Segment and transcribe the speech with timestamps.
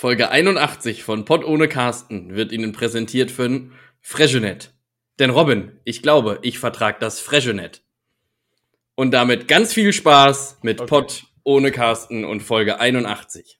[0.00, 4.72] Folge 81 von Pod ohne Carsten wird Ihnen präsentiert von Freshenet.
[5.18, 7.82] Denn Robin, ich glaube, ich vertrag das Freshenet.
[8.94, 10.88] Und damit ganz viel Spaß mit okay.
[10.88, 13.58] Pod ohne Carsten und Folge 81.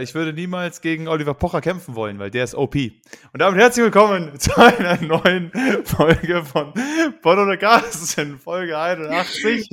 [0.00, 2.74] ich würde niemals gegen Oliver Pocher kämpfen wollen, weil der ist OP.
[2.74, 2.92] Und
[3.38, 5.52] damit herzlich willkommen zu einer neuen
[5.84, 6.72] Folge von
[7.22, 9.68] Bono Carsten, Folge 81.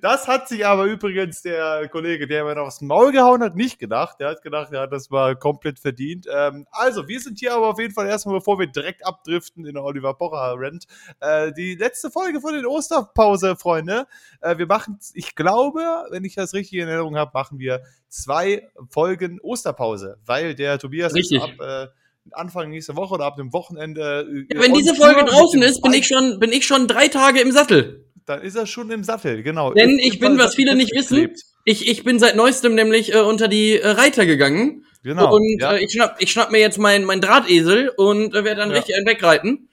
[0.00, 3.78] Das hat sich aber übrigens der Kollege, der mir noch aufs Maul gehauen hat, nicht
[3.78, 4.20] gedacht.
[4.20, 6.26] Der hat gedacht, er hat das mal komplett verdient.
[6.32, 9.76] Ähm, also, wir sind hier aber auf jeden Fall erstmal, bevor wir direkt abdriften in
[9.76, 10.86] Oliver Pocher-Rent,
[11.20, 14.06] äh, die letzte Folge von den Osterpause, Freunde.
[14.40, 18.68] Äh, wir machen, ich glaube, wenn ich das richtig in Erinnerung habe, machen wir zwei
[18.90, 21.42] Folgen Osterpause, weil der Tobias Richtig.
[21.42, 21.86] ab äh,
[22.32, 24.26] Anfang nächste Woche oder ab dem Wochenende.
[24.50, 27.40] Äh, ja, wenn diese Folge draußen ist, bin ich schon, bin ich schon drei Tage
[27.40, 28.04] im Sattel.
[28.26, 29.72] Dann ist er schon im Sattel, genau.
[29.72, 31.30] Denn ich bin, was viele nicht wissen,
[31.64, 34.84] ich, ich bin seit neuestem nämlich äh, unter die äh, Reiter gegangen.
[35.02, 35.34] Genau.
[35.34, 35.74] Und ja.
[35.74, 38.76] äh, ich, schnapp, ich schnapp mir jetzt meinen mein Drahtesel und äh, werde dann ja.
[38.76, 39.67] richtig einen wegreiten.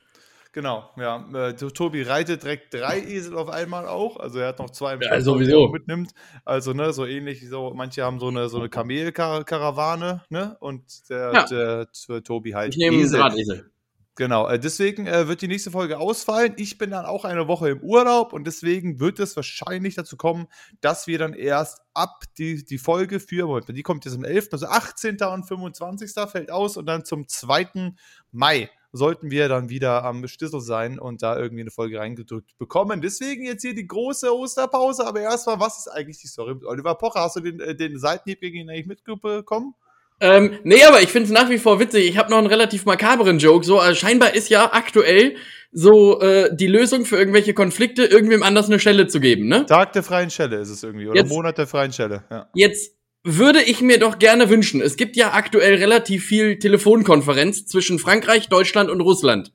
[0.56, 1.18] Genau, ja.
[1.34, 4.16] Äh, Tobi reitet direkt drei Esel auf einmal auch.
[4.16, 5.68] Also er hat noch zwei im ja, sowieso.
[5.68, 6.12] mitnimmt.
[6.46, 10.56] Also, ne, so ähnlich, so, manche haben so eine, so eine Kamelkarawane, ne?
[10.62, 11.46] Und der, ja.
[11.46, 12.74] der, der Tobi halt.
[12.74, 13.20] Ich nehme Esel.
[13.20, 13.72] Drahtesel.
[14.16, 16.54] Genau, äh, deswegen äh, wird die nächste Folge ausfallen.
[16.56, 20.48] Ich bin dann auch eine Woche im Urlaub und deswegen wird es wahrscheinlich dazu kommen,
[20.80, 24.48] dass wir dann erst ab die, die Folge für, Moment, die kommt jetzt am 11.,
[24.54, 25.18] also 18.
[25.22, 26.14] und 25.
[26.32, 27.94] fällt aus und dann zum 2.
[28.32, 33.02] Mai sollten wir dann wieder am Stissel sein und da irgendwie eine Folge reingedrückt bekommen.
[33.02, 35.06] Deswegen jetzt hier die große Osterpause.
[35.06, 37.22] Aber erstmal, was ist eigentlich die Story mit Oliver Pocher?
[37.22, 39.76] Hast du den, äh, den Seitenhieb gegen ihn eigentlich mitbekommen?
[40.22, 42.08] Ähm, nee, aber ich finde es nach wie vor witzig.
[42.08, 43.66] Ich habe noch einen relativ makaberen Joke.
[43.66, 45.36] So, also scheinbar ist ja aktuell
[45.74, 49.66] so äh, die Lösung für irgendwelche Konflikte, irgendwem anders eine Schelle zu geben, ne?
[49.66, 51.08] Tag der freien Schelle ist es irgendwie.
[51.08, 52.24] Oder jetzt, Monat der freien Schelle.
[52.32, 52.50] Ja.
[52.54, 52.95] Jetzt
[53.28, 54.82] würde ich mir doch gerne wünschen.
[54.82, 59.52] Es gibt ja aktuell relativ viel Telefonkonferenz zwischen Frankreich, Deutschland und Russland.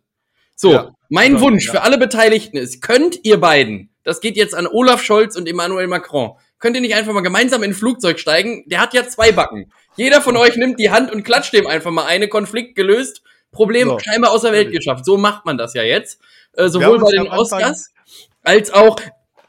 [0.57, 1.73] So, ja, mein ja, Wunsch ja.
[1.73, 5.87] für alle Beteiligten ist, könnt ihr beiden, das geht jetzt an Olaf Scholz und Emmanuel
[5.87, 8.65] Macron, könnt ihr nicht einfach mal gemeinsam in ein Flugzeug steigen?
[8.67, 9.73] Der hat ja zwei Backen.
[9.97, 13.89] Jeder von euch nimmt die Hand und klatscht dem einfach mal eine, Konflikt gelöst, Problem
[13.89, 13.99] so.
[14.01, 15.05] scheinbar aus der Welt geschafft.
[15.05, 16.21] So macht man das ja jetzt.
[16.55, 17.93] Äh, sowohl bei den Oscars
[18.43, 18.97] als auch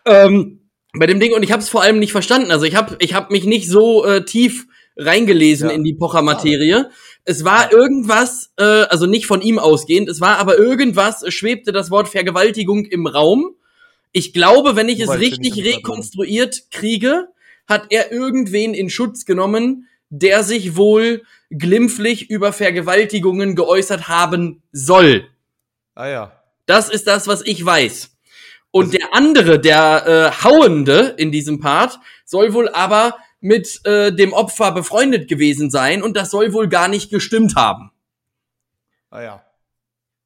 [0.05, 0.60] ähm,
[0.93, 2.51] bei dem Ding und ich habe es vor allem nicht verstanden.
[2.51, 5.75] Also ich habe ich hab mich nicht so äh, tief reingelesen ja.
[5.75, 6.89] in die Pocher-Materie.
[7.23, 11.91] Es war irgendwas, äh, also nicht von ihm ausgehend, es war aber irgendwas, schwebte das
[11.91, 13.55] Wort Vergewaltigung im Raum.
[14.11, 17.29] Ich glaube, wenn ich Wobei, es richtig ich rekonstruiert kriege,
[17.67, 25.25] hat er irgendwen in Schutz genommen, der sich wohl glimpflich über Vergewaltigungen geäußert haben soll.
[25.95, 26.31] Ah ja.
[26.65, 28.11] Das ist das, was ich weiß.
[28.71, 34.13] Und also, der andere, der äh, Hauende in diesem Part, soll wohl aber mit äh,
[34.13, 37.91] dem Opfer befreundet gewesen sein und das soll wohl gar nicht gestimmt haben.
[39.09, 39.45] Ah ja.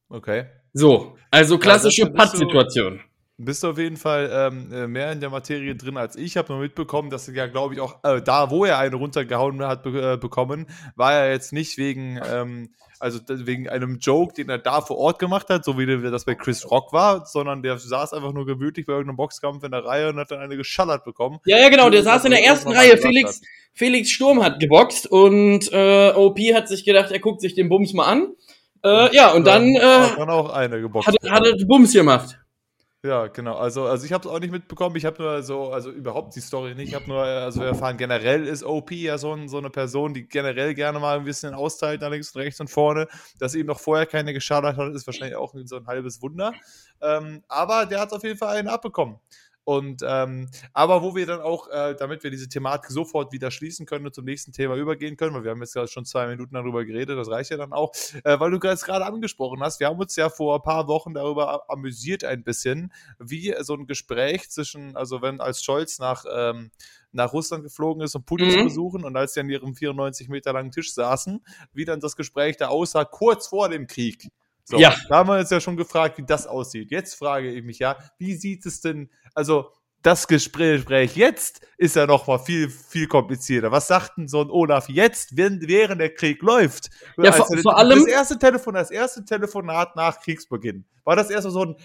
[0.10, 0.46] Okay.
[0.74, 3.00] So, also klassische ja, Patt-Situation.
[3.38, 6.38] Bist du auf jeden Fall ähm, äh, mehr in der Materie drin als ich.
[6.38, 9.62] Habe nur mitbekommen, dass er ja, glaube ich, auch äh, da, wo er eine runtergehauen
[9.66, 12.70] hat, be äh, bekommen, war er jetzt nicht wegen ähm,
[13.00, 16.36] also wegen einem Joke, den er da vor Ort gemacht hat, so wie das bei
[16.36, 20.10] Chris Rock war, sondern der saß einfach nur gemütlich bei irgendeinem Boxkampf in der Reihe
[20.10, 21.40] und hat dann eine geschallert bekommen.
[21.46, 22.98] Ja, ja, genau, der saß in der ersten Reihe.
[22.98, 23.42] Felix,
[23.74, 27.94] Felix Sturm hat geboxt und äh, OP hat sich gedacht, er guckt sich den Bums
[27.94, 28.34] mal an.
[28.84, 31.08] Äh, ja, und dann, äh, hat dann auch eine geboxt.
[31.08, 32.38] Hat, hat er Bums gemacht.
[33.06, 33.56] Ja, genau.
[33.56, 34.96] Also, also ich habe es auch nicht mitbekommen.
[34.96, 36.90] Ich habe nur so, also überhaupt die Story nicht.
[36.90, 40.16] Ich habe nur, also wir erfahren, generell ist OP ja so, ein, so eine Person,
[40.16, 43.08] die generell gerne mal ein bisschen austeilt, nach links und rechts und vorne.
[43.38, 46.52] Dass ihm noch vorher keine geschadet hat, ist wahrscheinlich auch so ein halbes Wunder.
[47.00, 49.20] Ähm, aber der hat auf jeden Fall einen abbekommen.
[49.66, 53.88] Und ähm, aber wo wir dann auch, äh, damit wir diese Thematik sofort wieder schließen
[53.88, 56.54] können und zum nächsten Thema übergehen können, weil wir haben jetzt gerade schon zwei Minuten
[56.54, 57.92] darüber geredet, das reicht ja dann auch,
[58.24, 61.68] äh, weil du gerade angesprochen hast, wir haben uns ja vor ein paar Wochen darüber
[61.68, 66.70] amüsiert ein bisschen, wie so ein Gespräch zwischen, also wenn als Scholz nach ähm,
[67.12, 68.52] nach Russland geflogen ist, um Putin mhm.
[68.52, 72.16] zu besuchen und als sie an ihrem 94 Meter langen Tisch saßen, wie dann das
[72.16, 74.30] Gespräch da aussah, kurz vor dem Krieg.
[74.68, 74.96] So, ja.
[75.10, 76.90] da haben wir uns ja schon gefragt, wie das aussieht.
[76.90, 79.72] Jetzt frage ich mich ja, wie sieht es denn, also
[80.02, 83.72] das Gespräch jetzt ist ja noch mal viel, viel komplizierter.
[83.72, 86.90] Was sagt denn so ein Olaf jetzt, wenn, während der Krieg läuft?
[87.18, 88.00] Ja, vor, also, vor allem.
[88.00, 90.86] Das erste Telefon, das erste Telefonat nach Kriegsbeginn.
[91.04, 91.76] War das erst so ein,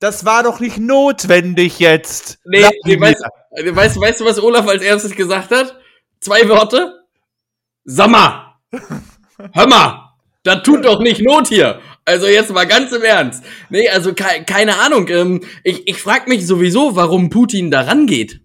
[0.00, 2.38] das war doch nicht notwendig jetzt.
[2.44, 3.22] Nee, nee weißt,
[3.52, 5.78] weißt, weißt du, was Olaf als erstes gesagt hat?
[6.20, 7.04] Zwei Worte.
[7.84, 8.60] Sammer!
[9.52, 10.08] Hör mal!
[10.42, 11.80] Das tut doch nicht Not hier.
[12.08, 13.44] Also jetzt mal ganz im Ernst.
[13.68, 15.08] Nee, also ke keine Ahnung.
[15.08, 18.40] Ähm, ich ich frage mich sowieso, warum Putin da rangeht.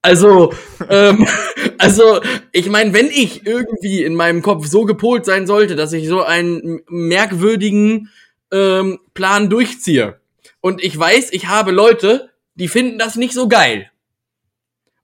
[0.00, 0.54] Also,
[0.88, 1.26] ähm,
[1.78, 6.08] also ich meine, wenn ich irgendwie in meinem Kopf so gepolt sein sollte, dass ich
[6.08, 8.08] so einen merkwürdigen
[8.50, 10.18] ähm, Plan durchziehe
[10.62, 13.90] und ich weiß, ich habe Leute, die finden das nicht so geil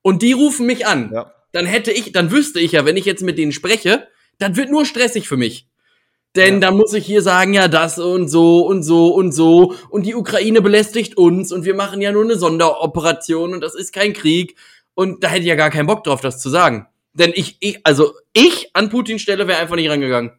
[0.01, 1.31] und die rufen mich an, ja.
[1.53, 4.09] dann hätte ich, dann wüsste ich ja, wenn ich jetzt mit denen spreche,
[4.39, 5.69] dann wird nur stressig für mich.
[6.37, 6.61] Denn ja.
[6.61, 10.15] da muss ich hier sagen, ja, das und so und so und so und die
[10.15, 14.57] Ukraine belästigt uns und wir machen ja nur eine Sonderoperation und das ist kein Krieg.
[14.95, 16.87] Und da hätte ich ja gar keinen Bock drauf, das zu sagen.
[17.13, 20.33] Denn ich, ich also ich an Putins Stelle wäre einfach nicht rangegangen.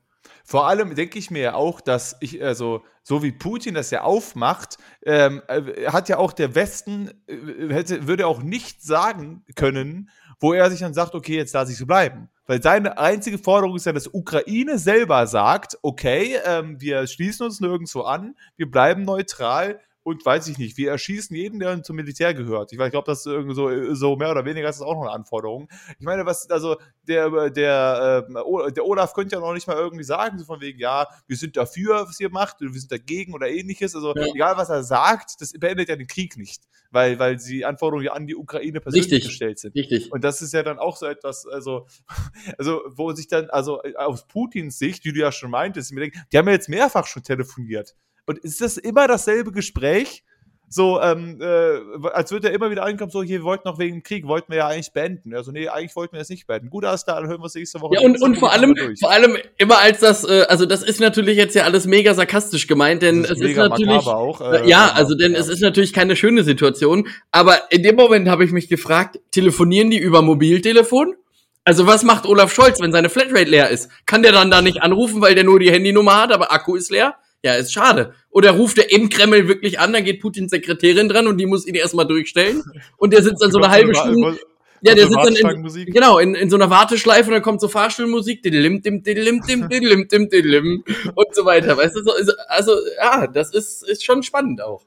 [0.49, 4.01] Vor allem denke ich mir ja auch, dass ich, also, so wie Putin das ja
[4.01, 10.09] aufmacht, ähm, äh, hat ja auch der Westen, äh, hätte, würde auch nicht sagen können,
[10.39, 12.29] wo er sich dann sagt, okay, jetzt lasse ich so bleiben.
[12.47, 17.59] Weil seine einzige Forderung ist ja, dass Ukraine selber sagt, okay, ähm, wir schließen uns
[17.59, 22.33] nirgendwo an, wir bleiben neutral, und weiß ich nicht, wir erschießen jeden, der zum Militär
[22.33, 22.71] gehört.
[22.71, 25.03] Ich, ich glaube, das ist irgendwie so, so mehr oder weniger ist das auch noch
[25.03, 25.67] eine Anforderung.
[25.99, 30.05] Ich meine, was, also der, der, äh, der Olaf könnte ja noch nicht mal irgendwie
[30.05, 33.49] sagen, so von wegen, ja, wir sind dafür, was ihr macht, wir sind dagegen oder
[33.49, 33.93] ähnliches.
[33.93, 34.25] Also ja.
[34.33, 38.13] egal, was er sagt, das beendet ja den Krieg nicht, weil, weil die Anforderungen ja
[38.13, 39.29] an die Ukraine persönlich Richtig.
[39.29, 39.75] gestellt sind.
[39.75, 40.11] Richtig.
[40.11, 41.87] Und das ist ja dann auch so etwas, also,
[42.57, 46.37] also wo sich dann, also aus Putins Sicht, wie du ja schon meintest, mir die
[46.37, 47.95] haben ja jetzt mehrfach schon telefoniert.
[48.29, 50.23] Und ist das immer dasselbe Gespräch?
[50.69, 53.95] So, ähm, äh, als würde er immer wieder ankommen, so, hier, wir wollten noch wegen
[53.95, 55.33] dem Krieg, wollten wir ja eigentlich beenden.
[55.33, 56.69] Also, nee, eigentlich wollten wir es nicht beenden.
[56.69, 57.95] Gut, alles da, dann hören wir es nächste Woche.
[57.95, 61.37] Ja, und, und vor allem, vor allem immer als das, äh, also das ist natürlich
[61.37, 65.15] jetzt ja alles mega sarkastisch gemeint, denn ist es ist natürlich, auch, äh, ja, also
[65.15, 65.39] denn ja.
[65.39, 69.89] es ist natürlich keine schöne Situation, aber in dem Moment habe ich mich gefragt, telefonieren
[69.89, 71.15] die über Mobiltelefon?
[71.63, 73.89] Also was macht Olaf Scholz, wenn seine Flatrate leer ist?
[74.05, 76.91] Kann der dann da nicht anrufen, weil der nur die Handynummer hat, aber Akku ist
[76.91, 77.15] leer?
[77.43, 78.13] Ja, ist schade.
[78.31, 81.65] Oder ruft er im Kreml wirklich an, dann geht Putins Sekretärin dran und die muss
[81.65, 82.63] ihn erstmal durchstellen.
[82.97, 84.39] Und der sitzt dann so eine halbe Stunde.
[84.81, 87.67] Ja, der sitzt dann in, genau, in, in so einer Warteschleife und dann kommt so
[87.67, 90.83] Fahrstuhlmusik, diddlim, dim, diddlim, dim, diddlim, dim, diddlim
[91.15, 91.75] und so weiter.
[91.75, 92.13] Weißt du, so,
[92.47, 94.85] also, ja, das ist, ist schon spannend auch.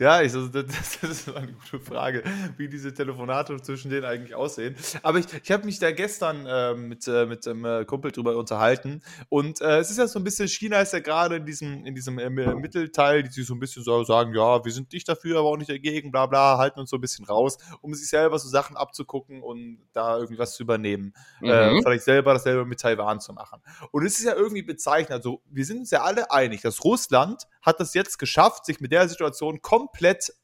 [0.00, 0.64] Ja, ich, also, das,
[1.00, 2.22] das, ist eine gute Frage,
[2.56, 4.76] wie diese Telefonate zwischen denen eigentlich aussehen.
[5.02, 8.36] Aber ich, ich habe mich da gestern äh, mit, äh, mit einem äh, Kumpel drüber
[8.36, 9.02] unterhalten.
[9.28, 11.96] Und äh, es ist ja so ein bisschen, China ist ja gerade in diesem, in
[11.96, 15.40] diesem äh, Mittelteil, die sich so ein bisschen so sagen, ja, wir sind nicht dafür,
[15.40, 18.38] aber auch nicht dagegen, bla bla, halten uns so ein bisschen raus, um sich selber
[18.38, 21.12] so Sachen abzugucken und da irgendwie was zu übernehmen.
[21.40, 21.80] Mhm.
[21.82, 23.60] vielleicht selber dasselbe mit Taiwan zu machen.
[23.90, 27.46] Und es ist ja irgendwie bezeichnet, also wir sind uns ja alle einig, dass Russland
[27.62, 29.87] hat es jetzt geschafft, sich mit der Situation komplett,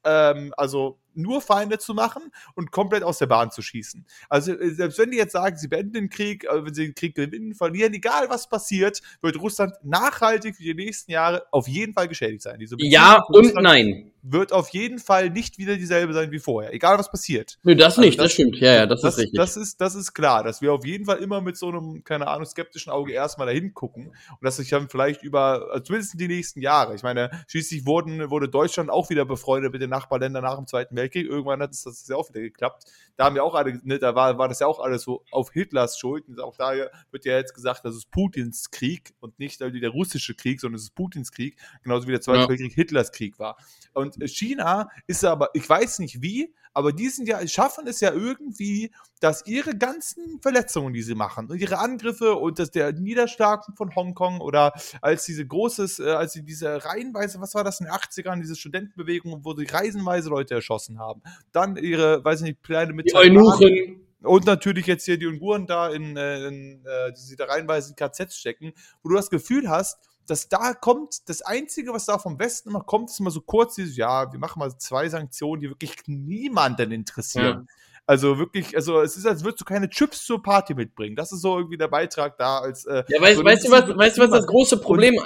[0.05, 2.23] ähm, also nur Feinde zu machen
[2.55, 4.05] und komplett aus der Bahn zu schießen.
[4.29, 6.95] Also äh, selbst wenn die jetzt sagen, sie beenden den Krieg, äh, wenn sie den
[6.95, 11.95] Krieg gewinnen, verlieren, egal was passiert, wird Russland nachhaltig für die nächsten Jahre auf jeden
[11.95, 12.59] Fall geschädigt sein.
[12.79, 17.11] ja und nein wird auf jeden Fall nicht wieder dieselbe sein wie vorher, egal was
[17.11, 17.59] passiert.
[17.63, 19.39] Nö, das also nicht, das, das, stimmt, ja, ja, das, das, ist richtig.
[19.39, 22.27] Das ist, das ist klar, dass wir auf jeden Fall immer mit so einem, keine
[22.27, 26.29] Ahnung, skeptischen Auge erstmal dahin gucken und dass sich dann vielleicht über, also zumindest die
[26.29, 30.57] nächsten Jahre, ich meine, schließlich wurden, wurde Deutschland auch wieder befreundet mit den Nachbarländern nach
[30.57, 32.85] dem Zweiten Weltkrieg, irgendwann hat es das ja auch wieder geklappt.
[33.17, 35.53] Da haben wir auch alle, ne, da war, war das ja auch alles so auf
[35.53, 36.73] Hitlers Schuld und auch da
[37.11, 40.85] wird ja jetzt gesagt, das ist Putins Krieg und nicht der russische Krieg, sondern es
[40.85, 42.49] ist Putins Krieg, genauso wie der Zweite ja.
[42.49, 43.57] Weltkrieg Hitlers Krieg war.
[43.93, 48.13] Und China ist aber, ich weiß nicht wie, aber die sind ja, schaffen es ja
[48.13, 53.65] irgendwie, dass ihre ganzen Verletzungen, die sie machen, und ihre Angriffe und das, der Niederschlag
[53.77, 57.87] von Hongkong oder als diese großes, äh, als sie diese reihenweise, was war das in
[57.87, 61.23] den 80ern, diese Studentenbewegung, wo sie reisenweise Leute erschossen haben.
[61.53, 64.01] Dann ihre, weiß ich nicht, Pläne mit die Eunuchen.
[64.23, 67.91] Und natürlich jetzt hier die Unguren da in, äh, in äh, die sie da reihenweise
[67.91, 68.73] in KZs stecken,
[69.03, 72.81] wo du das Gefühl hast, dass da kommt, das Einzige, was da vom Westen immer
[72.81, 76.93] kommt, ist immer so kurz dieses, ja, wir machen mal zwei Sanktionen, die wirklich niemanden
[76.93, 77.67] interessieren.
[77.69, 77.75] Ja.
[78.07, 81.17] Also wirklich, also es ist, als würdest du keine Chips zur Party mitbringen.
[81.17, 82.85] Das ist so irgendwie der Beitrag da als.
[82.85, 85.19] Äh, ja, weißt, so, weißt du was, weißt du was das große Problem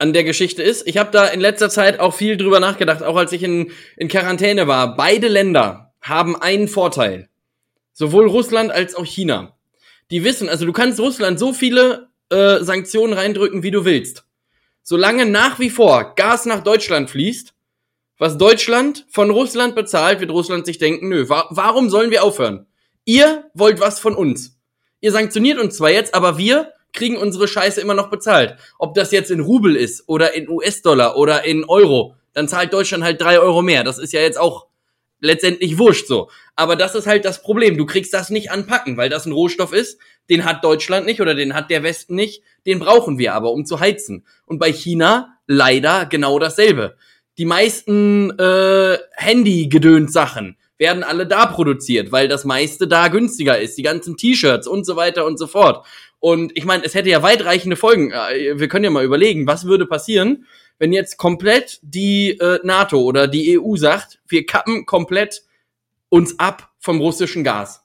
[0.00, 0.86] an der Geschichte ist?
[0.86, 4.08] Ich habe da in letzter Zeit auch viel drüber nachgedacht, auch als ich in, in
[4.08, 4.96] Quarantäne war.
[4.96, 7.28] Beide Länder haben einen Vorteil.
[7.92, 9.56] Sowohl Russland als auch China.
[10.10, 14.24] Die wissen, also du kannst Russland so viele äh, Sanktionen reindrücken, wie du willst.
[14.82, 17.54] Solange nach wie vor Gas nach Deutschland fließt,
[18.18, 22.66] was Deutschland von Russland bezahlt, wird Russland sich denken, nö, wa warum sollen wir aufhören?
[23.04, 24.58] Ihr wollt was von uns.
[25.00, 28.56] Ihr sanktioniert uns zwar jetzt, aber wir kriegen unsere Scheiße immer noch bezahlt.
[28.78, 33.04] Ob das jetzt in Rubel ist oder in US-Dollar oder in Euro, dann zahlt Deutschland
[33.04, 33.84] halt drei Euro mehr.
[33.84, 34.66] Das ist ja jetzt auch
[35.20, 36.30] letztendlich wurscht so.
[36.56, 37.76] Aber das ist halt das Problem.
[37.76, 41.34] Du kriegst das nicht anpacken, weil das ein Rohstoff ist, den hat Deutschland nicht oder
[41.34, 42.42] den hat der Westen nicht.
[42.66, 44.24] Den brauchen wir aber, um zu heizen.
[44.46, 46.96] Und bei China leider genau dasselbe.
[47.38, 53.76] Die meisten äh, Handy-Gedöns-Sachen werden alle da produziert, weil das meiste da günstiger ist.
[53.76, 55.86] Die ganzen T-Shirts und so weiter und so fort.
[56.20, 58.12] Und ich meine, es hätte ja weitreichende Folgen.
[58.12, 60.46] Äh, wir können ja mal überlegen, was würde passieren,
[60.78, 65.42] wenn jetzt komplett die äh, NATO oder die EU sagt, wir kappen komplett
[66.08, 67.84] uns ab vom russischen Gas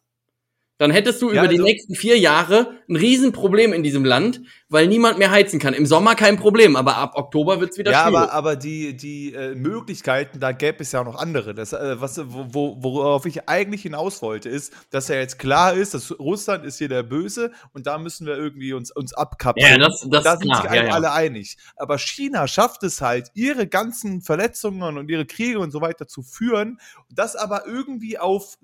[0.77, 4.41] dann hättest du ja, über die also nächsten vier Jahre ein Riesenproblem in diesem Land,
[4.67, 5.74] weil niemand mehr heizen kann.
[5.74, 8.13] Im Sommer kein Problem, aber ab Oktober wird's wieder ja, schwierig.
[8.13, 11.55] Ja, aber, aber die, die äh, Möglichkeiten, da gäbe es ja noch andere.
[11.55, 15.94] Das, äh, was, wo, worauf ich eigentlich hinaus wollte, ist, dass ja jetzt klar ist,
[15.94, 19.79] dass Russland ist hier der Böse und da müssen wir irgendwie uns, uns abkapseln.
[19.79, 20.62] Ja, das, das da sind klar.
[20.63, 20.94] sich ja, ja.
[20.94, 21.58] alle einig.
[21.77, 26.22] Aber China schafft es halt, ihre ganzen Verletzungen und ihre Kriege und so weiter zu
[26.22, 26.79] führen,
[27.10, 28.58] das aber irgendwie auf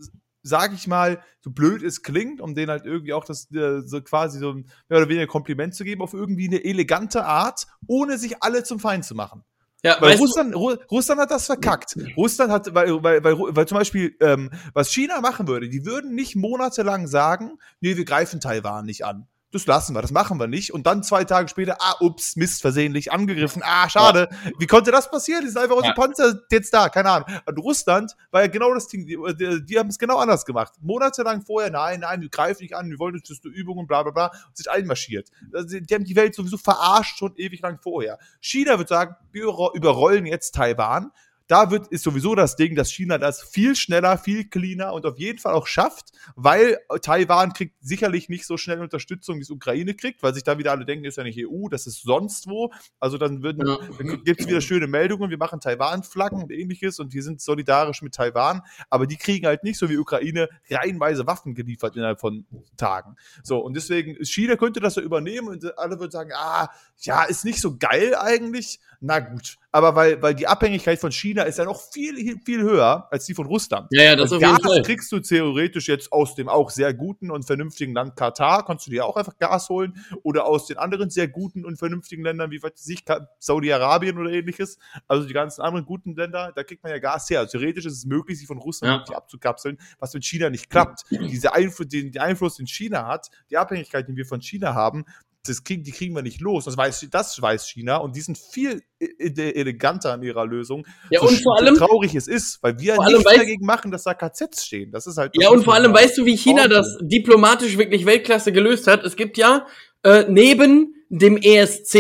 [0.44, 4.02] sage ich mal, so blöd es klingt, um denen halt irgendwie auch das äh, so
[4.02, 8.42] quasi so mehr oder weniger Kompliment zu geben, auf irgendwie eine elegante Art, ohne sich
[8.42, 9.44] alle zum Feind zu machen.
[9.84, 11.98] Ja, weil Russland, Ru Russland hat das verkackt.
[12.16, 16.14] Russland hat, weil, weil, weil, weil zum Beispiel, ähm, was China machen würde, die würden
[16.14, 20.48] nicht monatelang sagen, nee, wir greifen Taiwan nicht an das lassen wir, das machen wir
[20.48, 20.74] nicht.
[20.74, 23.62] Und dann zwei Tage später, ah, ups, Mist, versehentlich angegriffen.
[23.66, 24.30] Ah, schade.
[24.32, 24.52] Ja.
[24.58, 25.44] Wie konnte das passieren?
[25.44, 26.02] Die sind einfach unsere ja.
[26.02, 27.28] Panzer jetzt da, keine Ahnung.
[27.46, 30.74] Und Russland war ja genau das Ding, die, die, die haben es genau anders gemacht.
[30.82, 34.04] Monatelang vorher, nein, nein, wir greifen nicht an, wir wollen jetzt eine Übung und bla
[34.04, 35.30] bla bla, und sich einmarschiert.
[35.54, 38.20] Also, die haben die Welt sowieso verarscht schon ewig lang vorher.
[38.40, 41.12] China wird sagen, wir überrollen jetzt Taiwan
[41.52, 45.18] da wird, ist sowieso das Ding, dass China das viel schneller, viel cleaner und auf
[45.18, 49.94] jeden Fall auch schafft, weil Taiwan kriegt sicherlich nicht so schnell Unterstützung, wie es Ukraine
[49.94, 52.72] kriegt, weil sich da wieder alle denken, ist ja nicht EU, das ist sonst wo.
[53.02, 53.80] Also dann, würden, ja.
[53.98, 58.02] dann gibt es wieder schöne Meldungen, wir machen Taiwan-Flaggen und ähnliches und wir sind solidarisch
[58.02, 62.46] mit Taiwan, aber die kriegen halt nicht so wie Ukraine reihenweise Waffen geliefert innerhalb von
[62.78, 63.18] Tagen.
[63.44, 67.44] So, und deswegen, China könnte das so übernehmen und alle würden sagen, ah, ja, ist
[67.44, 68.80] nicht so geil eigentlich.
[69.02, 73.08] Na gut, aber weil, weil die Abhängigkeit von China ist ja noch viel, viel höher
[73.12, 73.88] als die von Russland.
[73.92, 74.82] Ja, ja, das auf Gas jeden Fall.
[74.82, 78.92] kriegst du theoretisch jetzt aus dem auch sehr guten und vernünftigen Land Katar, kannst du
[78.92, 82.62] dir auch einfach Gas holen oder aus den anderen sehr guten und vernünftigen Ländern wie
[82.62, 83.06] weiß ich,
[83.40, 84.78] Saudi-Arabien oder ähnliches.
[85.08, 87.40] Also die ganzen anderen guten Länder, da kriegt man ja Gas her.
[87.40, 89.16] Also theoretisch ist es möglich, sich von Russland ja.
[89.16, 91.04] abzukapseln, was mit China nicht klappt.
[91.10, 95.06] Diese Einfluss, den, den Einfluss, den China hat, die Abhängigkeit, die wir von China haben,
[95.48, 96.66] das krieg, die kriegen wir nicht los.
[96.66, 100.86] Das weiß, das weiß China und die sind viel e, e, eleganter in ihrer Lösung.
[101.10, 101.76] Ja, so und vor allem.
[101.76, 104.92] traurig es ist, weil wir nichts weißt, dagegen machen, dass da KZs stehen.
[104.92, 105.32] Das ist halt.
[105.36, 109.04] Ja, und vor allem weißt du, wie China das diplomatisch wirklich Weltklasse gelöst hat?
[109.04, 109.66] Es gibt ja
[110.04, 111.96] äh, neben dem ESC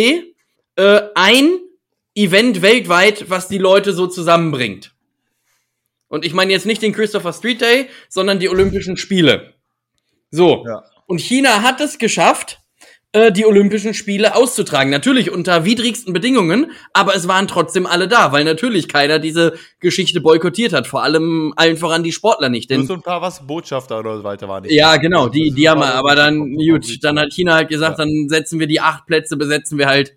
[0.75, 1.59] äh, ein
[2.13, 4.93] Event weltweit, was die Leute so zusammenbringt.
[6.09, 9.53] Und ich meine jetzt nicht den Christopher Street Day, sondern die Olympischen Spiele.
[10.29, 10.65] So.
[10.67, 10.83] Ja.
[11.07, 12.60] Und China hat es geschafft,
[13.13, 14.89] äh, die Olympischen Spiele auszutragen.
[14.89, 20.21] Natürlich unter widrigsten Bedingungen, aber es waren trotzdem alle da, weil natürlich keiner diese Geschichte
[20.21, 20.87] boykottiert hat.
[20.87, 22.69] Vor allem allen voran die Sportler nicht.
[22.69, 24.73] Denn Nur so ein paar was Botschafter oder so weiter waren nicht.
[24.73, 28.05] Ja, genau, die, die haben aber dann, gut, dann hat China halt gesagt, ja.
[28.05, 30.15] dann setzen wir die acht Plätze, besetzen wir halt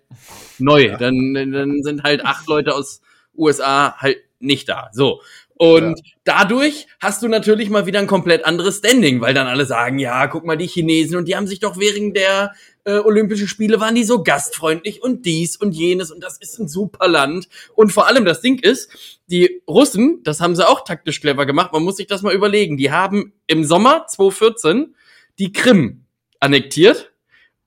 [0.57, 0.85] neu.
[0.85, 0.97] Ja.
[0.97, 3.01] Dann, dann sind halt acht Leute aus
[3.37, 4.89] USA halt nicht da.
[4.93, 5.21] So.
[5.57, 6.13] Und ja.
[6.25, 10.27] dadurch hast du natürlich mal wieder ein komplett anderes Standing, weil dann alle sagen, ja,
[10.27, 12.51] guck mal, die Chinesen und die haben sich doch während der
[12.85, 16.67] äh, Olympische Spiele waren die so gastfreundlich und dies und jenes und das ist ein
[16.67, 17.49] super Land.
[17.75, 21.73] Und vor allem das Ding ist, die Russen, das haben sie auch taktisch clever gemacht,
[21.73, 24.95] man muss sich das mal überlegen, die haben im Sommer 2014
[25.39, 26.05] die Krim
[26.39, 27.11] annektiert.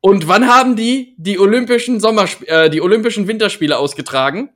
[0.00, 4.50] Und wann haben die die Olympischen Sommersp äh, die Olympischen Winterspiele ausgetragen?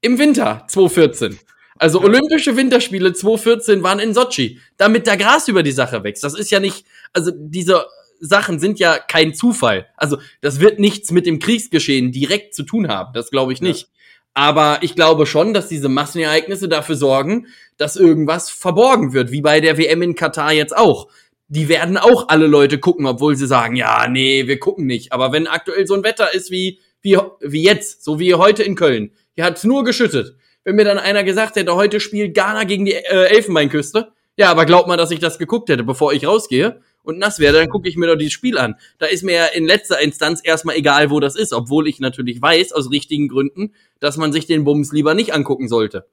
[0.00, 1.38] Im Winter 2014.
[1.76, 6.22] Also Olympische Winterspiele 2014 waren in Sochi, damit der Gras über die Sache wächst.
[6.22, 7.86] Das ist ja nicht, also diese
[8.20, 9.86] Sachen sind ja kein Zufall.
[9.96, 13.12] Also das wird nichts mit dem Kriegsgeschehen direkt zu tun haben.
[13.12, 13.82] Das glaube ich nicht.
[13.82, 13.88] Ja.
[14.34, 19.60] Aber ich glaube schon, dass diese Massenereignisse dafür sorgen, dass irgendwas verborgen wird, wie bei
[19.60, 21.08] der WM in Katar jetzt auch.
[21.48, 25.12] Die werden auch alle Leute gucken, obwohl sie sagen, ja, nee, wir gucken nicht.
[25.12, 28.74] Aber wenn aktuell so ein Wetter ist wie, wie, wie jetzt, so wie heute in
[28.74, 30.36] Köln, hier hat's nur geschüttet.
[30.64, 34.64] Wenn mir dann einer gesagt hätte, heute spielt Ghana gegen die äh, Elfenbeinküste, ja, aber
[34.64, 37.88] glaubt mal, dass ich das geguckt hätte, bevor ich rausgehe, und nass werde, dann gucke
[37.88, 38.74] ich mir doch dieses Spiel an.
[38.98, 42.42] Da ist mir ja in letzter Instanz erstmal egal, wo das ist, obwohl ich natürlich
[42.42, 46.06] weiß, aus richtigen Gründen, dass man sich den Bums lieber nicht angucken sollte.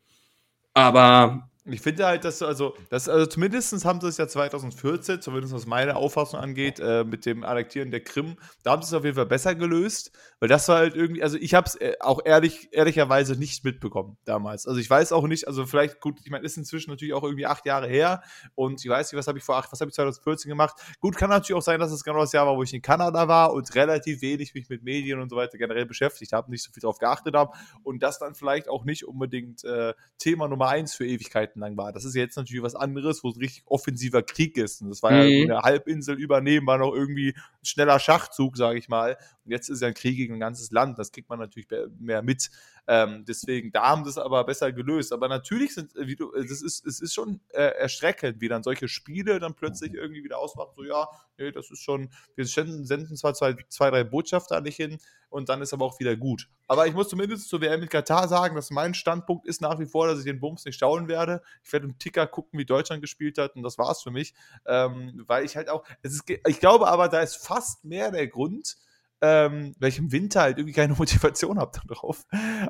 [0.73, 5.53] Aber ich finde halt, dass also, das, also zumindest haben sie es ja 2014, zumindest
[5.53, 9.03] was meine Auffassung angeht, äh, mit dem Annektieren der Krim, da haben sie es auf
[9.03, 12.21] jeden Fall besser gelöst, weil das war halt irgendwie, also ich habe es äh, auch
[12.25, 14.67] ehrlich, ehrlicherweise nicht mitbekommen damals.
[14.67, 17.45] Also ich weiß auch nicht, also vielleicht, gut, ich meine, ist inzwischen natürlich auch irgendwie
[17.45, 18.23] acht Jahre her
[18.55, 20.75] und ich weiß nicht, was habe ich vor acht, was habe ich 2014 gemacht.
[20.99, 23.27] Gut, kann natürlich auch sein, dass es genau das Jahr war, wo ich in Kanada
[23.27, 26.71] war und relativ wenig mich mit Medien und so weiter generell beschäftigt habe, nicht so
[26.71, 30.95] viel darauf geachtet habe und das dann vielleicht auch nicht unbedingt äh, Thema Nummer eins
[30.95, 31.05] für
[31.51, 31.91] Ewigkeiten lang war.
[31.91, 34.81] Das ist jetzt natürlich was anderes, wo es richtig offensiver Krieg ist.
[34.81, 35.17] Und das war mhm.
[35.17, 39.17] ja eine Halbinsel übernehmen, war noch irgendwie ein schneller Schachzug, sage ich mal.
[39.45, 40.97] Und jetzt ist ja ein Krieg gegen ein ganzes Land.
[40.99, 41.67] Das kriegt man natürlich
[41.99, 42.49] mehr mit.
[42.87, 45.13] Ähm, deswegen, da haben sie es aber besser gelöst.
[45.13, 48.87] Aber natürlich sind, wie du, das ist, es ist schon äh, erschreckend, wie dann solche
[48.87, 50.71] Spiele dann plötzlich irgendwie wieder ausmachen.
[50.75, 54.99] So, ja, nee, das ist schon, wir senden zwar zwei, zwei drei Botschafter nicht hin
[55.29, 56.49] und dann ist aber auch wieder gut.
[56.67, 59.85] Aber ich muss zumindest zur WM mit Katar sagen, dass mein Standpunkt ist nach wie
[59.85, 61.41] vor, dass ich den Bums nicht schauen werde.
[61.63, 64.33] Ich werde im Ticker gucken, wie Deutschland gespielt hat und das war's für mich.
[64.65, 68.27] Ähm, weil ich halt auch, es ist, ich glaube aber, da ist fast mehr der
[68.27, 68.77] Grund,
[69.23, 72.23] ähm, weil ich im Winter halt irgendwie keine Motivation habe darauf.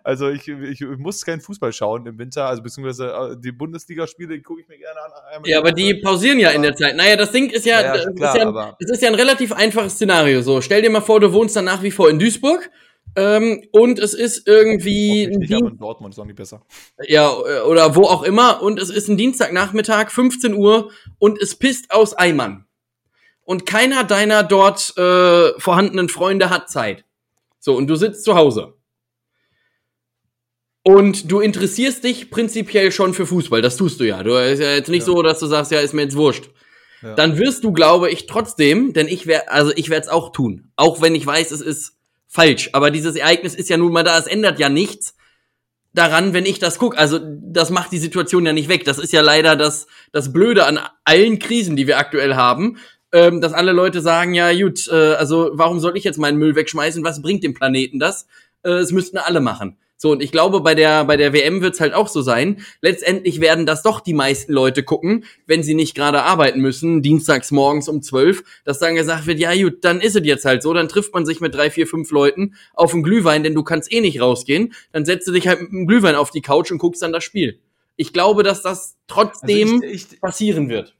[0.03, 4.41] Also ich, ich, ich, muss keinen Fußball schauen im Winter, also beziehungsweise äh, die Bundesligaspiele
[4.41, 5.43] gucke ich mir gerne an.
[5.45, 6.95] Ja, aber die pausieren ja in der Zeit.
[6.95, 9.53] Naja, das Ding ist ja, ja, das, klar, ist ja das ist ja ein relativ
[9.53, 10.41] einfaches Szenario.
[10.41, 12.69] So, stell dir mal vor, du wohnst dann nach wie vor in Duisburg.
[13.13, 15.27] Ähm, und es ist irgendwie.
[15.27, 16.65] Nicht, aber in Dortmund ist auch nicht besser.
[17.07, 18.61] Ja, äh, oder wo auch immer.
[18.61, 22.65] Und es ist ein Dienstagnachmittag, 15 Uhr, und es pisst aus Eimern
[23.51, 27.03] und keiner deiner dort äh, vorhandenen Freunde hat Zeit.
[27.59, 28.75] So, und du sitzt zu Hause.
[30.83, 34.23] Und du interessierst dich prinzipiell schon für Fußball, das tust du ja.
[34.23, 35.07] Du ist ja jetzt nicht ja.
[35.07, 36.49] so, dass du sagst, ja, ist mir jetzt wurscht.
[37.01, 37.13] Ja.
[37.15, 40.71] Dann wirst du, glaube ich, trotzdem, denn ich werde, also ich werde es auch tun,
[40.77, 41.97] auch wenn ich weiß, es ist
[42.29, 42.69] falsch.
[42.71, 45.17] Aber dieses Ereignis ist ja nun mal da, es ändert ja nichts
[45.93, 46.97] daran, wenn ich das gucke.
[46.97, 48.85] Also das macht die Situation ja nicht weg.
[48.85, 52.77] Das ist ja leider das, das Blöde an allen Krisen, die wir aktuell haben
[53.11, 56.55] ähm, dass alle Leute sagen, ja gut, äh, also warum soll ich jetzt meinen Müll
[56.55, 57.03] wegschmeißen?
[57.03, 58.27] Was bringt dem Planeten das?
[58.63, 59.77] Äh, es müssten alle machen.
[60.01, 62.63] So, und ich glaube, bei der, bei der WM wird's halt auch so sein.
[62.81, 67.51] Letztendlich werden das doch die meisten Leute gucken, wenn sie nicht gerade arbeiten müssen, dienstags
[67.51, 70.73] morgens um zwölf, dass dann gesagt wird, ja gut, dann ist es jetzt halt so,
[70.73, 73.93] dann trifft man sich mit drei, vier, fünf Leuten auf einen Glühwein, denn du kannst
[73.93, 74.73] eh nicht rausgehen.
[74.91, 77.23] Dann setzt du dich halt mit einem Glühwein auf die Couch und guckst dann das
[77.23, 77.59] Spiel.
[77.95, 80.95] Ich glaube, dass das trotzdem also ich, ich, passieren wird.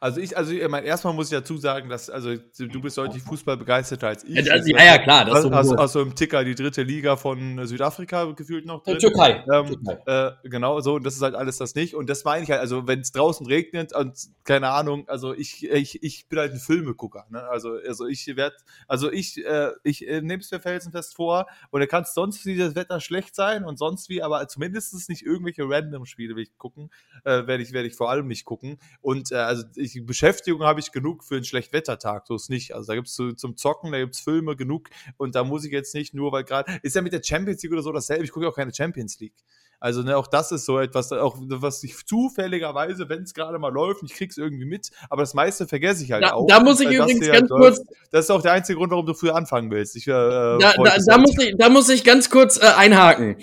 [0.00, 3.22] Also ich, also ich meine, erstmal muss ich dazu sagen, dass, also du bist deutlich
[3.22, 4.34] Fußball begeisterter als ich.
[4.34, 5.24] Ja, das, ja, ja, klar.
[5.24, 8.98] Das hast, hast, du im Ticker die dritte Liga von Südafrika gefühlt noch drin.
[8.98, 9.44] Türkei.
[9.52, 9.98] Ähm, Türkei.
[10.06, 11.94] Äh, genau, so, und das ist halt alles das nicht.
[11.94, 15.68] Und das meine ich halt, also wenn es draußen regnet und keine Ahnung, also ich,
[15.70, 17.42] ich, ich bin halt ein Filmegucker, ne?
[17.48, 18.56] Also, also ich werde,
[18.88, 22.44] also ich, äh, ich äh, nehme es mir felsenfest vor und da kann es sonst
[22.46, 26.56] wie das Wetter schlecht sein und sonst wie, aber zumindest nicht irgendwelche Random-Spiele will ich
[26.58, 26.90] gucken,
[27.24, 28.78] äh, werde ich, werde ich vor allem nicht gucken.
[29.00, 32.74] Und äh, also ich ich, Beschäftigung habe ich genug für einen Schlechtwettertag, so ist nicht.
[32.74, 35.64] Also da gibt es zu, zum Zocken, da gibt es Filme genug und da muss
[35.64, 38.24] ich jetzt nicht nur, weil gerade, ist ja mit der Champions League oder so dasselbe,
[38.24, 39.34] ich gucke auch keine Champions League.
[39.78, 43.72] Also ne, auch das ist so etwas, auch was ich zufälligerweise, wenn es gerade mal
[43.72, 46.46] läuft, ich krieg's irgendwie mit, aber das meiste vergesse ich halt da, auch.
[46.46, 47.82] Da muss ich übrigens ganz kurz.
[48.10, 49.96] Das ist auch der einzige Grund, warum du früher anfangen willst.
[49.96, 53.36] Ich, äh, da, da, da muss ich, da muss ich ganz kurz äh, einhaken.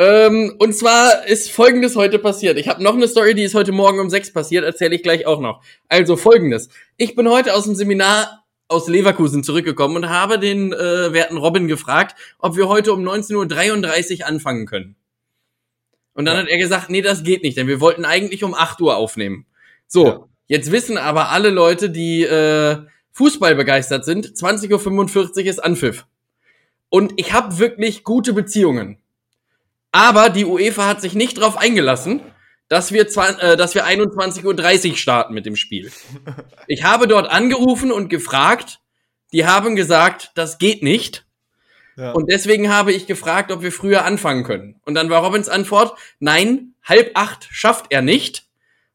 [0.00, 2.56] Ähm, und zwar ist Folgendes heute passiert.
[2.56, 5.26] Ich habe noch eine Story, die ist heute Morgen um sechs passiert, erzähle ich gleich
[5.26, 5.62] auch noch.
[5.90, 6.70] Also Folgendes.
[6.96, 11.68] Ich bin heute aus dem Seminar aus Leverkusen zurückgekommen und habe den äh, werten Robin
[11.68, 14.96] gefragt, ob wir heute um 19.33 Uhr anfangen können.
[16.14, 16.42] Und dann ja.
[16.44, 19.44] hat er gesagt, nee, das geht nicht, denn wir wollten eigentlich um 8 Uhr aufnehmen.
[19.86, 20.26] So, ja.
[20.46, 22.78] jetzt wissen aber alle Leute, die äh,
[23.12, 26.06] Fußball begeistert sind, 20.45 Uhr ist Anpfiff.
[26.88, 28.96] Und ich habe wirklich gute Beziehungen
[29.92, 32.20] aber die UEFA hat sich nicht darauf eingelassen,
[32.68, 35.90] dass wir, äh, dass wir 21.30 Uhr starten mit dem Spiel.
[36.66, 38.78] Ich habe dort angerufen und gefragt.
[39.32, 41.26] Die haben gesagt, das geht nicht.
[41.96, 42.12] Ja.
[42.12, 44.80] Und deswegen habe ich gefragt, ob wir früher anfangen können.
[44.84, 48.46] Und dann war Robins Antwort, nein, halb acht schafft er nicht.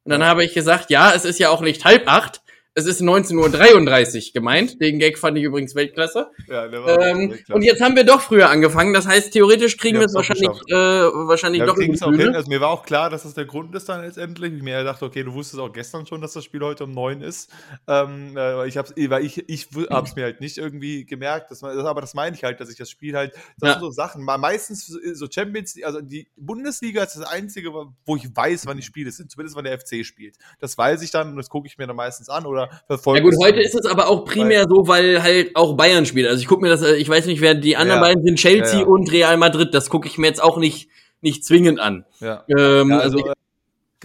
[0.03, 2.41] Und dann habe ich gesagt, ja, es ist ja auch nicht halb acht,
[2.77, 4.81] es ist 19.33 Uhr gemeint.
[4.81, 6.29] Den Gag fand ich übrigens Weltklasse.
[6.49, 7.53] Ja, der war ähm, Weltklasse.
[7.53, 8.93] Und jetzt haben wir doch früher angefangen.
[8.93, 12.35] Das heißt, theoretisch kriegen wir es wahrscheinlich, äh, wahrscheinlich ja, doch in auch hin.
[12.35, 14.51] Also mir war auch klar, dass das der Grund ist dann letztendlich.
[14.53, 17.21] Ich mir dachte, okay, du wusstest auch gestern schon, dass das Spiel heute um neun
[17.21, 17.49] ist.
[17.87, 21.51] Ähm, äh, ich hab's, weil ich, ich hab's mir halt nicht irgendwie gemerkt.
[21.51, 23.71] Das, aber das meine ich halt, dass ich das Spiel halt, das ja.
[23.75, 24.21] sind so Sachen.
[24.25, 29.11] Meistens so Champions, also die Bundesliga ist das einzige, wo ich weiß, wann die Spiele
[29.11, 29.31] sind.
[29.31, 30.35] Zumindest wann der FC spielt.
[30.59, 33.23] Das weiß ich dann und das gucke ich mir dann meistens an oder verfolgt.
[33.23, 36.27] Ja gut, heute ist es aber auch primär so, weil halt auch Bayern spielt.
[36.27, 38.07] Also ich gucke mir das, ich weiß nicht, wer die anderen ja.
[38.07, 38.87] beiden sind, Chelsea ja, ja.
[38.87, 39.73] und Real Madrid.
[39.73, 40.89] Das gucke ich mir jetzt auch nicht,
[41.21, 42.05] nicht zwingend an.
[42.19, 42.43] Ja.
[42.49, 43.33] Ähm, also, also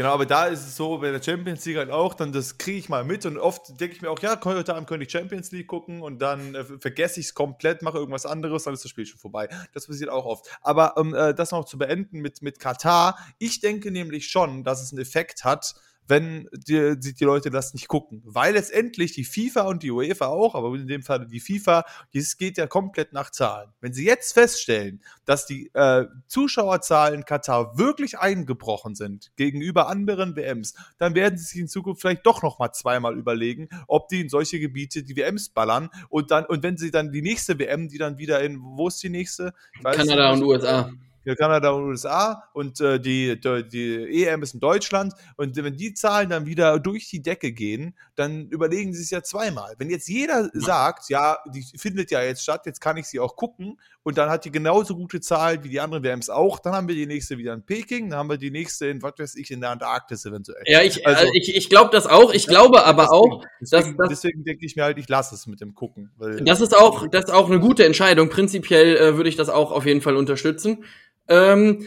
[0.01, 2.79] Genau, aber da ist es so, bei der Champions League halt auch, dann das kriege
[2.79, 5.51] ich mal mit und oft denke ich mir auch, ja, heute Abend könnte ich Champions
[5.51, 8.91] League gucken und dann äh, vergesse ich es komplett, mache irgendwas anderes, dann ist das
[8.91, 9.51] Spiel schon vorbei.
[9.75, 10.47] Das passiert auch oft.
[10.63, 14.81] Aber um äh, das noch zu beenden mit, mit Katar, ich denke nämlich schon, dass
[14.81, 15.75] es einen Effekt hat,
[16.07, 18.23] wenn die, die Leute das nicht gucken.
[18.25, 22.37] Weil letztendlich die FIFA und die UEFA auch, aber in dem Fall die FIFA, es
[22.37, 23.71] geht ja komplett nach Zahlen.
[23.81, 30.37] Wenn sie jetzt feststellen, dass die äh, Zuschauerzahlen in Katar wirklich eingebrochen sind gegenüber anderen
[30.37, 34.21] WMs, dann werden sie sich in Zukunft vielleicht doch noch mal zweimal überlegen, ob die
[34.21, 37.89] in solche Gebiete die WMs ballern und dann und wenn sie dann die nächste WM,
[37.89, 39.53] die dann wieder in wo ist die nächste?
[39.83, 40.91] Kanada und USA.
[41.37, 45.15] Kanada und USA und äh, die, die, die, EM ist in Deutschland.
[45.37, 49.23] Und wenn die Zahlen dann wieder durch die Decke gehen, dann überlegen sie es ja
[49.23, 49.75] zweimal.
[49.79, 53.37] Wenn jetzt jeder sagt, ja, die findet ja jetzt statt, jetzt kann ich sie auch
[53.37, 56.89] gucken und dann hat die genauso gute Zahl wie die anderen WMs auch, dann haben
[56.89, 59.51] wir die nächste wieder in Peking, dann haben wir die nächste in, was weiß ich,
[59.51, 60.63] in der Antarktis eventuell.
[60.67, 62.33] Ja, ich, also, äh, ich, ich glaube das auch.
[62.33, 65.47] Ich glaube aber deswegen, auch, deswegen, dass, deswegen denke ich mir halt, ich lasse es
[65.47, 66.11] mit dem Gucken.
[66.43, 68.31] das ist auch, das ist auch eine gute Entscheidung.
[68.31, 70.85] Prinzipiell äh, würde ich das auch auf jeden Fall unterstützen.
[71.31, 71.87] Ähm,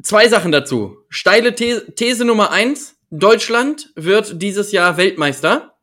[0.00, 0.96] zwei Sachen dazu.
[1.10, 2.96] Steile These, These Nummer eins.
[3.10, 5.74] Deutschland wird dieses Jahr Weltmeister.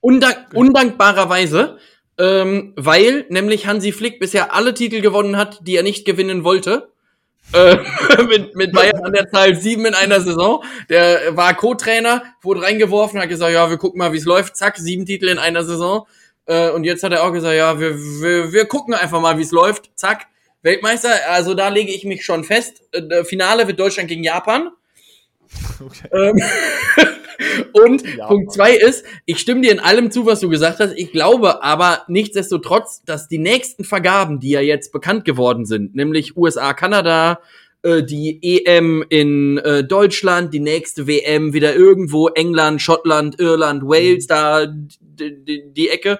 [0.00, 1.78] Undank undankbarerweise,
[2.18, 6.90] ähm, weil nämlich Hansi Flick bisher alle Titel gewonnen hat, die er nicht gewinnen wollte.
[7.52, 7.76] Äh,
[8.28, 10.62] mit, mit Bayern an der Zahl sieben in einer Saison.
[10.88, 14.56] Der war Co-Trainer, wurde reingeworfen, hat gesagt, ja, wir gucken mal, wie es läuft.
[14.56, 16.06] Zack, sieben Titel in einer Saison.
[16.46, 19.42] Äh, und jetzt hat er auch gesagt, ja, wir, wir, wir gucken einfach mal, wie
[19.42, 19.90] es läuft.
[19.94, 20.26] Zack,
[20.62, 22.82] Weltmeister, also da lege ich mich schon fest.
[22.92, 24.70] Äh, Finale wird Deutschland gegen Japan.
[25.80, 26.08] Okay.
[26.12, 26.42] Ähm,
[27.72, 28.28] und Japan.
[28.28, 30.92] Punkt zwei ist, ich stimme dir in allem zu, was du gesagt hast.
[30.96, 36.36] Ich glaube aber nichtsdestotrotz, dass die nächsten Vergaben, die ja jetzt bekannt geworden sind, nämlich
[36.36, 37.40] USA, Kanada,
[37.82, 44.24] äh, die EM in äh, Deutschland, die nächste WM wieder irgendwo, England, Schottland, Irland, Wales,
[44.24, 44.28] mhm.
[44.28, 46.18] da die, die Ecke,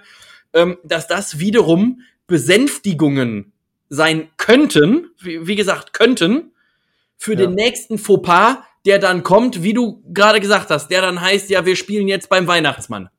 [0.53, 3.53] ähm, dass das wiederum Besänftigungen
[3.89, 6.53] sein könnten, wie, wie gesagt, könnten,
[7.17, 7.39] für ja.
[7.39, 11.67] den nächsten Fauxpas, der dann kommt, wie du gerade gesagt hast, der dann heißt, ja,
[11.67, 13.11] wir spielen jetzt beim Weihnachtsmann.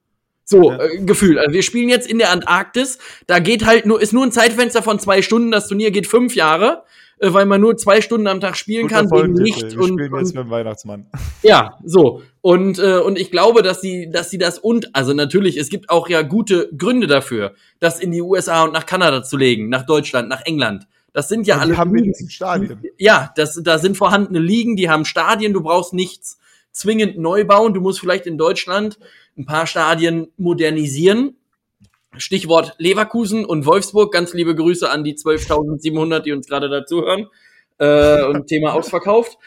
[0.45, 0.79] So, ja.
[0.79, 1.37] äh, Gefühl.
[1.37, 4.81] Also wir spielen jetzt in der Antarktis, da geht halt nur, ist nur ein Zeitfenster
[4.81, 6.83] von zwei Stunden, das Turnier geht fünf Jahre
[7.19, 9.93] äh, weil man nur zwei Stunden am Tag spielen Guter kann wegen Licht Wir und,
[9.93, 11.05] spielen jetzt mit dem Weihnachtsmann.
[11.41, 15.57] Ja, so und äh, und ich glaube, dass sie dass sie das und also natürlich,
[15.57, 19.37] es gibt auch ja gute Gründe dafür, das in die USA und nach Kanada zu
[19.37, 20.87] legen, nach Deutschland, nach England.
[21.13, 21.73] Das sind ja alle.
[21.73, 22.81] Die haben wenigstens Stadien.
[22.97, 26.39] Ja, das, da sind vorhandene Ligen, die haben Stadien, du brauchst nichts
[26.71, 27.73] zwingend neu bauen.
[27.73, 28.99] Du musst vielleicht in Deutschland
[29.37, 31.35] ein paar Stadien modernisieren,
[32.17, 34.11] Stichwort Leverkusen und Wolfsburg.
[34.11, 37.27] Ganz liebe Grüße an die 12.700, die uns gerade dazuhören.
[37.77, 39.37] Äh, und Thema ausverkauft.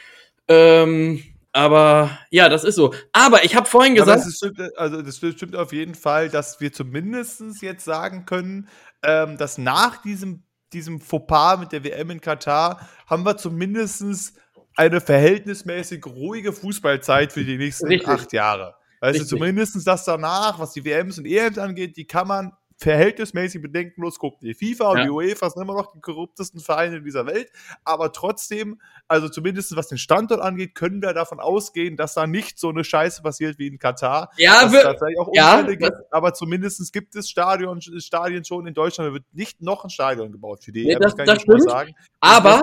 [0.48, 1.22] Ähm,
[1.52, 2.94] aber ja, das ist so.
[3.12, 4.24] Aber ich habe vorhin gesagt.
[4.24, 8.68] Das stimmt, also das stimmt auf jeden Fall, dass wir zumindest jetzt sagen können,
[9.02, 14.34] ähm, dass nach diesem, diesem Fauxpas mit der WM in Katar haben wir zumindest
[14.76, 18.08] eine verhältnismäßig ruhige Fußballzeit für die nächsten Richtig.
[18.08, 18.74] acht Jahre.
[19.02, 23.60] Weißt du, zumindest das danach, was die WMs und EMs angeht, die kann man verhältnismäßig
[23.60, 24.46] bedenkenlos gucken.
[24.46, 25.04] Die FIFA und ja.
[25.04, 27.50] die UEFA sind immer noch die korruptesten Vereine dieser Welt,
[27.84, 32.60] aber trotzdem, also zumindest was den Standort angeht, können wir davon ausgehen, dass da nicht
[32.60, 34.30] so eine Scheiße passiert wie in Katar.
[34.36, 39.10] Ja, dass wir, auch ja gibt, aber zumindest gibt es Stadion, Stadien schon in Deutschland,
[39.10, 40.86] da wird nicht noch ein Stadion gebaut für die.
[40.86, 41.62] Nee, das, das, das stimmt.
[41.62, 41.94] Sagen.
[42.20, 42.62] Aber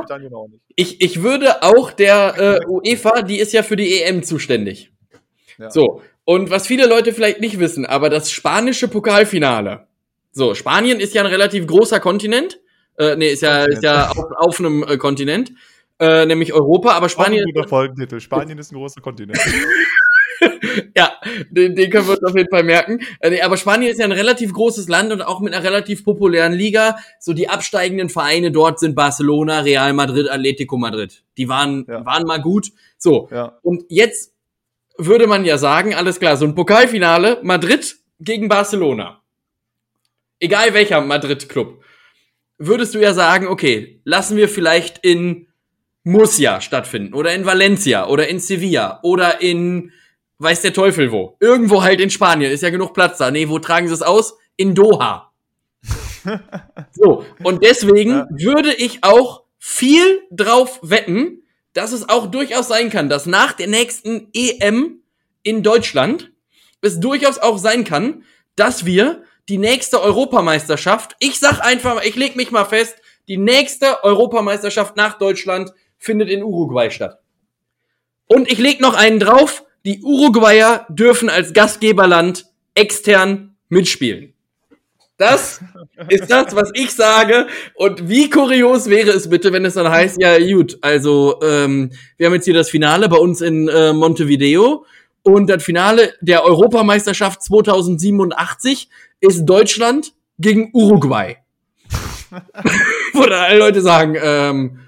[0.75, 4.93] ich, ich würde auch der äh, UEFA, die ist ja für die EM zuständig.
[5.57, 5.69] Ja.
[5.69, 9.87] So, und was viele Leute vielleicht nicht wissen, aber das spanische Pokalfinale.
[10.31, 12.59] So, Spanien ist ja ein relativ großer Kontinent.
[12.99, 15.51] Äh, nee, ist ja, ist ja auf, auf einem äh, Kontinent,
[15.99, 17.41] äh, nämlich Europa, aber Spanien.
[17.41, 18.19] Auch ein guter Folgentitel.
[18.19, 19.39] Spanien ist ein großer Kontinent.
[20.95, 21.13] ja,
[21.49, 22.99] den, den können wir uns auf jeden Fall merken.
[23.21, 26.05] Äh, nee, aber Spanien ist ja ein relativ großes Land und auch mit einer relativ
[26.05, 26.97] populären Liga.
[27.19, 31.23] So die absteigenden Vereine dort sind Barcelona, Real Madrid, Atletico Madrid.
[31.37, 32.05] Die waren, ja.
[32.05, 32.71] waren mal gut.
[32.99, 33.29] So.
[33.31, 33.57] Ja.
[33.63, 34.35] Und jetzt
[34.99, 39.21] würde man ja sagen, alles klar, so ein Pokalfinale, Madrid gegen Barcelona.
[40.39, 41.81] Egal welcher Madrid-Club.
[42.57, 45.47] Würdest du ja sagen, okay, lassen wir vielleicht in
[46.03, 49.91] Murcia stattfinden oder in Valencia oder in Sevilla oder in
[50.39, 51.37] weiß der Teufel wo.
[51.39, 53.31] Irgendwo halt in Spanien, ist ja genug Platz da.
[53.31, 54.37] Nee, wo tragen sie es aus?
[54.55, 55.31] In Doha.
[56.91, 58.27] so, und deswegen ja.
[58.29, 61.43] würde ich auch viel drauf wetten,
[61.79, 65.01] dass es auch durchaus sein kann, dass nach der nächsten EM
[65.43, 66.29] in Deutschland
[66.81, 68.25] es durchaus auch sein kann,
[68.57, 72.97] dass wir die nächste Europameisterschaft, ich sag einfach, ich leg mich mal fest,
[73.29, 77.21] die nächste Europameisterschaft nach Deutschland findet in Uruguay statt.
[78.27, 79.63] Und ich leg noch einen drauf.
[79.85, 84.33] Die Uruguayer dürfen als Gastgeberland extern mitspielen.
[85.19, 85.59] Das
[86.07, 87.47] ist das, was ich sage.
[87.75, 92.27] Und wie kurios wäre es bitte, wenn es dann heißt, ja gut, also ähm, wir
[92.27, 94.85] haben jetzt hier das Finale bei uns in äh, Montevideo
[95.23, 98.87] und das Finale der Europameisterschaft 2087
[99.19, 101.35] ist Deutschland gegen Uruguay.
[103.13, 104.79] Wo dann alle Leute sagen, ähm,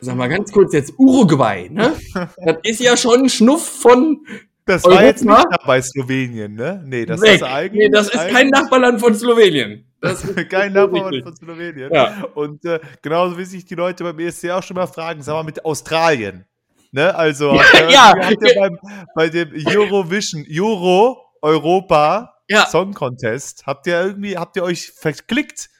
[0.00, 1.92] sag mal ganz kurz jetzt Uruguay, ne?
[2.14, 4.24] Das ist ja schon ein Schnuff von
[4.64, 5.06] das war Europa?
[5.06, 6.82] jetzt nicht bei Slowenien, ne?
[6.86, 7.36] Nee, das Weg.
[7.36, 7.84] ist eigentlich.
[7.84, 9.84] Nee, das ist kein Nachbarland von Slowenien.
[10.00, 11.90] Das ist kein Nachbarland von Slowenien.
[11.92, 12.24] Ja.
[12.34, 15.42] Und äh, genauso wie sich die Leute beim ESC auch schon mal fragen, sag mal
[15.42, 16.44] mit Australien.
[16.92, 17.14] Ne?
[17.14, 18.14] Also ja, ja.
[18.20, 18.78] habt ihr beim,
[19.14, 22.66] bei dem Eurovision, Euro Europa ja.
[22.66, 25.70] Song Contest, habt ihr irgendwie, habt ihr euch verklickt?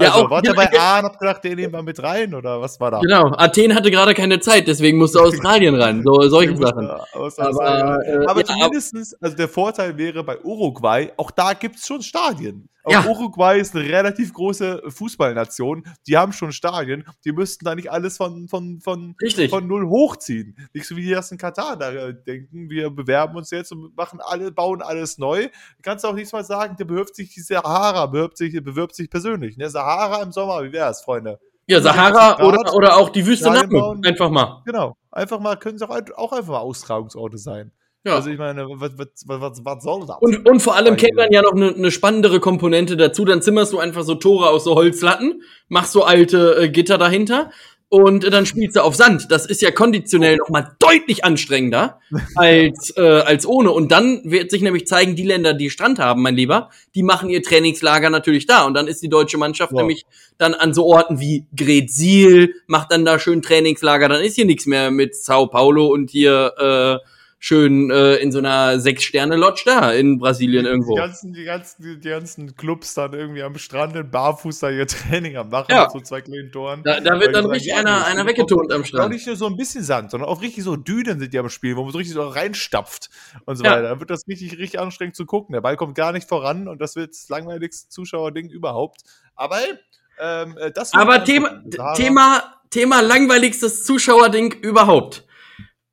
[0.00, 2.34] Also, ja, auch, wart ihr bei A und habt gedacht, den nehmen wir mit rein
[2.34, 3.00] oder was war da?
[3.00, 6.88] Genau, Athen hatte gerade keine Zeit, deswegen musste Australien rein, so solche Sachen.
[6.88, 12.02] Aber, äh, aber ja, zumindestens, also der Vorteil wäre bei Uruguay, auch da gibt's schon
[12.02, 12.68] Stadien.
[12.86, 13.04] Ja.
[13.06, 15.84] Uruguay ist eine relativ große Fußballnation.
[16.06, 17.04] Die haben schon Stadien.
[17.24, 19.50] Die müssten da nicht alles von, von, von, Richtig.
[19.50, 20.56] von null hochziehen.
[20.72, 22.70] Nicht so wie die das in Katar da äh, denken.
[22.70, 25.44] Wir bewerben uns jetzt und machen alle, bauen alles neu.
[25.44, 29.10] Du kannst auch nichts mal sagen, der bewirbt sich die Sahara, bewirbt sich, bewirbt sich
[29.10, 29.56] persönlich.
[29.56, 29.68] Ne?
[29.68, 31.38] Sahara im Sommer, wie wäre es, Freunde?
[31.66, 34.04] Ja, Sahara oder, oder auch die Wüste Nacken.
[34.04, 34.62] Einfach mal.
[34.64, 34.96] Genau.
[35.12, 37.72] Einfach mal, können es auch, auch einfach mal Austragungsorte sein.
[38.04, 38.14] Ja.
[38.14, 40.16] Also ich meine, was, was, was, was soll das?
[40.20, 43.26] Und, und vor allem kennt man ja noch eine, eine spannendere Komponente dazu.
[43.26, 47.50] Dann zimmerst du einfach so Tore aus so Holzlatten, machst so alte äh, Gitter dahinter
[47.90, 49.26] und äh, dann spielst du auf Sand.
[49.30, 52.00] Das ist ja konditionell noch mal deutlich anstrengender
[52.36, 53.70] als, äh, als ohne.
[53.72, 57.28] Und dann wird sich nämlich zeigen, die Länder, die Strand haben, mein Lieber, die machen
[57.28, 58.64] ihr Trainingslager natürlich da.
[58.64, 59.80] Und dann ist die deutsche Mannschaft wow.
[59.80, 60.06] nämlich
[60.38, 64.08] dann an so Orten wie Gretzil, macht dann da schön Trainingslager.
[64.08, 68.38] Dann ist hier nichts mehr mit Sao Paulo und hier äh, schön äh, in so
[68.38, 70.94] einer Sechs-Sterne-Lodge da in Brasilien irgendwo.
[70.94, 74.86] Die ganzen, die, ganzen, die ganzen Clubs dann irgendwie am Strand in Barfuß da ihr
[74.86, 75.84] Training am machen ja.
[75.84, 76.82] mit so zwei kleinen Toren.
[76.84, 79.06] Da, da wird dann richtig sagen, einer, einer weggetont am Strand.
[79.06, 81.48] Auch nicht nur so ein bisschen Sand, sondern auch richtig so Dünen sind die am
[81.48, 83.08] Spiel, wo man so richtig so reinstapft
[83.46, 83.72] und so ja.
[83.72, 83.82] weiter.
[83.84, 85.54] Da wird das richtig, richtig anstrengend zu gucken.
[85.54, 89.00] Der Ball kommt gar nicht voran und das wird das langweiligste Zuschauerding überhaupt.
[89.34, 89.56] Aber
[90.20, 91.62] ähm, äh, das Aber Thema,
[91.96, 95.24] Thema, Thema langweiligstes Zuschauerding überhaupt.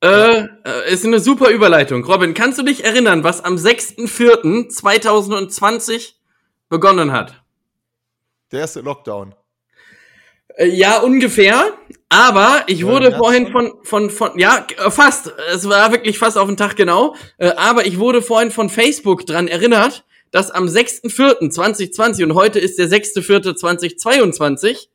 [0.00, 2.04] Äh, äh, ist eine super Überleitung.
[2.04, 6.12] Robin, kannst du dich erinnern, was am 6.4.2020
[6.68, 7.42] begonnen hat?
[8.52, 9.34] Der erste Lockdown.
[10.56, 11.72] Äh, ja, ungefähr.
[12.08, 15.32] Aber ich wurde vorhin von, von, von, ja, fast.
[15.52, 17.16] Es war wirklich fast auf den Tag genau.
[17.38, 22.78] Äh, aber ich wurde vorhin von Facebook dran erinnert, dass am 6.4.2020 und heute ist
[22.78, 24.86] der 6.4.2022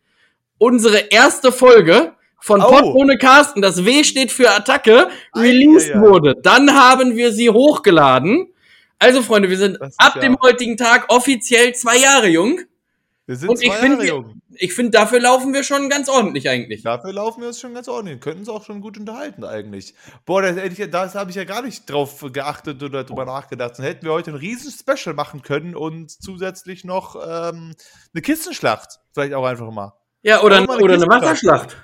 [0.57, 2.13] unsere erste Folge
[2.43, 2.67] von oh.
[2.67, 6.01] Pott ohne Carsten, das W steht für Attacke, released ja, ja.
[6.01, 6.35] wurde.
[6.43, 8.49] Dann haben wir sie hochgeladen.
[8.99, 10.21] Also, Freunde, wir sind ab ja.
[10.21, 12.59] dem heutigen Tag offiziell zwei Jahre jung.
[13.27, 14.41] Wir sind Und zwei ich Jahre jung.
[14.55, 16.83] Ich finde, dafür laufen wir schon ganz ordentlich eigentlich.
[16.83, 18.19] Dafür laufen wir uns schon ganz ordentlich.
[18.19, 19.95] Könnten uns auch schon gut unterhalten eigentlich.
[20.25, 20.57] Boah, das,
[20.91, 23.75] das habe ich ja gar nicht drauf geachtet oder drüber nachgedacht.
[23.77, 27.73] Dann hätten wir heute ein riesen Special machen können und zusätzlich noch ähm,
[28.13, 28.99] eine Kistenschlacht.
[29.13, 29.93] Vielleicht auch einfach mal.
[30.23, 31.77] Ja, oder, eine oder eine Wasserschlacht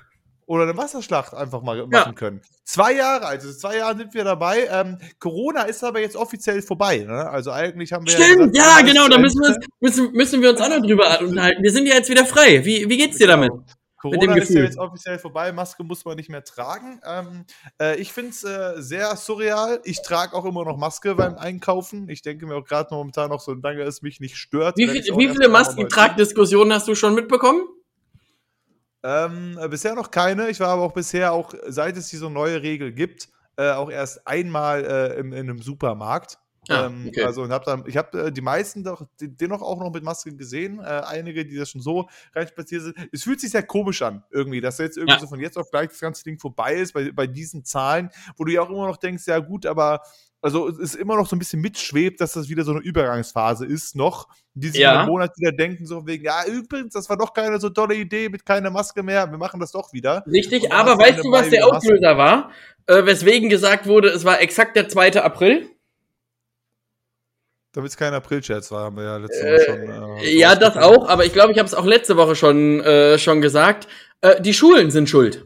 [0.50, 2.12] oder eine Wasserschlacht einfach mal machen ja.
[2.12, 2.42] können.
[2.66, 4.68] Zwei Jahre, also zwei Jahre sind wir dabei.
[4.72, 6.98] Ähm, Corona ist aber jetzt offiziell vorbei.
[6.98, 7.30] Ne?
[7.30, 8.14] Also eigentlich haben wir.
[8.14, 10.82] Stimmt, ja, gesagt, ja genau, da müssen wir, uns, müssen, müssen wir uns auch noch
[10.82, 11.62] drüber unterhalten.
[11.62, 12.66] Wir sind ja jetzt wieder frei.
[12.66, 13.42] Wie, wie geht's dir genau.
[13.42, 13.52] damit?
[13.98, 17.00] Corona ist ja jetzt offiziell vorbei, Maske muss man nicht mehr tragen.
[17.06, 17.46] Ähm,
[17.80, 19.82] äh, ich finde es äh, sehr surreal.
[19.84, 22.10] Ich trage auch immer noch Maske beim Einkaufen.
[22.10, 24.78] Ich denke mir auch gerade momentan noch, solange es mich nicht stört.
[24.78, 27.68] Wie, viel, wie viele Maskentragdiskussionen hast du schon mitbekommen?
[29.04, 30.50] Ähm, äh, bisher noch keine.
[30.50, 34.28] Ich war aber auch bisher, auch seit es diese neue Regel gibt, äh, auch erst
[34.28, 36.38] einmal äh, im, in einem Supermarkt.
[36.68, 37.24] Ah, ähm, okay.
[37.24, 40.36] Also und hab dann, ich habe äh, die meisten doch, dennoch auch noch mit Maske
[40.36, 40.80] gesehen.
[40.80, 42.98] Äh, einige, die das schon so reinspaziert sind.
[43.12, 45.20] Es fühlt sich sehr komisch an, irgendwie, dass jetzt irgendwie ja.
[45.20, 48.44] so von jetzt auf gleich das ganze Ding vorbei ist, bei, bei diesen Zahlen, wo
[48.44, 50.02] du ja auch immer noch denkst, ja gut, aber
[50.42, 53.66] also es ist immer noch so ein bisschen mitschwebt, dass das wieder so eine Übergangsphase
[53.66, 55.00] ist noch, die sich ja.
[55.00, 58.30] einem Monat wieder denken, so wegen, ja, übrigens, das war doch keine so tolle Idee
[58.30, 60.24] mit keiner Maske mehr, wir machen das doch wieder.
[60.28, 62.52] Richtig, aber weißt du, was der Auslöser war?
[62.88, 65.22] Äh, weswegen gesagt wurde, es war exakt der 2.
[65.22, 65.70] April?
[67.74, 70.18] Damit es kein April-Scherz war, haben wir ja letzte Woche äh, schon.
[70.18, 73.20] Äh, ja, das auch, aber ich glaube, ich habe es auch letzte Woche schon, äh,
[73.20, 73.88] schon gesagt.
[74.22, 75.46] Äh, die Schulen sind schuld.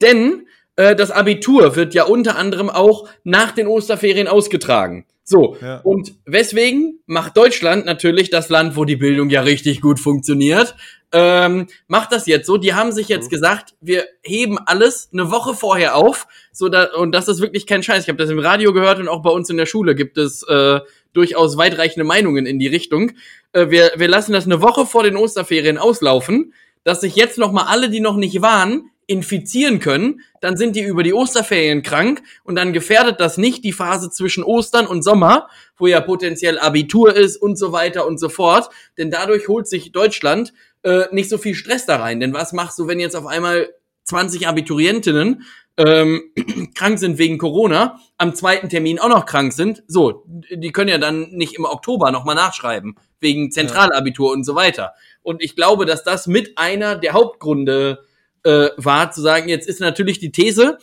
[0.00, 0.47] Denn
[0.78, 5.04] äh, das Abitur wird ja unter anderem auch nach den Osterferien ausgetragen.
[5.24, 5.80] So, ja.
[5.80, 10.74] und weswegen macht Deutschland natürlich das Land, wo die Bildung ja richtig gut funktioniert,
[11.12, 12.56] ähm, macht das jetzt so.
[12.56, 13.30] Die haben sich jetzt mhm.
[13.30, 17.82] gesagt, wir heben alles eine Woche vorher auf, so da, und das ist wirklich kein
[17.82, 18.04] Scheiß.
[18.04, 20.44] Ich habe das im Radio gehört und auch bei uns in der Schule gibt es
[20.44, 20.80] äh,
[21.12, 23.12] durchaus weitreichende Meinungen in die Richtung.
[23.52, 27.50] Äh, wir, wir lassen das eine Woche vor den Osterferien auslaufen, dass sich jetzt noch
[27.50, 32.22] mal alle, die noch nicht waren, infizieren können, dann sind die über die Osterferien krank
[32.44, 37.16] und dann gefährdet das nicht die Phase zwischen Ostern und Sommer, wo ja potenziell Abitur
[37.16, 38.68] ist und so weiter und so fort.
[38.98, 42.20] Denn dadurch holt sich Deutschland äh, nicht so viel Stress da rein.
[42.20, 43.70] Denn was machst du, wenn jetzt auf einmal
[44.04, 45.42] 20 Abiturientinnen
[45.78, 46.30] ähm,
[46.74, 49.82] krank sind wegen Corona, am zweiten Termin auch noch krank sind?
[49.86, 54.92] So, die können ja dann nicht im Oktober nochmal nachschreiben, wegen Zentralabitur und so weiter.
[55.22, 58.06] Und ich glaube, dass das mit einer der Hauptgründe
[58.48, 60.78] äh, war, zu sagen, jetzt ist natürlich die These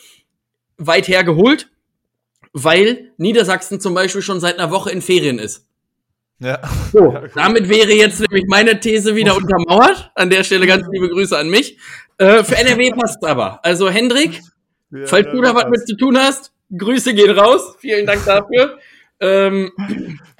[0.78, 1.70] weit hergeholt,
[2.54, 5.66] weil Niedersachsen zum Beispiel schon seit einer Woche in Ferien ist.
[6.40, 6.60] Ja.
[6.92, 10.12] So, damit wäre jetzt nämlich meine These wieder untermauert.
[10.16, 11.78] An der Stelle ganz liebe Grüße an mich.
[12.18, 13.64] Äh, für NRW passt aber.
[13.64, 14.42] Also Hendrik,
[14.92, 17.76] ja, falls du da was mit zu tun hast, Grüße gehen raus.
[17.80, 18.78] Vielen Dank dafür.
[19.22, 19.72] ähm,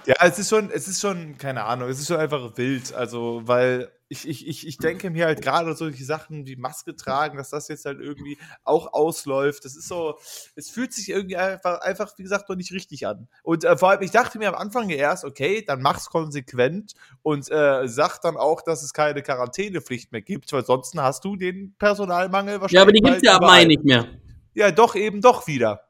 [0.06, 2.94] ja, es ist schon, es ist schon, keine Ahnung, es ist schon einfach wild.
[2.94, 7.38] Also, weil ich, ich, ich, ich denke mir halt gerade solche Sachen wie Maske tragen,
[7.38, 9.66] dass das jetzt halt irgendwie auch ausläuft.
[9.66, 10.20] Das ist so,
[10.56, 13.28] es fühlt sich irgendwie einfach, einfach wie gesagt, noch nicht richtig an.
[13.42, 17.50] Und äh, vor allem, ich dachte mir am Anfang erst, okay, dann mach's konsequent und
[17.50, 21.76] äh, sag dann auch, dass es keine Quarantänepflicht mehr gibt, weil sonst hast du den
[21.80, 22.74] Personalmangel wahrscheinlich.
[22.74, 24.08] Ja, aber die gibt's ja ab Mai nicht mehr.
[24.54, 25.85] Ja, doch, eben doch wieder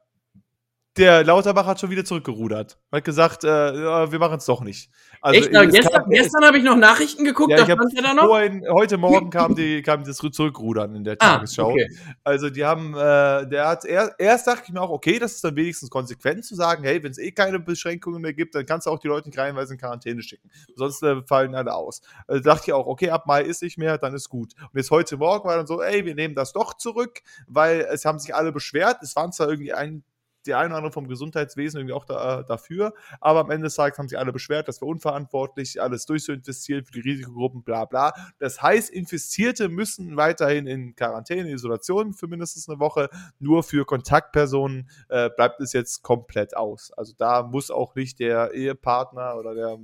[0.96, 2.78] der Lauterbach hat schon wieder zurückgerudert.
[2.90, 4.90] Hat gesagt, äh, wir machen es doch nicht.
[5.20, 5.50] Also, Echt?
[5.52, 8.26] Na, gestern gestern habe ich noch Nachrichten geguckt, ja, da stand er da noch.
[8.26, 11.70] Vorhin, heute Morgen kam, die, kam das Zurückrudern in der ah, Tagesschau.
[11.70, 11.88] Okay.
[12.24, 15.44] Also die haben, äh, der hat, er, erst dachte ich mir auch, okay, das ist
[15.44, 18.86] dann wenigstens konsequent zu sagen, hey, wenn es eh keine Beschränkungen mehr gibt, dann kannst
[18.86, 20.50] du auch die Leute nicht reinweise in Quarantäne schicken.
[20.76, 22.00] Sonst äh, fallen alle aus.
[22.26, 24.54] Also dachte ich auch, okay, ab Mai ist nicht mehr, dann ist gut.
[24.60, 28.04] Und jetzt heute Morgen war dann so, ey, wir nehmen das doch zurück, weil es
[28.04, 28.98] haben sich alle beschwert.
[29.02, 30.04] Es waren zwar irgendwie ein
[30.46, 32.94] die einen oder anderen vom Gesundheitswesen irgendwie auch da, äh, dafür.
[33.20, 36.92] Aber am Ende des Tages haben sich alle beschwert, dass wir unverantwortlich alles durchzuinvestieren für
[36.92, 38.12] die Risikogruppen, bla bla.
[38.38, 43.08] Das heißt, Infizierte müssen weiterhin in Quarantäne, Isolation für mindestens eine Woche.
[43.38, 46.92] Nur für Kontaktpersonen äh, bleibt es jetzt komplett aus.
[46.92, 49.78] Also da muss auch nicht der Ehepartner oder der,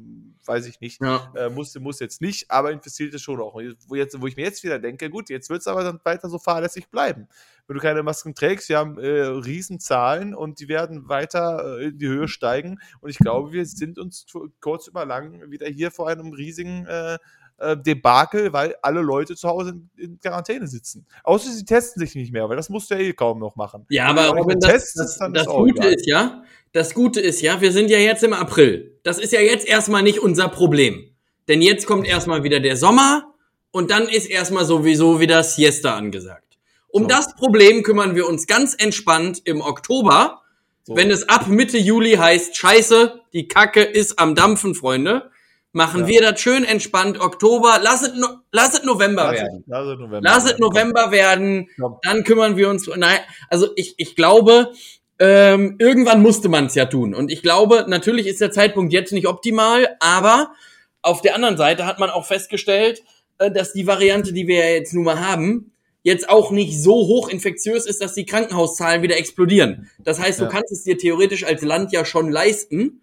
[0.45, 1.33] weiß ich nicht, ja.
[1.37, 3.55] äh, muss, muss jetzt nicht, aber Infizierte schon auch.
[3.89, 6.29] Wo, jetzt, wo ich mir jetzt wieder denke, gut, jetzt wird es aber dann weiter
[6.29, 7.29] so fahrlässig bleiben
[7.67, 8.69] wenn du keine Masken trägst.
[8.69, 12.79] Wir haben äh, Riesenzahlen und die werden weiter äh, in die Höhe steigen.
[13.01, 14.27] Und ich glaube, wir sind uns
[14.61, 17.19] kurz über lang wieder hier vor einem riesigen äh,
[17.59, 21.07] äh, Debakel, weil alle Leute zu Hause in, Quarantäne sitzen.
[21.23, 23.87] Außer sie testen sich nicht mehr, weil das musst du ja eh kaum noch machen.
[23.89, 25.95] Ja, aber Robin, das, das, das, das Gute egal.
[25.95, 28.99] ist ja, das Gute ist ja, wir sind ja jetzt im April.
[29.05, 31.15] Das ist ja jetzt erstmal nicht unser Problem.
[31.49, 33.35] Denn jetzt kommt erstmal wieder der Sommer
[33.71, 36.52] und dann ist erstmal sowieso wieder Siesta angesagt.
[36.93, 37.09] Um so.
[37.09, 40.43] das Problem kümmern wir uns ganz entspannt im Oktober,
[40.85, 40.95] so.
[40.95, 45.31] wenn es ab Mitte Juli heißt, scheiße, die Kacke ist am Dampfen, Freunde.
[45.73, 46.07] Machen ja.
[46.09, 47.79] wir das schön entspannt Oktober.
[47.83, 49.65] Lass es, no, lass es November lass werden.
[49.67, 51.69] lass es November, lass es November werden.
[51.81, 51.97] Komm.
[52.03, 52.87] Dann kümmern wir uns.
[52.95, 54.73] Nein, also ich, ich glaube,
[55.19, 57.15] ähm, irgendwann musste man es ja tun.
[57.15, 60.53] Und ich glaube, natürlich ist der Zeitpunkt jetzt nicht optimal, aber
[61.01, 63.03] auf der anderen Seite hat man auch festgestellt,
[63.39, 65.72] äh, dass die Variante, die wir ja jetzt nun mal haben,
[66.03, 69.91] jetzt auch nicht so hoch infektiös ist, dass die Krankenhauszahlen wieder explodieren.
[70.03, 70.51] Das heißt, du ja.
[70.51, 73.03] kannst es dir theoretisch als Land ja schon leisten,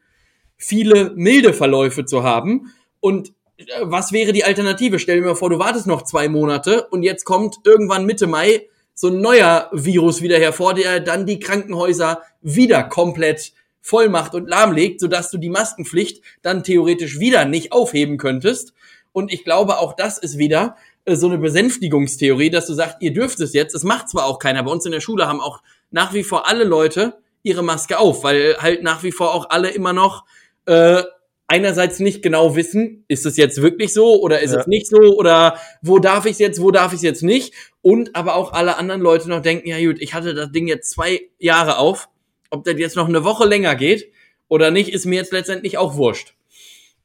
[0.57, 2.73] viele milde Verläufe zu haben.
[2.99, 4.99] Und äh, was wäre die Alternative?
[4.99, 8.67] Stell dir mal vor, du wartest noch zwei Monate und jetzt kommt irgendwann Mitte Mai
[8.93, 14.49] so ein neuer Virus wieder hervor, der dann die Krankenhäuser wieder komplett voll macht und
[14.49, 18.73] lahmlegt, sodass du die Maskenpflicht dann theoretisch wieder nicht aufheben könntest.
[19.13, 20.75] Und ich glaube, auch das ist wieder
[21.07, 23.73] so eine Besänftigungstheorie, dass du sagst, ihr dürft es jetzt.
[23.73, 24.63] Es macht zwar auch keiner.
[24.63, 28.23] Bei uns in der Schule haben auch nach wie vor alle Leute ihre Maske auf,
[28.23, 30.25] weil halt nach wie vor auch alle immer noch
[30.65, 31.03] äh,
[31.47, 34.59] einerseits nicht genau wissen, ist es jetzt wirklich so oder ist ja.
[34.59, 37.53] es nicht so oder wo darf ich es jetzt, wo darf ich es jetzt nicht
[37.81, 40.91] und aber auch alle anderen Leute noch denken, ja gut, ich hatte das Ding jetzt
[40.91, 42.09] zwei Jahre auf,
[42.51, 44.11] ob das jetzt noch eine Woche länger geht
[44.47, 46.36] oder nicht, ist mir jetzt letztendlich auch wurscht.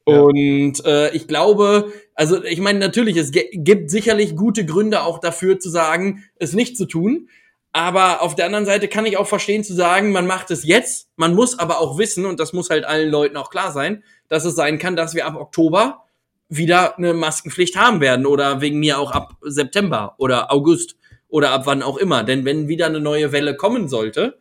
[0.05, 5.59] Und äh, ich glaube, also ich meine, natürlich, es gibt sicherlich gute Gründe auch dafür
[5.59, 7.29] zu sagen, es nicht zu tun.
[7.73, 11.09] Aber auf der anderen Seite kann ich auch verstehen zu sagen, man macht es jetzt.
[11.17, 14.45] Man muss aber auch wissen, und das muss halt allen Leuten auch klar sein, dass
[14.45, 16.05] es sein kann, dass wir ab Oktober
[16.49, 20.97] wieder eine Maskenpflicht haben werden oder wegen mir auch ab September oder August
[21.29, 22.23] oder ab wann auch immer.
[22.23, 24.39] Denn wenn wieder eine neue Welle kommen sollte,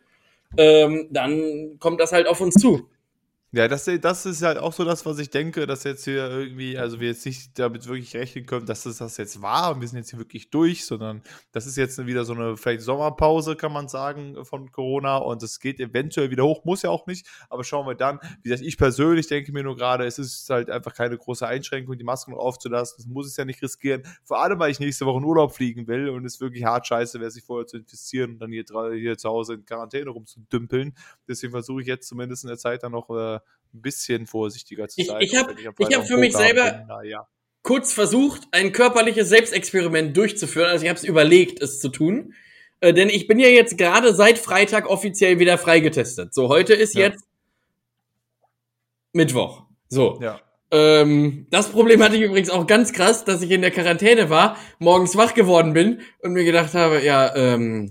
[0.56, 2.88] ähm, dann kommt das halt auf uns zu.
[3.56, 6.76] Ja, das, das ist halt auch so das, was ich denke, dass jetzt hier irgendwie,
[6.76, 9.86] also wir jetzt nicht damit wirklich rechnen können, dass es das jetzt war und wir
[9.86, 13.72] sind jetzt hier wirklich durch, sondern das ist jetzt wieder so eine vielleicht Sommerpause, kann
[13.72, 17.62] man sagen, von Corona und es geht eventuell wieder hoch, muss ja auch nicht, aber
[17.62, 18.18] schauen wir dann.
[18.42, 21.96] Wie gesagt, ich persönlich denke mir nur gerade, es ist halt einfach keine große Einschränkung,
[21.96, 25.18] die Masken aufzulassen, das muss es ja nicht riskieren, vor allem, weil ich nächste Woche
[25.18, 28.38] in Urlaub fliegen will und es wirklich hart scheiße wäre, sich vorher zu infizieren und
[28.40, 30.96] dann hier, hier zu Hause in Quarantäne rumzudümpeln.
[31.28, 33.38] Deswegen versuche ich jetzt zumindest in der Zeit dann noch äh,
[33.74, 35.20] ein bisschen vorsichtiger zu sein.
[35.20, 37.26] Ich, ich habe ich hab für mich selber bin, ja.
[37.62, 40.68] kurz versucht, ein körperliches Selbstexperiment durchzuführen.
[40.68, 42.34] Also ich habe es überlegt, es zu tun.
[42.80, 46.34] Äh, denn ich bin ja jetzt gerade seit Freitag offiziell wieder freigetestet.
[46.34, 47.06] So, heute ist ja.
[47.06, 47.24] jetzt
[49.12, 49.64] Mittwoch.
[49.88, 50.18] So.
[50.20, 50.40] Ja.
[50.70, 54.56] Ähm, das Problem hatte ich übrigens auch ganz krass, dass ich in der Quarantäne war,
[54.78, 57.90] morgens wach geworden bin und mir gedacht habe, ja, ähm,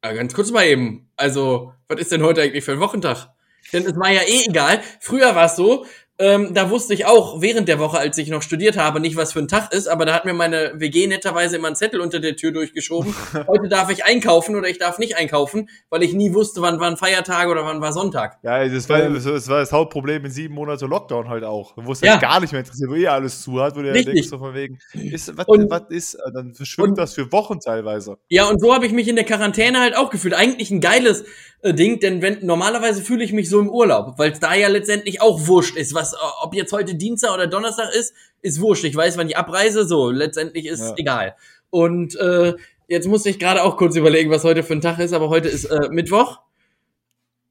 [0.00, 3.28] ganz kurz mal eben, also, was ist denn heute eigentlich für ein Wochentag?
[3.72, 4.82] Denn es war ja eh egal.
[5.00, 5.86] Früher war es so,
[6.18, 9.32] ähm, da wusste ich auch während der Woche, als ich noch studiert habe, nicht, was
[9.32, 12.20] für ein Tag ist, aber da hat mir meine WG netterweise immer einen Zettel unter
[12.20, 13.14] der Tür durchgeschoben.
[13.48, 16.98] Heute darf ich einkaufen oder ich darf nicht einkaufen, weil ich nie wusste, wann waren
[16.98, 18.38] Feiertage oder wann war Sonntag.
[18.42, 21.72] Ja, das war, ähm, das war das Hauptproblem in sieben Monaten Lockdown halt auch.
[21.76, 22.16] Wo es ja.
[22.18, 24.54] gar nicht mehr interessiert, wo eh alles zu hat, wo du ja denkst, so von
[24.54, 28.18] wegen, ist, was, und, was ist, äh, dann verschwimmt und, das für Wochen teilweise.
[28.28, 30.34] Ja, und so habe ich mich in der Quarantäne halt auch gefühlt.
[30.34, 31.24] Eigentlich ein geiles
[31.62, 34.68] äh, Ding, denn wenn normalerweise fühle ich mich so im Urlaub, weil es da ja
[34.68, 36.01] letztendlich auch wurscht ist, was
[36.42, 38.84] ob jetzt heute Dienstag oder Donnerstag ist, ist wurscht.
[38.84, 40.94] Ich weiß, wann ich abreise, so letztendlich ist ja.
[40.96, 41.36] egal.
[41.70, 42.54] Und äh,
[42.88, 45.48] jetzt musste ich gerade auch kurz überlegen, was heute für ein Tag ist, aber heute
[45.48, 46.40] ist äh, Mittwoch.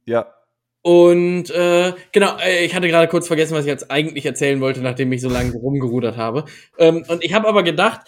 [0.06, 0.34] Ja.
[0.84, 4.82] Und äh, genau, äh, ich hatte gerade kurz vergessen, was ich jetzt eigentlich erzählen wollte,
[4.82, 6.46] nachdem ich so lange rumgerudert habe.
[6.78, 8.02] Ähm, und ich habe aber gedacht,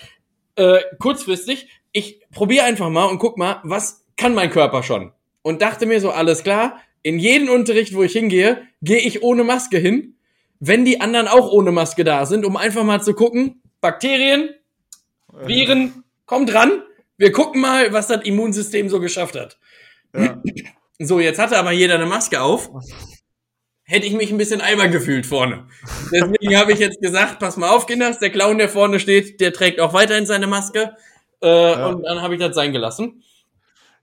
[0.56, 5.12] äh, kurzfristig, ich probiere einfach mal und guck mal, was kann mein Körper schon?
[5.44, 9.44] und dachte mir so, alles klar, in jeden Unterricht, wo ich hingehe, gehe ich ohne
[9.44, 10.16] Maske hin,
[10.66, 14.50] wenn die anderen auch ohne Maske da sind, um einfach mal zu gucken, Bakterien,
[15.28, 16.84] Viren, kommt ran,
[17.18, 19.58] wir gucken mal, was das Immunsystem so geschafft hat.
[20.16, 20.42] Ja.
[21.00, 22.70] So, jetzt hatte aber jeder eine Maske auf.
[23.84, 25.68] Hätte ich mich ein bisschen albern gefühlt vorne.
[26.14, 29.52] Deswegen habe ich jetzt gesagt, pass mal auf, Kinders, der Clown, der vorne steht, der
[29.52, 30.96] trägt auch weiterhin seine Maske.
[31.42, 31.88] Äh, ja.
[31.88, 33.24] Und dann habe ich das sein gelassen.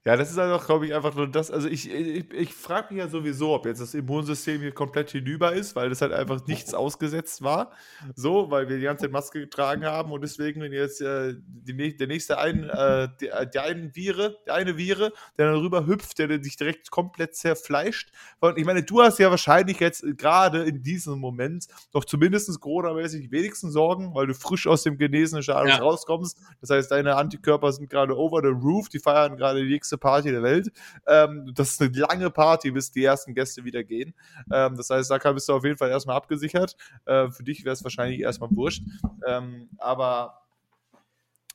[0.03, 1.51] Ja, das ist halt auch, glaube ich, einfach nur das.
[1.51, 5.53] Also ich, ich, ich frage mich ja sowieso, ob jetzt das Immunsystem hier komplett hinüber
[5.53, 7.71] ist, weil das halt einfach nichts ausgesetzt war.
[8.15, 11.95] So, weil wir die ganze Zeit Maske getragen haben und deswegen, wenn jetzt äh, die,
[11.95, 16.17] der nächste ein, äh, der, der einen Vire, der eine Vire, der dann rüber hüpft,
[16.17, 18.11] der dich direkt komplett zerfleischt.
[18.39, 23.31] Und ich meine, du hast ja wahrscheinlich jetzt gerade in diesem Moment doch zumindest Corona-mäßig
[23.31, 25.77] wenigsten Sorgen, weil du frisch aus dem genesenen Status ja.
[25.77, 26.39] rauskommst.
[26.59, 29.97] Das heißt, deine Antikörper sind gerade over the roof, die feiern gerade die nächste längste
[29.97, 30.71] Party der Welt.
[31.07, 34.13] Ähm, das ist eine lange Party, bis die ersten Gäste wieder gehen.
[34.51, 36.75] Ähm, das heißt, da bist du auf jeden Fall erstmal abgesichert.
[37.05, 38.83] Äh, für dich wäre es wahrscheinlich erstmal wurscht.
[39.27, 40.37] Ähm, aber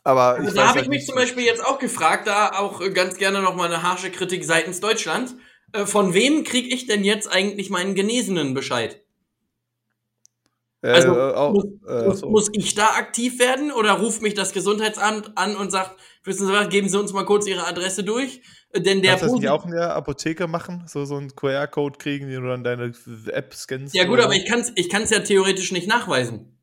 [0.05, 3.17] aber ich da habe ich halt mich zum Beispiel jetzt auch gefragt, da auch ganz
[3.17, 5.35] gerne noch mal eine harsche Kritik seitens Deutschland.
[5.73, 9.03] Äh, von wem kriege ich denn jetzt eigentlich meinen genesenen Bescheid?
[10.95, 14.53] Also äh, auch, muss, äh, muss, muss, ich da aktiv werden oder ruft mich das
[14.53, 18.43] Gesundheitsamt an und sagt, wissen Sie was, geben Sie uns mal kurz Ihre Adresse durch?
[18.71, 20.85] Äh, denn der Kannst du das nicht auch in der Apotheke machen?
[20.87, 22.93] So, so einen QR-Code kriegen, den du dann deine
[23.33, 23.95] App scannst?
[23.95, 26.57] Ja gut, aber ich kann es ich kann's ja theoretisch nicht nachweisen.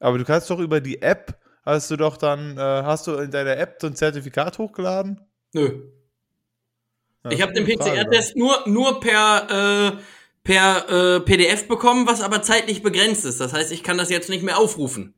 [0.00, 3.30] Aber du kannst doch über die App, hast du doch dann, äh, hast du in
[3.30, 5.20] deiner App so ein Zertifikat hochgeladen?
[5.54, 5.90] Nö.
[7.24, 10.02] Ja, ich habe den PCR-Test nur, nur per, äh,
[10.48, 13.38] per äh, PDF bekommen, was aber zeitlich begrenzt ist.
[13.38, 15.12] Das heißt, ich kann das jetzt nicht mehr aufrufen.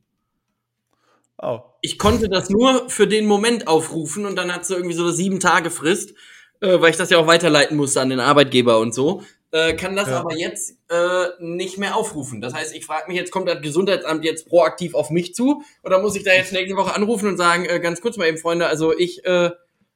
[1.41, 1.59] Oh.
[1.79, 5.13] Ich konnte das nur für den Moment aufrufen und dann hat sie irgendwie so eine
[5.13, 6.15] sieben Tage Frist,
[6.59, 9.23] äh, weil ich das ja auch weiterleiten musste an den Arbeitgeber und so.
[9.51, 10.19] Äh, kann das ja.
[10.19, 12.41] aber jetzt äh, nicht mehr aufrufen.
[12.41, 16.01] Das heißt, ich frage mich jetzt, kommt das Gesundheitsamt jetzt proaktiv auf mich zu oder
[16.01, 18.67] muss ich da jetzt nächste Woche anrufen und sagen, äh, ganz kurz mal eben, Freunde,
[18.67, 19.51] also ich äh,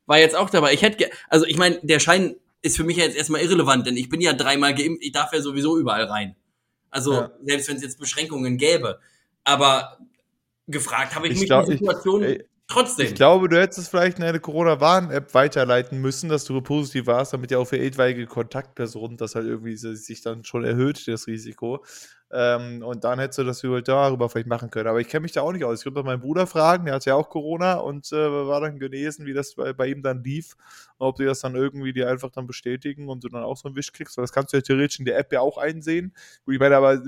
[0.06, 0.72] war jetzt auch dabei.
[0.72, 4.10] Ich hätte, also ich meine, der Schein ist für mich jetzt erstmal irrelevant, denn ich
[4.10, 6.36] bin ja dreimal geimpft, ich darf ja sowieso überall rein.
[6.90, 7.32] Also ja.
[7.44, 9.00] selbst wenn es jetzt Beschränkungen gäbe.
[9.44, 10.00] Aber
[10.66, 13.06] gefragt habe ich, ich mich glaub, die Situation ich, ey, trotzdem.
[13.06, 17.52] Ich glaube, du hättest vielleicht in eine Corona-Warn-App weiterleiten müssen, dass du positiv warst, damit
[17.52, 21.86] ja auch für etwaige Kontaktpersonen das halt irgendwie sich dann schon erhöht, das Risiko.
[22.38, 24.88] Ähm, und dann hättest du das darüber vielleicht machen können.
[24.88, 25.80] Aber ich kenne mich da auch nicht aus.
[25.80, 29.26] Ich würde meinen Bruder fragen, der hat ja auch Corona und äh, war dann genesen,
[29.26, 30.56] wie das bei, bei ihm dann lief.
[30.98, 33.70] Und ob die das dann irgendwie dir einfach dann bestätigen und du dann auch so
[33.70, 34.18] einen Wisch kriegst.
[34.18, 36.14] Weil das kannst du ja theoretisch in der App ja auch einsehen.
[36.44, 37.02] Gut, ich meine, aber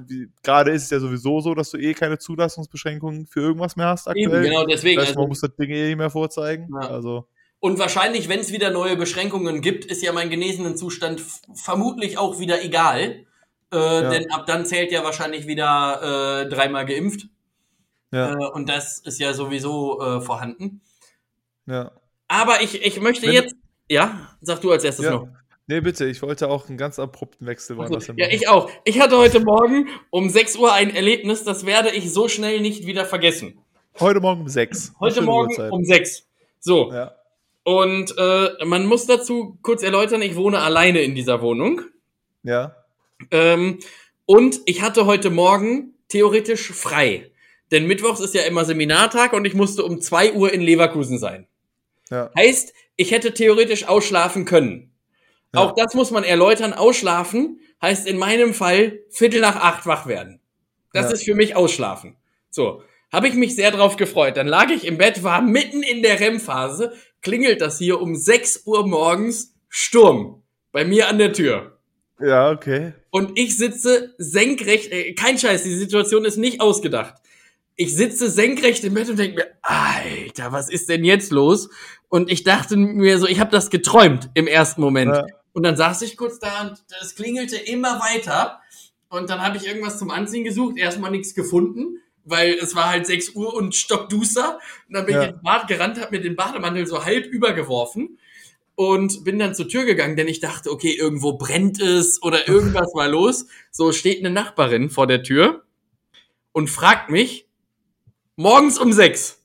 [0.43, 4.07] gerade ist es ja sowieso so, dass du eh keine Zulassungsbeschränkungen für irgendwas mehr hast
[4.07, 4.28] aktuell.
[4.28, 4.95] Eben, genau, deswegen.
[4.95, 6.69] Das heißt, man also, muss das Ding eh nicht mehr vorzeigen.
[6.71, 6.89] Ja.
[6.89, 7.28] Also.
[7.59, 11.21] Und wahrscheinlich, wenn es wieder neue Beschränkungen gibt, ist ja mein genesenen Zustand
[11.53, 13.25] vermutlich auch wieder egal.
[13.72, 14.09] Äh, ja.
[14.09, 17.28] Denn ab dann zählt ja wahrscheinlich wieder äh, dreimal geimpft.
[18.11, 18.34] Ja.
[18.34, 20.82] Äh, und das ist ja sowieso äh, vorhanden.
[21.65, 21.91] Ja.
[22.28, 23.55] Aber ich, ich möchte wenn, jetzt.
[23.89, 25.11] Ja, sag du als erstes ja.
[25.11, 25.28] noch.
[25.70, 28.70] Nee, bitte, ich wollte auch einen ganz abrupten Wechsel also, Ja, ich auch.
[28.86, 32.86] Ich hatte heute Morgen um 6 Uhr ein Erlebnis, das werde ich so schnell nicht
[32.86, 33.59] wieder vergessen.
[33.99, 34.93] Heute Morgen um 6.
[35.01, 35.72] Heute Morgen Uhrzeit.
[35.74, 36.26] um 6.
[36.59, 36.93] So.
[36.93, 37.15] Ja.
[37.63, 41.82] Und äh, man muss dazu kurz erläutern, ich wohne alleine in dieser Wohnung.
[42.43, 42.74] Ja.
[43.32, 43.80] Ähm,
[44.26, 47.32] und ich hatte heute Morgen theoretisch frei.
[47.72, 51.47] Denn Mittwochs ist ja immer Seminartag und ich musste um 2 Uhr in Leverkusen sein.
[52.09, 52.32] Ja.
[52.38, 54.91] Heißt, ich hätte theoretisch ausschlafen können.
[55.53, 55.61] Ja.
[55.61, 56.74] Auch das muss man erläutern.
[56.74, 60.39] Ausschlafen heißt in meinem Fall Viertel nach acht wach werden.
[60.93, 61.11] Das ja.
[61.13, 62.15] ist für mich Ausschlafen.
[62.49, 62.84] So.
[63.11, 64.36] Habe ich mich sehr drauf gefreut.
[64.36, 68.63] Dann lag ich im Bett, war mitten in der REM-Phase, klingelt das hier um 6
[68.65, 70.43] Uhr morgens Sturm.
[70.74, 71.76] Bei mir an der Tür.
[72.20, 72.93] Ja, okay.
[73.11, 77.15] Und ich sitze senkrecht, äh, kein Scheiß, die Situation ist nicht ausgedacht.
[77.76, 81.70] Ich sitze senkrecht im Bett und denke mir, Alter, was ist denn jetzt los?
[82.09, 85.15] Und ich dachte mir so, ich habe das geträumt im ersten Moment.
[85.15, 85.26] Ja.
[85.53, 88.61] Und dann saß ich kurz da und es klingelte immer weiter.
[89.09, 93.05] Und dann habe ich irgendwas zum Anziehen gesucht, erstmal nichts gefunden, weil es war halt
[93.05, 94.59] 6 Uhr und stockduster.
[94.88, 95.24] Und dann bin ja.
[95.24, 98.18] ich ins Bad gerannt, habe mir den Bademantel so halb übergeworfen
[98.78, 102.93] und bin dann zur Tür gegangen, denn ich dachte, okay, irgendwo brennt es oder irgendwas
[102.93, 103.47] war los.
[103.71, 105.63] So steht eine Nachbarin vor der Tür
[106.51, 107.47] und fragt mich,
[108.36, 109.41] morgens um sechs,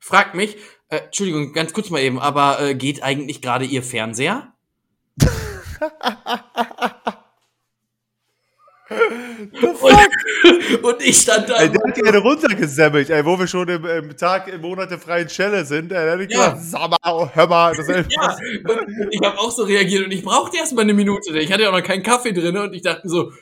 [0.00, 0.56] fragt mich,
[0.88, 4.52] äh, Entschuldigung, ganz kurz mal eben, aber äh, geht eigentlich gerade Ihr Fernseher?
[9.62, 11.56] und, und, ich stand da.
[11.56, 14.90] Ey, der hat die eine runtergesammelt, ey, wo wir schon im, im Tag, im Monat
[14.90, 15.92] der freien Schelle sind.
[15.92, 16.50] Ey, der hat ja.
[16.50, 17.74] gesagt, sag mal, hör mal.
[17.74, 18.36] Das ja,
[19.10, 21.38] ich habe auch so reagiert und ich brauchte erst mal eine Minute.
[21.38, 23.32] Ich hatte ja auch noch keinen Kaffee drin und ich dachte so,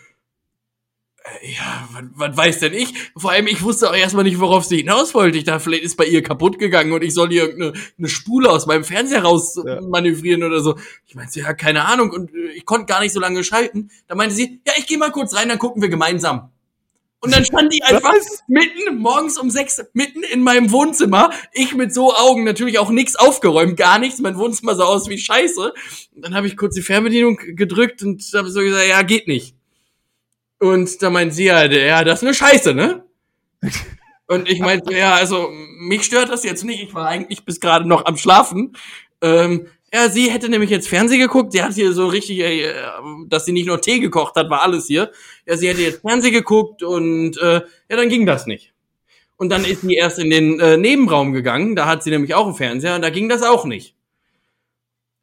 [1.43, 2.95] ja, was, weiß denn ich?
[3.17, 5.39] Vor allem, ich wusste auch erstmal nicht, worauf sie hinaus wollte.
[5.39, 8.51] Ich dachte, vielleicht ist bei ihr kaputt gegangen und ich soll ihr irgendeine eine Spule
[8.51, 9.81] aus meinem Fernseher raus ja.
[9.83, 10.77] manövrieren oder so.
[11.07, 12.11] Ich meinte, ja, keine Ahnung.
[12.11, 13.91] Und äh, ich konnte gar nicht so lange schalten.
[14.07, 16.51] Da meinte sie, ja, ich gehe mal kurz rein, dann gucken wir gemeinsam.
[17.21, 18.43] Und dann stand die einfach Was?
[18.49, 21.31] mitten, morgens um sechs, mitten in meinem Wohnzimmer.
[21.53, 24.21] Ich mit so Augen, natürlich auch nichts aufgeräumt, gar nichts.
[24.21, 25.75] Mein Wohnzimmer sah aus wie Scheiße.
[26.17, 29.55] Und dann habe ich kurz die Fernbedienung gedrückt und habe so gesagt, ja, geht nicht.
[30.61, 33.05] Und da meint sie halt, ja, das ist eine Scheiße, ne?
[34.27, 35.51] Und ich meinte, ja, also
[35.81, 36.83] mich stört das jetzt nicht.
[36.83, 38.77] Ich war eigentlich bis gerade noch am Schlafen.
[39.23, 41.53] Ähm, ja, sie hätte nämlich jetzt Fernsehen geguckt.
[41.53, 42.73] Sie hat hier so richtig, äh,
[43.27, 45.11] dass sie nicht nur Tee gekocht hat, war alles hier.
[45.47, 48.73] Ja, sie hätte jetzt Fernsehen geguckt und äh, ja, dann ging das nicht.
[49.37, 51.75] Und dann ist sie erst in den äh, Nebenraum gegangen.
[51.75, 53.97] Da hat sie nämlich auch einen Fernseher und da ging das auch nicht.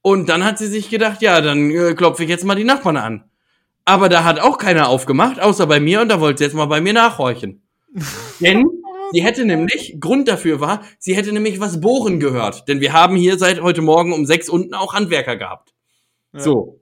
[0.01, 2.97] Und dann hat sie sich gedacht, ja, dann äh, klopfe ich jetzt mal die Nachbarn
[2.97, 3.23] an.
[3.87, 6.65] Aber da hat auch keiner aufgemacht, außer bei mir, und da wollte sie jetzt mal
[6.65, 7.61] bei mir nachhorchen.
[8.41, 8.65] Denn
[9.13, 12.67] sie hätte nämlich, Grund dafür war, sie hätte nämlich was bohren gehört.
[12.67, 15.73] Denn wir haben hier seit heute Morgen um sechs unten auch Handwerker gehabt.
[16.33, 16.41] Ja.
[16.41, 16.81] So.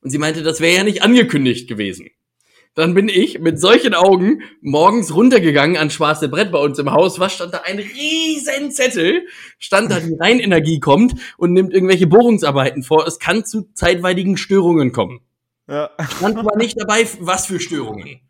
[0.00, 2.06] Und sie meinte, das wäre ja nicht angekündigt gewesen.
[2.76, 7.18] Dann bin ich mit solchen Augen morgens runtergegangen an schwarze Brett bei uns im Haus.
[7.18, 7.62] Was stand da?
[7.64, 9.26] Ein riesen Zettel.
[9.58, 13.08] Stand da, die Rheinenergie kommt und nimmt irgendwelche Bohrungsarbeiten vor.
[13.08, 15.20] Es kann zu zeitweiligen Störungen kommen.
[15.68, 15.90] Ja.
[16.16, 18.20] Stand aber nicht dabei, was für Störungen.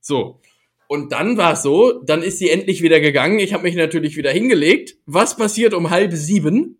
[0.00, 0.40] So.
[0.88, 3.38] Und dann war es so, dann ist sie endlich wieder gegangen.
[3.38, 4.96] Ich habe mich natürlich wieder hingelegt.
[5.06, 6.78] Was passiert um halb sieben?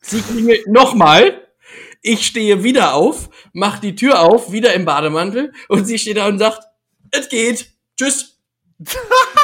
[0.00, 1.46] Sie klingelt nochmal.
[2.00, 6.28] Ich stehe wieder auf, mach die Tür auf, wieder im Bademantel und sie steht da
[6.28, 6.62] und sagt,
[7.10, 7.72] es geht.
[7.96, 8.38] Tschüss.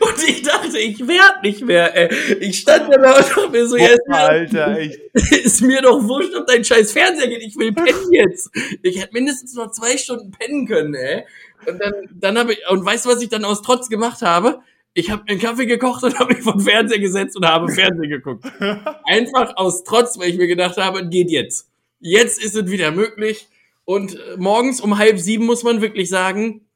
[0.00, 2.36] Und ich dachte, ich werde nicht mehr, ey.
[2.40, 5.00] Ich stand da und dachte mir so, ja, ist, Alter, echt.
[5.44, 7.42] ist mir doch wurscht, ob dein scheiß Fernseher geht.
[7.42, 8.50] Ich will pennen jetzt.
[8.82, 11.24] Ich hätte mindestens noch zwei Stunden pennen können, ey.
[11.66, 14.60] Und dann, dann habe ich, und weißt du, was ich dann aus Trotz gemacht habe?
[14.94, 18.44] Ich habe einen Kaffee gekocht und habe mich vom Fernseher gesetzt und habe Fernsehen geguckt.
[19.04, 21.68] Einfach aus Trotz, weil ich mir gedacht habe, geht jetzt.
[22.00, 23.48] Jetzt ist es wieder möglich.
[23.84, 26.66] Und morgens um halb sieben muss man wirklich sagen,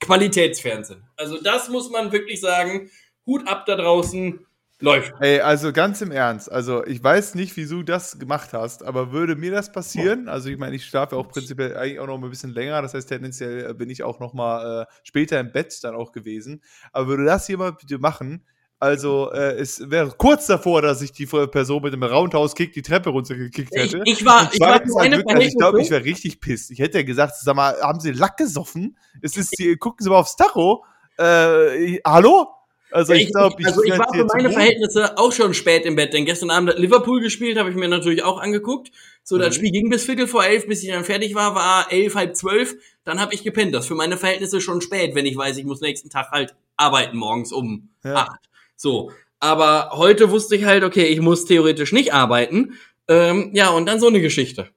[0.00, 1.04] Qualitätsfernsehen.
[1.16, 2.90] Also das muss man wirklich sagen.
[3.26, 4.46] Hut ab da draußen.
[4.80, 5.14] Läuft.
[5.20, 9.12] Ey, also ganz im Ernst, also ich weiß nicht, wieso du das gemacht hast, aber
[9.12, 12.28] würde mir das passieren, also ich meine, ich schlafe auch prinzipiell eigentlich auch noch ein
[12.28, 15.94] bisschen länger, das heißt tendenziell bin ich auch noch mal äh, später im Bett dann
[15.94, 16.60] auch gewesen,
[16.92, 18.44] aber würde das jemand bitte machen,
[18.84, 23.08] also äh, es wäre kurz davor, dass ich die Person mit dem Roundhouse-Kick die Treppe
[23.08, 24.02] runtergekickt hätte.
[24.04, 26.70] Ich, ich war, ich war keine wirklich, also ich glaube, ich wäre richtig pisst.
[26.70, 28.98] Ich hätte ja gesagt, sag mal, haben Sie Lack gesoffen?
[29.22, 30.84] Es ist, die, gucken Sie mal aufs Tacho.
[31.16, 32.48] Äh, hallo?
[32.90, 34.50] Also ich, ich glaube, ich, also ich war für meine.
[34.52, 37.88] Verhältnisse auch schon spät im Bett, denn gestern Abend hat Liverpool gespielt, habe ich mir
[37.88, 38.92] natürlich auch angeguckt.
[39.24, 39.58] So, das Mhm.
[39.58, 42.76] Spiel ging bis Viertel vor elf, bis ich dann fertig war, war elf, halb zwölf.
[43.04, 43.74] Dann habe ich gepennt.
[43.74, 46.54] Das ist für meine Verhältnisse schon spät, wenn ich weiß, ich muss nächsten Tag halt
[46.76, 48.14] arbeiten morgens um Ja.
[48.14, 48.40] acht.
[48.76, 49.10] So,
[49.40, 52.74] aber heute wusste ich halt, okay, ich muss theoretisch nicht arbeiten.
[53.08, 54.68] Ähm, ja, und dann so eine Geschichte.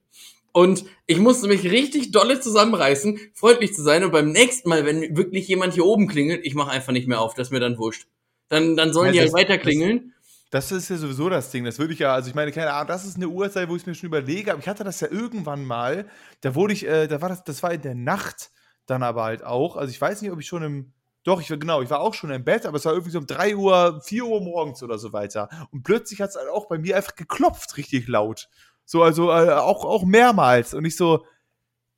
[0.52, 4.04] Und ich musste mich richtig dolle zusammenreißen, freundlich zu sein.
[4.04, 7.22] Und beim nächsten Mal, wenn wirklich jemand hier oben klingelt, ich mache einfach nicht mehr
[7.22, 8.08] auf, das ist mir dann wurscht.
[8.50, 10.14] Dann, dann sollen Ja, die halt das- weiter klingeln.
[10.50, 11.66] Das ist ja sowieso das Ding.
[11.66, 13.82] Das würde ich ja, also ich meine, keine Ahnung, das ist eine Uhrzeit, wo ich
[13.82, 16.08] es mir schon überlege, aber ich hatte das ja irgendwann mal,
[16.40, 18.50] da wurde ich, äh, da war das, das war in der Nacht
[18.86, 19.76] dann aber halt auch.
[19.76, 20.94] Also ich weiß nicht, ob ich schon im,
[21.28, 23.20] doch, ich war genau, ich war auch schon im Bett, aber es war irgendwie so
[23.20, 25.50] um 3 Uhr, 4 Uhr morgens oder so weiter.
[25.72, 28.50] Und plötzlich hat es halt auch bei mir einfach geklopft, richtig laut.
[28.86, 30.74] So, also äh, auch, auch mehrmals.
[30.74, 31.26] Und ich so,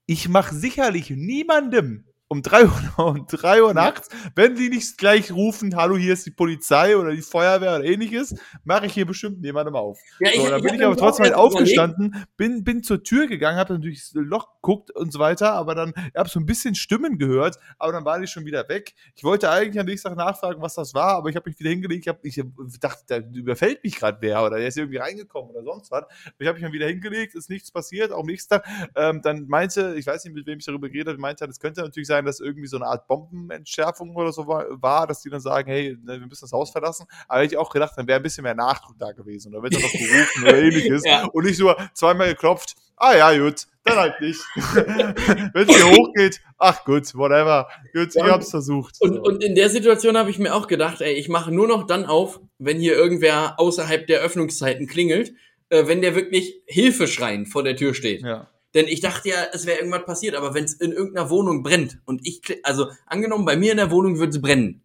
[0.07, 5.31] ich mache sicherlich niemandem um 3 Uhr, um 3 Uhr nachts, wenn die nicht gleich
[5.31, 9.41] rufen, hallo, hier ist die Polizei oder die Feuerwehr oder ähnliches, mache ich hier bestimmt
[9.41, 9.99] niemandem auf.
[10.19, 13.57] Ja, So, dann hab bin ich aber trotzdem halt aufgestanden, bin, bin zur Tür gegangen,
[13.57, 17.17] habe dann durchs Loch geguckt und so weiter, aber dann habe so ein bisschen Stimmen
[17.17, 18.93] gehört, aber dann waren die schon wieder weg.
[19.15, 21.71] Ich wollte eigentlich am nächsten Tag nachfragen, was das war, aber ich habe mich wieder
[21.71, 25.49] hingelegt, ich, hab, ich dachte, da überfällt mich gerade wer oder der ist irgendwie reingekommen
[25.49, 26.03] oder sonst was.
[26.37, 28.67] Ich habe mich dann wieder hingelegt, ist nichts passiert, auch am nächsten Tag.
[28.95, 31.81] Ähm, dann meinte, ich weiß nicht, mit wem ich darüber geredet habe, meinte, es könnte
[31.81, 35.39] natürlich sein, dass irgendwie so eine Art Bombenentschärfung oder so war, war dass die dann
[35.39, 37.05] sagen, hey, ne, wir müssen das Haus verlassen.
[37.27, 39.75] Aber hätte ich auch gedacht, dann wäre ein bisschen mehr Nachdruck da gewesen oder wird
[39.75, 41.03] er noch gerufen oder ähnliches.
[41.05, 41.25] Ja.
[41.25, 44.39] Und nicht nur zweimal geklopft, ah ja, gut, dann halt nicht.
[44.55, 47.67] Wenn es hier hochgeht, ach gut, whatever.
[47.93, 48.27] Gut, ich Ja.
[48.31, 48.95] hab's versucht.
[48.99, 49.21] Und, So.
[49.21, 52.05] und in der Situation habe ich mir auch gedacht, ey, ich mache nur noch dann
[52.05, 55.33] auf, wenn hier irgendwer außerhalb der Öffnungszeiten klingelt,
[55.69, 58.21] äh, wenn der wirklich Hilfe schreien vor der Tür steht.
[58.21, 58.47] ja.
[58.75, 61.99] Denn ich dachte ja, es wäre irgendwas passiert, aber wenn es in irgendeiner Wohnung brennt
[62.05, 64.83] und ich, also angenommen, bei mir in der Wohnung würde es brennen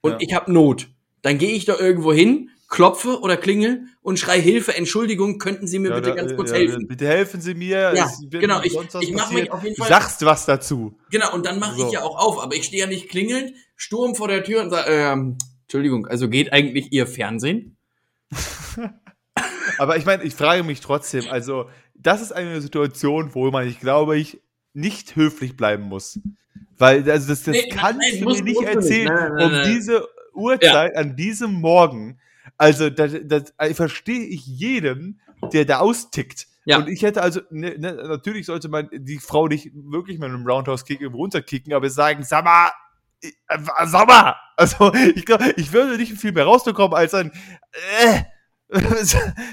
[0.00, 0.18] und Ja.
[0.20, 0.88] ich habe Not,
[1.22, 5.78] dann gehe ich da irgendwo hin, klopfe oder klingel und schrei Hilfe, Entschuldigung, könnten Sie
[5.78, 6.86] mir Ja, bitte da- ganz kurz ja, helfen?
[6.86, 7.92] Bitte helfen Sie mir.
[7.94, 9.42] Ja, genau, ich- was ich mach passiert.
[9.42, 10.96] mich auf jeden Du Fall- sagst was dazu.
[11.10, 11.86] Genau, und dann mache So.
[11.86, 14.70] ich ja auch auf, aber ich stehe ja nicht klingelnd, Sturm vor der Tür und
[14.70, 17.76] sage, ähm, Entschuldigung, also geht eigentlich Ihr Fernsehen?
[19.78, 21.68] Aber ich meine, ich frage mich trotzdem, also,
[22.00, 24.40] das ist eine Situation, wo man, ich glaube, ich
[24.72, 26.20] nicht höflich bleiben muss.
[26.76, 30.06] Weil, also, das, das Nee, kannst nein, du mir nicht erzählen, Nein, nein, um diese
[30.34, 32.20] Uhrzeit an diesem Morgen.
[32.56, 35.20] Also, das, das also, verstehe ich jeden,
[35.52, 36.46] der da austickt.
[36.64, 36.78] Ja.
[36.78, 40.46] Und ich hätte also, ne, ne, natürlich sollte man die Frau nicht wirklich mit einem
[40.46, 42.70] Roundhouse-Kick runterkicken, aber sagen, sag mal,
[43.22, 43.30] äh,
[43.86, 44.36] sag mal.
[44.56, 47.32] Also, ich glaube, ich würde nicht viel mehr rausbekommen als ein,
[48.02, 48.22] äh,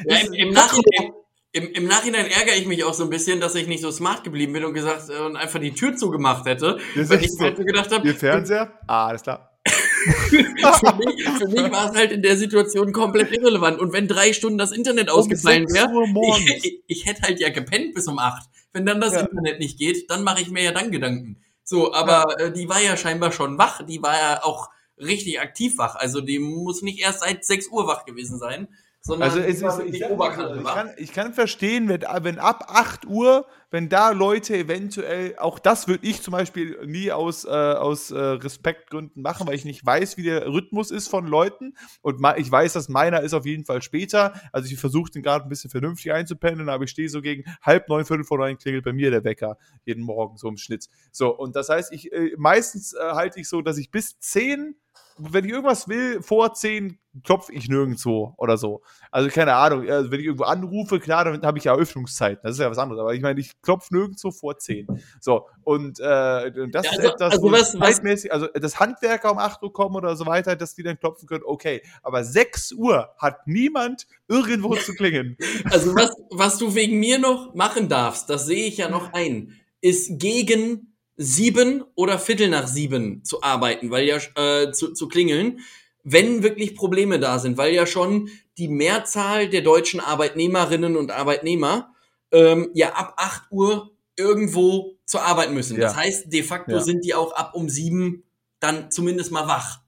[0.07, 1.13] Ja, im, im, Nachhinein,
[1.55, 4.25] im, Im Nachhinein ärgere ich mich auch so ein bisschen, dass ich nicht so smart
[4.25, 6.79] geblieben bin und gesagt äh, und einfach die Tür zugemacht hätte.
[6.95, 7.39] Das Weil ich so.
[7.45, 8.73] halt so gedacht habe, Ihr Fernseher?
[8.87, 9.57] Ah, alles klar.
[10.29, 13.79] für mich, für mich war es halt in der Situation komplett irrelevant.
[13.79, 17.49] Und wenn drei Stunden das Internet ausgefallen 6 wäre, ich, ich, ich hätte halt ja
[17.49, 18.47] gepennt bis um acht.
[18.73, 19.21] Wenn dann das Ja.
[19.21, 21.41] Internet nicht geht, dann mache ich mir ja dann Gedanken.
[21.63, 23.81] So, aber äh, die war ja scheinbar schon wach.
[23.85, 25.95] Die war ja auch richtig aktiv wach.
[25.95, 28.67] Also die muss nicht erst seit 6 Uhr wach gewesen sein,
[29.05, 33.05] sondern Also es ist, ich, Oberkante ich, kann, ich kann verstehen, wenn, wenn ab 8
[33.05, 38.09] Uhr, wenn da Leute eventuell, auch das würde ich zum Beispiel nie aus, äh, aus
[38.09, 41.75] äh, Respektgründen machen, weil ich nicht weiß, wie der Rhythmus ist von Leuten.
[42.01, 45.45] Und ich weiß, dass meiner ist auf jeden Fall später, also ich versuche den gerade
[45.45, 48.85] ein bisschen vernünftig einzupendeln, aber ich stehe so gegen halb neun, viertel vor neun klingelt
[48.85, 50.87] bei mir der Wecker, jeden Morgen so im Schnitt.
[51.11, 54.75] So, und das heißt, ich äh, meistens äh, halte ich so, dass ich bis 10
[55.17, 58.81] wenn ich irgendwas will, vor 10 klopfe ich nirgendwo oder so.
[59.11, 62.53] Also keine Ahnung, also wenn ich irgendwo anrufe, klar, dann habe ich ja Eröffnungszeiten, das
[62.55, 64.87] ist ja was anderes, aber ich meine, ich klopfe nirgendwo vor 10.
[65.21, 69.31] So, und äh, und das Ja, ist also- etwas, also was- zeitmäßig, also das Handwerker
[69.31, 72.73] um 8 Uhr kommen oder so weiter, dass die dann klopfen können, okay, aber 6
[72.73, 75.37] Uhr hat niemand irgendwo zu klingen.
[75.71, 79.53] Also was, was du wegen mir noch machen darfst, das sehe ich ja noch ein,
[79.81, 85.59] ist gegen sieben oder Viertel nach sieben zu arbeiten, weil ja äh, zu, zu klingeln,
[86.03, 91.93] wenn wirklich Probleme da sind, weil ja schon die Mehrzahl der deutschen Arbeitnehmerinnen und Arbeitnehmer
[92.31, 95.79] ähm, ja ab 8 Uhr irgendwo zur Arbeit müssen.
[95.79, 95.99] Das Ja.
[96.01, 96.81] heißt, de facto Ja.
[96.81, 98.23] sind die auch ab um sieben
[98.59, 99.81] dann zumindest mal wach.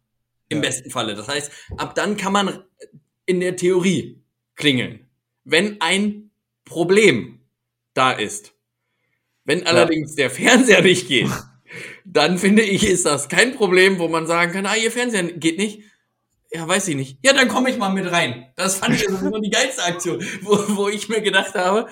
[0.50, 0.62] Im Ja.
[0.70, 1.16] besten Falle.
[1.16, 2.64] Das heißt, ab dann kann man
[3.26, 4.22] in der Theorie
[4.56, 5.08] klingeln,
[5.44, 6.32] wenn ein
[6.66, 7.42] Problem
[7.94, 8.54] da ist.
[9.48, 11.30] Wenn allerdings der Fernseher nicht geht,
[12.06, 15.58] dann finde ich, ist das kein Problem, wo man sagen kann, ah, ihr Fernseher geht
[15.58, 15.82] nicht.
[16.52, 17.20] Ja, weiß ich nicht.
[17.24, 18.48] Ja, dann komme ich mal mit rein.
[18.58, 21.88] Das fand ich sowieso die geilste Aktion, wo, wo ich mir gedacht habe,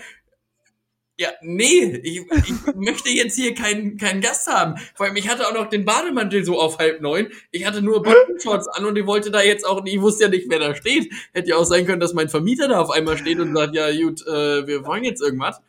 [1.17, 4.75] Ja, nee, ich, ich möchte jetzt hier keinen keinen Gast haben.
[4.95, 7.29] Vor allem, ich hatte auch noch den Bademantel so auf halb neun.
[7.51, 10.49] Ich hatte nur Boxershorts an und ich wollte da jetzt auch, ich wusste ja nicht,
[10.49, 11.09] wer da steht.
[11.31, 13.89] Hätte ja auch sein können, dass mein Vermieter da auf einmal steht und sagt, ja
[13.95, 15.61] gut, äh, wir wollen jetzt irgendwas.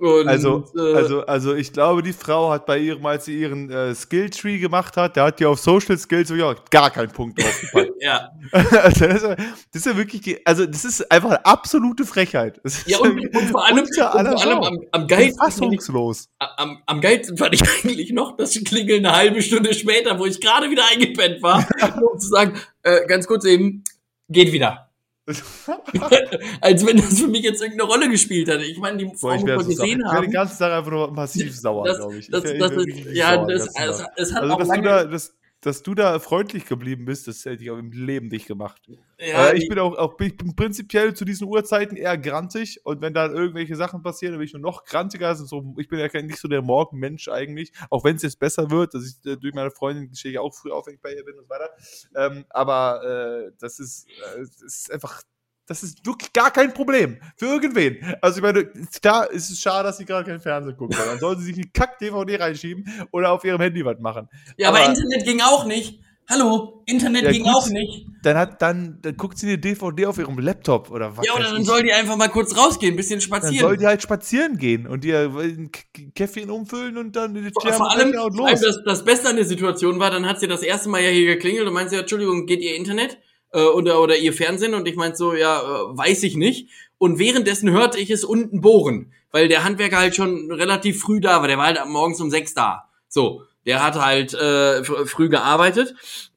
[0.00, 3.70] Und, also, äh, also, also ich glaube, die Frau hat bei ihrem, als sie ihren
[3.70, 7.92] äh, Skilltree gemacht hat, da hat die auf Social Skills ja, gar keinen Punkt draufgepackt.
[8.00, 8.30] ja.
[8.50, 12.62] also das, ist, das, ist, ja wirklich, also das ist einfach eine absolute Frechheit.
[12.86, 15.38] ja, und, und, vor allem, und vor allem am, am geilsten.
[15.38, 16.30] Fassungslos.
[16.38, 20.40] am, am geilsten fand ich eigentlich noch das Klingeln eine halbe Stunde später, wo ich
[20.40, 21.68] gerade wieder eingepennt war,
[22.00, 23.84] um zu sagen, äh, ganz kurz eben,
[24.30, 24.89] geht wieder.
[26.60, 28.60] Als wenn das für mich jetzt irgendeine Rolle gespielt hat.
[28.60, 30.08] Ich meine, die Frau muss man gesehen haben.
[30.08, 32.28] Ich werde den ganzen Tag einfach nur massiv sauer, glaube ich.
[32.30, 34.82] Das, ich das, das ist, ja, sauer, das, also, es hat also, auch lange...
[34.82, 38.46] Da, das, dass du da freundlich geblieben bist, das hätte ich auch im Leben nicht
[38.46, 38.80] gemacht.
[39.18, 43.02] Ja, äh, ich, bin auch, auch ich bin prinzipiell zu diesen Uhrzeiten eher grantig und
[43.02, 45.28] wenn da irgendwelche Sachen passieren, dann bin ich nur noch grantiger.
[45.28, 48.70] Also so, ich bin ja nicht so der Morgenmensch eigentlich, auch wenn es jetzt besser
[48.70, 51.14] wird, dass ich äh, durch meine Freundin stehe ich auch früh auf, wenn ich bei
[51.14, 51.70] ihr bin und so weiter.
[52.16, 55.22] Ähm, aber äh, das ist, äh, das ist einfach
[55.70, 57.18] das ist wirklich gar kein Problem.
[57.36, 57.98] Für irgendwen.
[58.20, 58.68] Also ich meine,
[59.02, 60.96] da ist es schade, dass sie gerade kein Fernsehen gucken.
[60.98, 64.28] Dann sollen sie sich eine Kack-DVD reinschieben oder auf ihrem Handy was machen.
[64.56, 66.00] Ja, aber, aber Internet ging auch nicht.
[66.28, 68.04] Hallo, Internet ja, ging gut, auch nicht.
[68.24, 71.24] Dann hat dann, dann guckt sie eine DVD auf ihrem Laptop oder was.
[71.24, 73.54] Ja, oder dann soll die einfach mal kurz rausgehen, ein bisschen spazieren.
[73.54, 75.70] Dann soll die halt spazieren gehen und ihr ein
[76.16, 78.60] Käffchen umfüllen und dann die vor, vor allem, und los.
[78.60, 81.26] Das, das Beste an der Situation war, dann hat sie das erste Mal ja hier
[81.26, 83.18] geklingelt und meinte, Entschuldigung, geht ihr Internet?
[83.52, 86.68] Äh, oder, oder ihr Fernsehen und ich meinte so, ja, äh, weiß ich nicht.
[86.98, 91.40] Und währenddessen hörte ich es unten bohren, weil der Handwerker halt schon relativ früh da
[91.40, 91.48] war.
[91.48, 92.90] Der war halt morgens um sechs da.
[93.08, 95.94] So, der hat halt äh, früh gearbeitet.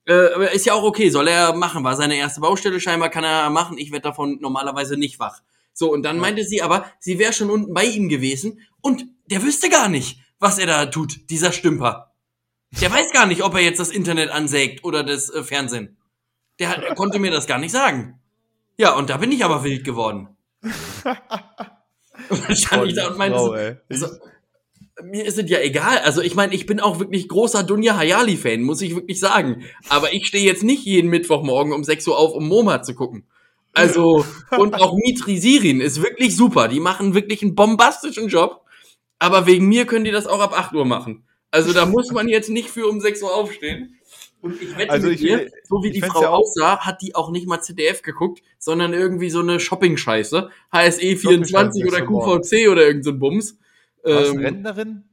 [0.08, 1.84] Äh, ist ja auch okay, soll er machen.
[1.84, 3.78] War seine erste Baustelle scheinbar, kann er machen.
[3.78, 5.42] Ich werde davon normalerweise nicht wach.
[5.74, 9.42] So, und dann meinte sie aber, sie wäre schon unten bei ihm gewesen und der
[9.42, 12.12] wüsste gar nicht, was er da tut, dieser Stümper.
[12.82, 15.98] Der weiß gar nicht, ob er jetzt das Internet ansägt oder das äh, Fernsehen.
[16.60, 18.20] Der, hat, er konnte mir das gar nicht sagen.
[18.78, 20.30] Ja, und da bin ich aber wild geworden.
[22.30, 24.08] Wahrscheinlich da und meinte so, also,
[25.04, 26.00] mir ist es ja egal.
[26.00, 29.64] Also ich meine, ich bin auch wirklich großer Dunja Hayali-Fan, muss ich wirklich sagen.
[29.90, 33.26] Aber ich stehe jetzt nicht jeden Mittwochmorgen um 6 Uhr auf, um MoMA zu gucken.
[33.74, 34.26] Also,
[34.58, 36.68] und auch Mitri Sirin ist wirklich super.
[36.68, 38.62] Die machen wirklich einen bombastischen Job.
[39.20, 41.24] Aber wegen mir können die das auch ab 8 Uhr machen.
[41.50, 43.98] Also da muss man jetzt nicht für um 6 Uhr aufstehen.
[44.44, 47.16] Und ich wette also mit ich, dir, so wie die Frau ja aussah, hat die
[47.16, 50.50] auch nicht mal ZDF geguckt, sondern irgendwie so eine Shopping-Scheiße.
[50.70, 53.58] HSE 24 oder QVC oder irgend so ein Bums.
[54.04, 55.04] Was, ähm, Rentnerin?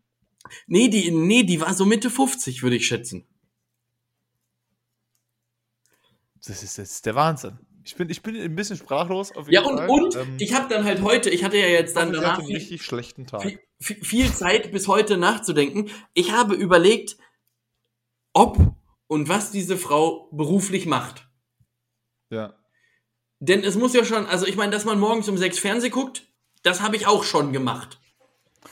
[0.66, 3.24] Nee, die, nee, die war so Mitte 50, würde ich schätzen.
[6.44, 7.56] Das ist, das ist der Wahnsinn.
[7.84, 9.32] Ich bin, ich bin ein bisschen sprachlos.
[9.46, 9.88] ja, und, Fall.
[9.88, 12.82] und ähm, ich habe dann halt heute, ich hatte ja jetzt dann danach einen richtig
[12.82, 13.60] schlechten Tag.
[13.78, 15.88] Viel, viel Zeit bis heute nachzudenken.
[16.14, 17.16] Ich habe überlegt,
[18.32, 18.74] ob
[19.11, 21.26] und was diese Frau beruflich macht.
[22.30, 22.54] Ja.
[23.40, 26.28] Denn es muss ja schon, also ich meine, dass man morgens um sechs Fernseh guckt,
[26.62, 27.98] das habe ich auch schon gemacht.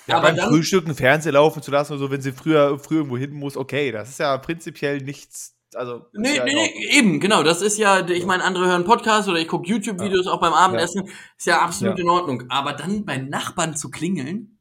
[0.07, 2.79] Ja, aber beim dann, Frühstück ein Fernseher laufen zu lassen oder so, wenn sie früher,
[2.79, 5.57] früher irgendwo hin muss, okay, das ist ja prinzipiell nichts.
[5.75, 7.43] Also, nee, ja nee, nee, eben, genau.
[7.43, 10.33] Das ist ja, ich meine, andere hören Podcasts oder ich gucke YouTube-Videos ja.
[10.33, 11.05] auch beim Abendessen.
[11.05, 11.13] Ja.
[11.37, 12.45] Ist ja absolut in Ordnung.
[12.49, 14.57] Aber dann beim Nachbarn zu klingeln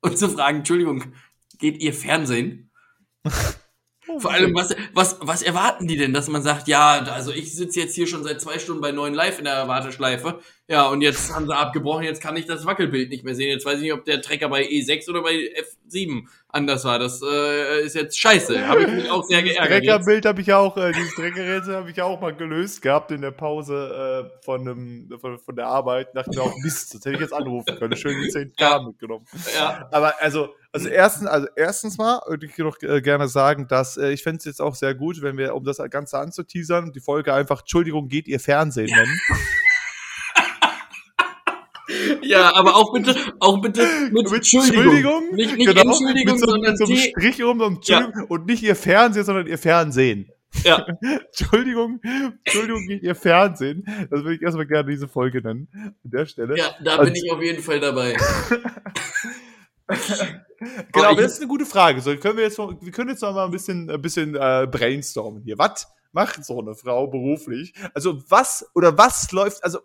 [0.00, 1.12] und zu fragen, Entschuldigung,
[1.58, 2.70] geht ihr Fernsehen?
[4.08, 7.54] Oh, Vor allem, was, was, was erwarten die denn, dass man sagt, ja, also ich
[7.54, 11.00] sitze jetzt hier schon seit zwei Stunden bei neuen Live in der Warteschleife, ja, und
[11.00, 13.50] jetzt haben sie abgebrochen, jetzt kann ich das Wackelbild nicht mehr sehen.
[13.50, 16.98] Jetzt weiß ich nicht, ob der Trecker bei E6 oder bei F7 anders war.
[16.98, 18.66] Das äh, ist jetzt scheiße.
[18.66, 19.70] Habe ich mich auch sehr geärgert.
[19.70, 23.20] Das Treckerbild habe ich auch, äh, dieses Treckerrätsel habe ich auch mal gelöst gehabt in
[23.20, 26.08] der Pause äh, von, einem, von, von der Arbeit.
[26.14, 27.96] Dachte mir auch, Mist, das hätte ich jetzt anrufen können.
[27.96, 28.82] Schön die 10 K ja.
[28.82, 29.26] mitgenommen.
[29.54, 29.88] Ja.
[29.92, 34.10] Aber also, also erstens, also erstens mal würde ich noch äh, gerne sagen, dass äh,
[34.10, 37.32] ich fände es jetzt auch sehr gut, wenn wir, um das Ganze anzuteasern, die Folge
[37.32, 39.20] einfach Entschuldigung, geht ihr Fernsehen nennen.
[42.22, 44.82] Ja, aber auch bitte, auch bitte mit, mit Entschuldigung.
[44.82, 45.34] Entschuldigung.
[45.34, 48.10] Nicht, nicht genau, Entschuldigung, mit so, sondern mit so einem Strich um und, ja.
[48.28, 50.28] und nicht ihr Fernsehen, sondern ihr Fernsehen.
[50.64, 50.84] Ja.
[51.26, 52.00] Entschuldigung,
[52.44, 53.84] Entschuldigung, ihr Fernsehen.
[54.10, 55.68] Das würde ich erstmal gerne diese Folge nennen.
[55.72, 56.56] An der Stelle.
[56.56, 58.16] Ja, da bin ich auf jeden Fall dabei.
[59.88, 62.00] genau, aber das ist eine gute Frage.
[62.00, 64.66] So, können wir jetzt noch, wir können jetzt noch mal ein bisschen, ein bisschen äh,
[64.70, 65.58] brainstormen hier.
[65.58, 67.74] Was macht so eine Frau beruflich?
[67.94, 69.80] Also was oder was läuft, also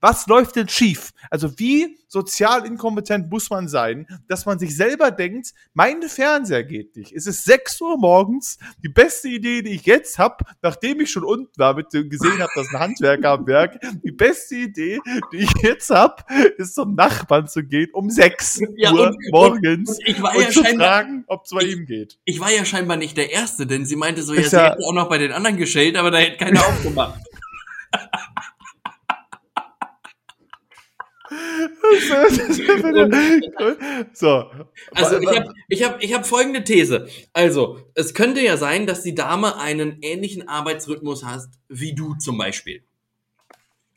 [0.00, 1.12] was läuft denn schief?
[1.30, 6.96] Also wie sozial inkompetent muss man sein, dass man sich selber denkt, mein Fernseher geht
[6.96, 7.12] nicht.
[7.12, 11.24] Es ist 6 Uhr morgens, die beste Idee, die ich jetzt habe, nachdem ich schon
[11.24, 15.00] unten war, mit gesehen habe, dass ein Handwerker am Werk, die beste Idee,
[15.32, 16.22] die ich jetzt habe,
[16.56, 20.40] ist zum Nachbarn zu gehen um 6 ja, Uhr und, morgens und, und, ich war
[20.40, 22.18] ja zu fragen, ob es bei ihm geht.
[22.24, 24.92] Ich war ja scheinbar nicht der Erste, denn sie meinte so, ja, sie hätte auch
[24.92, 27.20] noch bei den anderen geschält, aber da hätte keiner aufgemacht.
[34.12, 34.50] so.
[34.92, 37.08] Also ich habe ich hab, ich hab folgende These.
[37.32, 42.38] Also, es könnte ja sein, dass die Dame einen ähnlichen Arbeitsrhythmus hat wie du zum
[42.38, 42.82] Beispiel.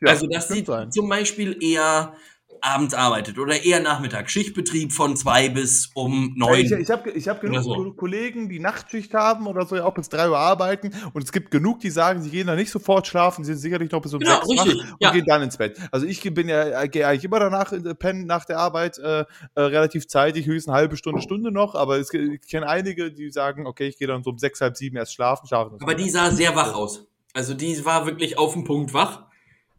[0.02, 2.16] Ja, also, dass sie zum Beispiel eher
[2.62, 4.30] abends arbeitet oder eher Nachmittag.
[4.30, 6.60] Schichtbetrieb von zwei bis um neun.
[6.60, 7.94] Ich, ich habe ich hab genug so.
[7.94, 10.92] Kollegen, die Nachtschicht haben oder so, ja auch bis drei Uhr arbeiten.
[11.14, 13.92] Und es gibt genug, die sagen, sie gehen da nicht sofort schlafen, sie sind sicherlich
[13.92, 15.12] noch bis um genau, sechs richtig, und ja.
[15.12, 15.78] gehen dann ins Bett.
[15.92, 19.26] Also ich bin ja, gehe eigentlich immer danach äh, pennen nach der Arbeit äh, äh,
[19.56, 21.76] relativ zeitig, höchstens eine halbe Stunde, Stunde noch.
[21.76, 24.78] Aber es, ich kenne einige, die sagen, okay, ich gehe dann so um sechs, halb
[24.78, 25.48] sieben erst schlafen.
[25.48, 27.08] schlafen aber die sah sehr wach aus.
[27.34, 29.28] Also die war wirklich auf den Punkt wach.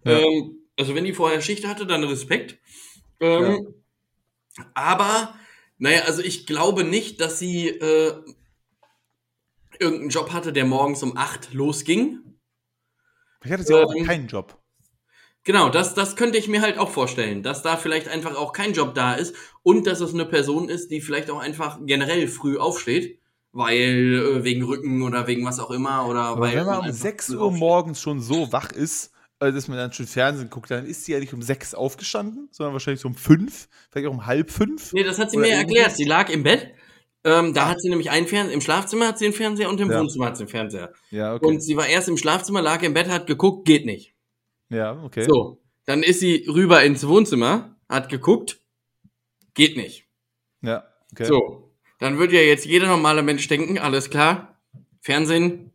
[0.05, 0.19] Ja.
[0.19, 2.59] Ähm, also wenn die vorher Schicht hatte, dann Respekt.
[3.21, 3.75] Ähm,
[4.57, 4.65] ja.
[4.75, 5.35] Aber,
[5.79, 8.15] naja, also ich glaube nicht, dass sie äh,
[9.79, 12.21] irgendeinen Job hatte, der morgens um 8 losging.
[13.45, 14.57] Ich hatte sie ähm, auch keinen Job.
[15.45, 18.73] Genau, das, das könnte ich mir halt auch vorstellen, dass da vielleicht einfach auch kein
[18.73, 22.59] Job da ist und dass es eine Person ist, die vielleicht auch einfach generell früh
[22.59, 23.19] aufsteht,
[23.53, 26.93] weil äh, wegen Rücken oder wegen was auch immer oder Aber weil wenn man um
[26.93, 31.05] 6 Uhr morgens schon so wach ist, dass man dann schon Fernsehen guckt, dann ist
[31.05, 34.51] sie ja nicht um sechs aufgestanden, sondern wahrscheinlich so um fünf, vielleicht auch um halb
[34.51, 34.93] fünf.
[34.93, 35.97] Nee, das hat sie mir erklärt.
[35.97, 36.73] Sie lag im Bett.
[37.25, 37.69] Ähm, da ah.
[37.71, 40.01] hat sie nämlich einen Fernseher, im Schlafzimmer hat sie einen Fernseher und im ja.
[40.01, 40.93] Wohnzimmer hat sie einen Fernseher.
[41.11, 41.47] Ja, okay.
[41.47, 44.15] Und sie war erst im Schlafzimmer, lag im Bett, hat geguckt, geht nicht.
[44.71, 45.25] Ja, okay.
[45.25, 48.61] So, dann ist sie rüber ins Wohnzimmer, hat geguckt,
[49.55, 50.07] geht nicht.
[50.63, 51.25] Ja, okay.
[51.25, 54.61] So, dann wird ja jetzt jeder normale Mensch denken, alles klar,
[55.01, 55.73] Fernsehen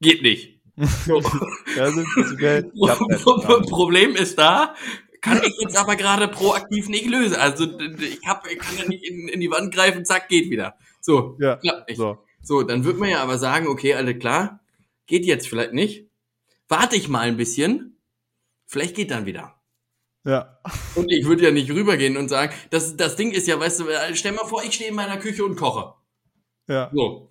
[0.00, 0.51] geht nicht.
[0.76, 1.20] So.
[1.76, 1.90] ja,
[3.68, 4.74] Problem ist da,
[5.20, 7.36] kann ich jetzt aber gerade proaktiv nicht lösen.
[7.36, 10.76] Also ich, hab, ich kann ja nicht in, in die Wand greifen, zack, geht wieder.
[11.00, 11.98] So, ja, klappt nicht.
[11.98, 12.18] So.
[12.42, 14.60] so, dann wird man ja aber sagen, okay, alle klar,
[15.06, 16.08] geht jetzt vielleicht nicht.
[16.68, 17.98] Warte ich mal ein bisschen,
[18.66, 19.60] vielleicht geht dann wieder.
[20.24, 20.58] Ja.
[20.94, 23.86] Und ich würde ja nicht rübergehen und sagen, das, das Ding ist ja, weißt du,
[24.14, 25.94] stell mal vor, ich stehe in meiner Küche und koche.
[26.68, 26.90] Ja.
[26.92, 27.30] So.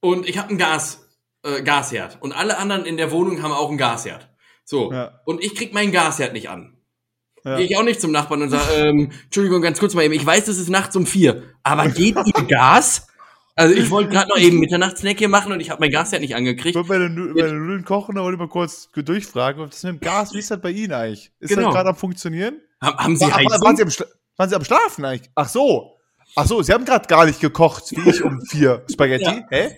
[0.00, 1.01] Und ich habe ein Gas,
[1.42, 2.18] äh, Gasherd.
[2.20, 4.28] Und alle anderen in der Wohnung haben auch einen Gasherd.
[4.64, 4.92] So.
[4.92, 5.20] Ja.
[5.24, 6.76] Und ich krieg meinen Gasherd nicht an.
[7.44, 7.56] Ja.
[7.56, 10.24] Gehe ich auch nicht zum Nachbarn und sage, ähm, Entschuldigung, ganz kurz mal eben, ich
[10.24, 13.08] weiß, es ist nachts um vier, aber geht ihr Gas?
[13.54, 16.18] Also ich wollte gerade noch eben Mitternachtssnack hier machen und ich habe mein Gas ja
[16.20, 16.76] nicht angekriegt.
[16.76, 19.94] Ich wollte meine, meine Nudeln kochen, da wollte ich mal kurz durchfragen, ob das mit
[19.94, 21.32] dem Gas, wie ist das bei Ihnen eigentlich?
[21.40, 21.66] Ist genau.
[21.66, 22.60] das gerade am Funktionieren?
[22.80, 23.90] Haben, haben Sie War, waren, Sie am
[24.36, 25.30] waren Sie am Schlafen eigentlich?
[25.34, 25.98] Ach so.
[26.34, 29.24] Ach so, Sie haben gerade gar nicht gekocht, wie ich um vier Spaghetti.
[29.24, 29.46] Ja.
[29.50, 29.76] Hä?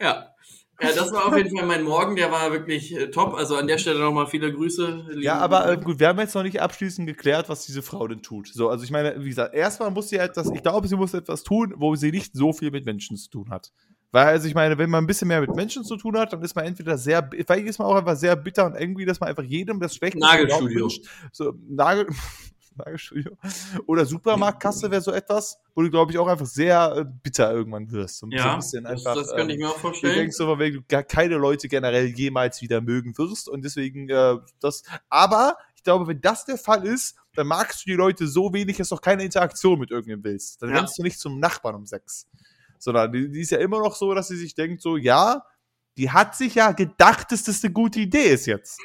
[0.00, 0.35] Ja.
[0.80, 3.34] Ja, das war auf jeden Fall mein Morgen, der war wirklich äh, top.
[3.34, 5.06] Also an der Stelle nochmal viele Grüße.
[5.20, 8.22] Ja, aber äh, gut, wir haben jetzt noch nicht abschließend geklärt, was diese Frau denn
[8.22, 8.48] tut.
[8.48, 11.44] So, also ich meine, wie gesagt, erstmal muss sie etwas, ich glaube, sie muss etwas
[11.44, 13.72] tun, wo sie nicht so viel mit Menschen zu tun hat.
[14.12, 16.42] Weil, also ich meine, wenn man ein bisschen mehr mit Menschen zu tun hat, dann
[16.42, 19.30] ist man entweder sehr, vielleicht ist man auch einfach sehr bitter und irgendwie, dass man
[19.30, 20.90] einfach jedem das Schlechteste Nagelstudio.
[21.32, 22.06] So, Nagel,
[22.76, 23.36] Nagelstudio.
[23.86, 27.90] Oder Supermarktkasse wäre so etwas, wo du, glaube ich, auch einfach sehr äh, bitter irgendwann
[27.90, 28.18] wirst.
[28.18, 30.14] So ja, das, einfach, das kann ich mir auch vorstellen.
[30.14, 34.08] Du denkst so, weil du gar keine Leute generell jemals wieder mögen wirst und deswegen
[34.08, 34.82] äh, das.
[35.08, 38.76] Aber ich glaube, wenn das der Fall ist, dann magst du die Leute so wenig,
[38.78, 40.62] dass du auch keine Interaktion mit irgendjemandem willst.
[40.62, 40.76] Dann ja.
[40.76, 42.26] rennst du nicht zum Nachbarn um sechs.
[42.78, 45.44] Sondern die, die ist ja immer noch so, dass sie sich denkt, so, ja,
[45.96, 48.78] die hat sich ja gedacht, dass das eine gute Idee ist jetzt.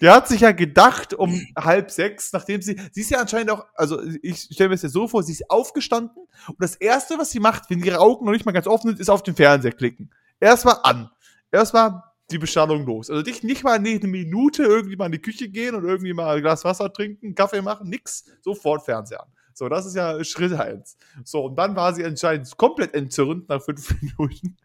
[0.00, 3.64] Die hat sich ja gedacht um halb sechs, nachdem sie, sie ist ja anscheinend auch,
[3.74, 6.16] also ich stelle mir das ja so vor, sie ist aufgestanden
[6.48, 9.00] und das erste, was sie macht, wenn ihre Augen noch nicht mal ganz offen sind,
[9.00, 10.10] ist auf den Fernseher klicken.
[10.38, 11.10] Erstmal an.
[11.50, 13.10] Erstmal die Bestellung los.
[13.10, 16.36] Also dich nicht mal eine Minute irgendwie mal in die Küche gehen und irgendwie mal
[16.36, 19.28] ein Glas Wasser trinken, Kaffee machen, nix, sofort Fernseher an.
[19.60, 20.96] So, das ist ja Schritt eins.
[21.22, 24.56] So, und dann war sie anscheinend komplett entzürnt nach fünf Minuten,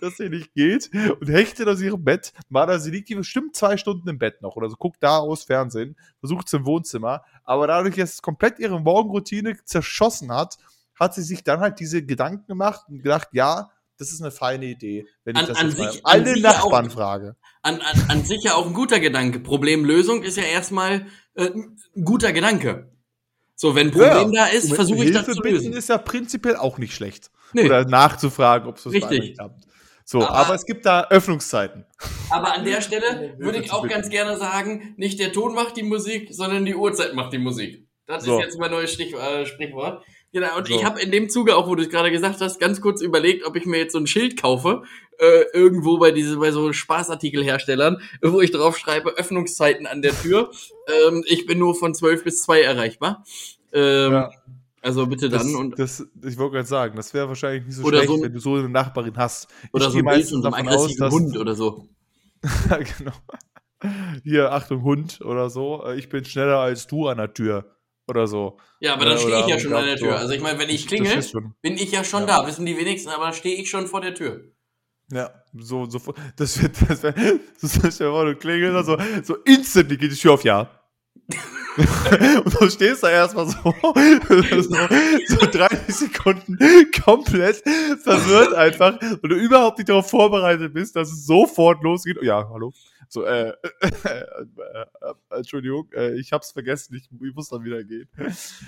[0.00, 0.90] dass sie nicht geht
[1.20, 2.32] und hechtet aus ihrem Bett.
[2.48, 5.96] War sie liegt bestimmt zwei Stunden im Bett noch oder so, guckt da aus Fernsehen,
[6.20, 7.24] versucht es im Wohnzimmer.
[7.44, 10.56] Aber dadurch, dass es komplett ihre Morgenroutine zerschossen hat,
[10.98, 13.68] hat sie sich dann halt diese Gedanken gemacht und gedacht, ja,
[13.98, 17.36] das ist eine feine Idee, wenn ich an, das an sich, alle Nachbarn auch, frage.
[17.60, 19.40] An, an, an sich ja auch ein guter Gedanke.
[19.40, 22.90] Problemlösung ist ja erstmal äh, ein guter Gedanke.
[23.60, 25.72] So, wenn ein Problem ja, da ist, versuche ich das zu lösen.
[25.72, 27.32] ist ja prinzipiell auch nicht schlecht.
[27.52, 27.64] Nee.
[27.64, 29.34] Oder nachzufragen, ob es Richtig.
[29.34, 29.64] klappt.
[30.04, 31.84] So, aber, aber, es gibt da Öffnungszeiten.
[32.30, 35.82] Aber an der Stelle würde ich auch ganz gerne sagen, nicht der Ton macht die
[35.82, 37.88] Musik, sondern die Uhrzeit macht die Musik.
[38.06, 38.38] Das so.
[38.38, 40.04] ist jetzt mein neues Stich, äh, Sprichwort.
[40.32, 40.74] Genau, und so.
[40.74, 43.46] ich habe in dem Zuge auch, wo du es gerade gesagt hast, ganz kurz überlegt,
[43.46, 44.82] ob ich mir jetzt so ein Schild kaufe,
[45.18, 50.50] äh, irgendwo bei diese, bei so Spaßartikelherstellern, wo ich drauf schreibe, Öffnungszeiten an der Tür.
[51.06, 53.24] ähm, ich bin nur von 12 bis 2 erreichbar.
[53.72, 54.30] Ähm, ja.
[54.82, 55.78] Also bitte dann das, und.
[55.78, 58.38] Das, ich wollte gerade sagen, das wäre wahrscheinlich nicht so schlecht, so ein, wenn du
[58.38, 59.48] so eine Nachbarin hast.
[59.72, 61.88] Oder ich so ein Bild von so einem aggressiven aus, Hund oder so.
[62.68, 63.12] genau.
[64.22, 65.84] Hier, Achtung, Hund oder so.
[65.84, 67.77] Äh, ich bin schneller als du an der Tür
[68.08, 68.58] oder so.
[68.80, 70.16] Ja, aber dann stehe ich ja schon an der Tür.
[70.16, 71.24] Also ich meine, wenn ich klingel,
[71.62, 72.40] bin ich ja schon ja.
[72.42, 72.46] da.
[72.46, 74.52] Wissen die wenigsten, aber dann stehe ich schon vor der Tür.
[75.10, 75.98] Ja, so, so,
[76.36, 77.16] das wird, das wird,
[77.60, 80.70] das ist ja, du klingelst, also, so instantly geht die Tür auf, ja.
[82.44, 83.74] und du stehst da erstmal so,
[84.62, 84.72] so,
[85.28, 86.58] so 30 Sekunden
[87.04, 87.62] komplett
[88.02, 92.18] verwirrt einfach, weil du überhaupt nicht darauf vorbereitet bist, dass es sofort losgeht.
[92.22, 92.72] Ja, hallo.
[93.08, 93.54] So, äh, äh,
[94.04, 98.08] äh, Entschuldigung, äh, ich hab's vergessen, ich, ich muss dann wieder gehen.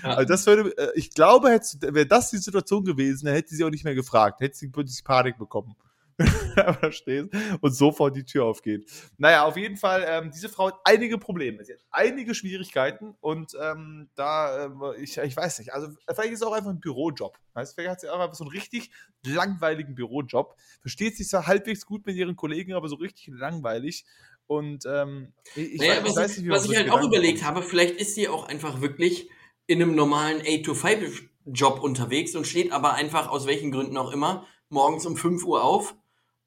[0.03, 0.15] Ja.
[0.15, 3.69] Also das würde, äh, ich glaube, wäre das die Situation gewesen, dann hätte sie auch
[3.69, 5.75] nicht mehr gefragt, hätte sie wirklich Panik bekommen.
[6.79, 7.29] Verstehst?
[7.61, 8.89] Und sofort die Tür aufgeht.
[9.17, 11.63] Naja, auf jeden Fall, ähm, diese Frau hat einige Probleme.
[11.63, 16.41] Sie hat einige Schwierigkeiten und ähm, da, äh, ich, ich weiß nicht, also vielleicht ist
[16.41, 17.37] es auch einfach ein Bürojob.
[17.53, 17.75] Weißt?
[17.75, 18.91] Vielleicht hat sie auch einfach so einen richtig
[19.25, 20.55] langweiligen Bürojob.
[20.81, 24.05] Versteht sich zwar halbwegs gut mit ihren Kollegen, aber so richtig langweilig.
[24.51, 27.95] Und ähm, ich, naja, weiß, weiß, nicht, wie was ich halt auch überlegt habe, vielleicht
[27.95, 29.29] ist sie auch einfach wirklich
[29.65, 35.05] in einem normalen 8-to-5-Job unterwegs und steht aber einfach aus welchen Gründen auch immer morgens
[35.05, 35.95] um 5 Uhr auf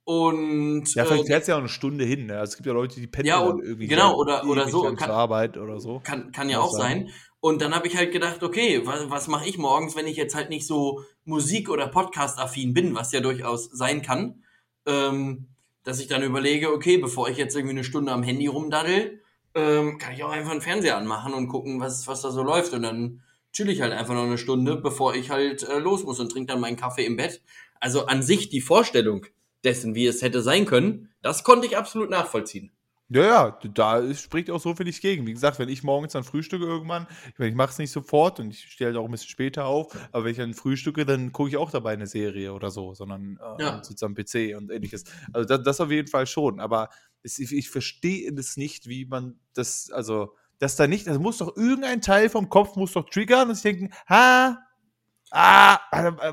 [0.04, 2.26] und ja, vielleicht äh, fährt es ja auch eine Stunde hin.
[2.26, 2.38] Ne?
[2.38, 4.98] Also es gibt ja Leute, die pendeln ja, und, irgendwie genau oder oder so kann,
[4.98, 6.00] zur Arbeit oder so.
[6.00, 7.06] Kann kann ja auch sein.
[7.06, 7.14] sein.
[7.40, 10.34] Und dann habe ich halt gedacht, okay, was, was mache ich morgens, wenn ich jetzt
[10.34, 14.44] halt nicht so Musik oder Podcast affin bin, was ja durchaus sein kann,
[14.84, 15.53] ähm,
[15.84, 19.22] dass ich dann überlege, okay, bevor ich jetzt irgendwie eine Stunde am Handy rumdaddel,
[19.54, 22.72] ähm, kann ich auch einfach einen Fernseher anmachen und gucken, was was da so läuft
[22.72, 23.22] und dann
[23.52, 26.52] chill ich halt einfach noch eine Stunde, bevor ich halt äh, los muss und trinke
[26.52, 27.40] dann meinen Kaffee im Bett.
[27.78, 29.26] Also an sich die Vorstellung
[29.62, 32.72] dessen, wie es hätte sein können, das konnte ich absolut nachvollziehen.
[33.10, 35.26] Ja, ja, da spricht auch so viel nicht gegen.
[35.26, 38.40] Wie gesagt, wenn ich morgens dann frühstücke irgendwann, ich meine, ich mache es nicht sofort
[38.40, 41.30] und ich stehe halt auch ein bisschen später auf, aber wenn ich dann frühstücke, dann
[41.32, 43.84] gucke ich auch dabei eine Serie oder so, sondern äh, ja.
[43.84, 45.04] sitze am PC und ähnliches.
[45.34, 46.88] Also das, das auf jeden Fall schon, aber
[47.22, 51.38] es, ich, ich verstehe es nicht, wie man das, also, dass da nicht, das muss
[51.38, 54.58] doch irgendein Teil vom Kopf muss doch triggern und sich denken, ha,
[55.34, 55.80] ah,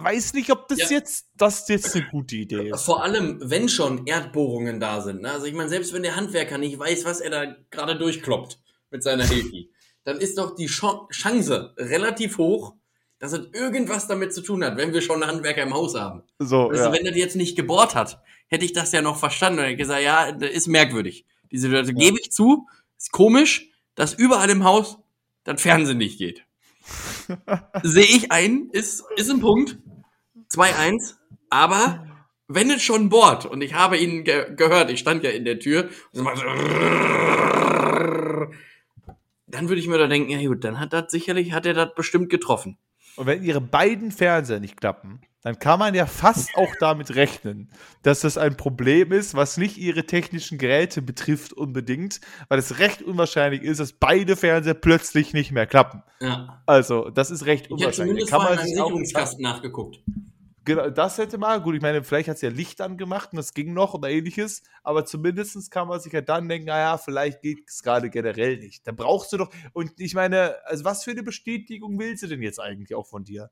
[0.03, 0.89] weiß nicht, ob das ja.
[0.91, 2.83] jetzt, das jetzt eine gute Idee ist.
[2.83, 5.21] Vor allem, wenn schon Erdbohrungen da sind.
[5.21, 5.31] Ne?
[5.31, 8.59] Also ich meine, selbst wenn der Handwerker nicht weiß, was er da gerade durchkloppt
[8.91, 9.65] mit seiner Hilfe,
[10.03, 12.75] dann ist doch die Chance relativ hoch,
[13.19, 16.23] dass es irgendwas damit zu tun hat, wenn wir schon einen Handwerker im Haus haben.
[16.39, 16.91] So, also ja.
[16.91, 20.01] wenn er jetzt nicht gebohrt hat, hätte ich das ja noch verstanden und hätte gesagt,
[20.01, 21.25] ja, das ist merkwürdig.
[21.51, 22.05] Diese Situation ja.
[22.07, 24.97] gebe ich zu, ist komisch, dass überall im Haus
[25.43, 26.45] das Fernsehen nicht geht.
[27.83, 29.77] Sehe ich ein, ist, ist ein Punkt.
[30.51, 31.15] 2-1.
[31.49, 32.07] Aber
[32.47, 35.59] wenn es schon bohrt, und ich habe ihn ge gehört, ich stand ja in der
[35.59, 35.89] Tür,
[39.47, 41.93] dann würde ich mir da denken, ja gut, dann hat das sicherlich, hat er das
[41.95, 42.77] bestimmt getroffen.
[43.15, 47.69] Und wenn ihre beiden Fernseher nicht klappen, dann kann man ja fast auch damit rechnen,
[48.03, 53.01] dass das ein Problem ist, was nicht ihre technischen Geräte betrifft unbedingt, weil es recht
[53.01, 56.03] unwahrscheinlich ist, dass beide Fernseher plötzlich nicht mehr klappen.
[56.19, 56.61] Ja.
[56.65, 58.25] Also, das ist recht unwahrscheinlich.
[58.25, 59.99] Ich habe zumindest kann man einen Sicherungskasten nachgeguckt.
[60.63, 63.55] Genau, das hätte mal, gut, ich meine, vielleicht hat es ja Licht angemacht und das
[63.55, 67.67] ging noch oder ähnliches, aber zumindest kann man sich ja dann denken, naja, vielleicht geht
[67.67, 68.85] es gerade generell nicht.
[68.85, 72.43] Da brauchst du doch, und ich meine, also was für eine Bestätigung will sie denn
[72.43, 73.49] jetzt eigentlich auch von dir?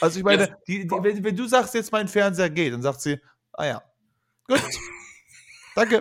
[0.00, 0.56] Also ich meine, ja.
[0.66, 3.18] die, die, wenn, wenn, du sagst, jetzt mein Fernseher geht, dann sagt sie,
[3.52, 3.82] ah ja,
[4.46, 4.62] gut,
[5.74, 6.00] danke.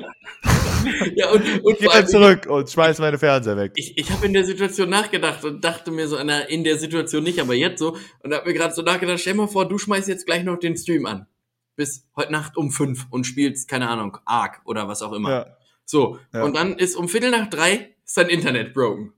[1.16, 3.72] ja, und, und Geh dann zurück und schmeiß meine Fernseher weg.
[3.76, 7.24] Ich, ich habe in der Situation nachgedacht und dachte mir so, na, in der Situation
[7.24, 7.98] nicht, aber jetzt so.
[8.20, 10.78] Und habe mir gerade so nachgedacht, stell mal vor, du schmeißt jetzt gleich noch den
[10.78, 11.28] Stream an.
[11.76, 15.30] Bis heute Nacht um fünf und spielst, keine Ahnung, Ark oder was auch immer.
[15.30, 15.58] Ja.
[15.86, 16.44] So, ja.
[16.44, 19.14] und dann ist um Viertel nach drei ist dein Internet broken.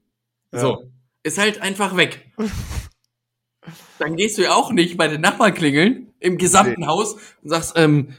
[0.53, 0.59] Ja.
[0.59, 0.91] So,
[1.23, 2.31] ist halt einfach weg.
[3.99, 6.87] dann gehst du ja auch nicht bei den Nachbarn klingeln im gesamten nee.
[6.87, 7.13] Haus
[7.43, 8.13] und sagst, ähm,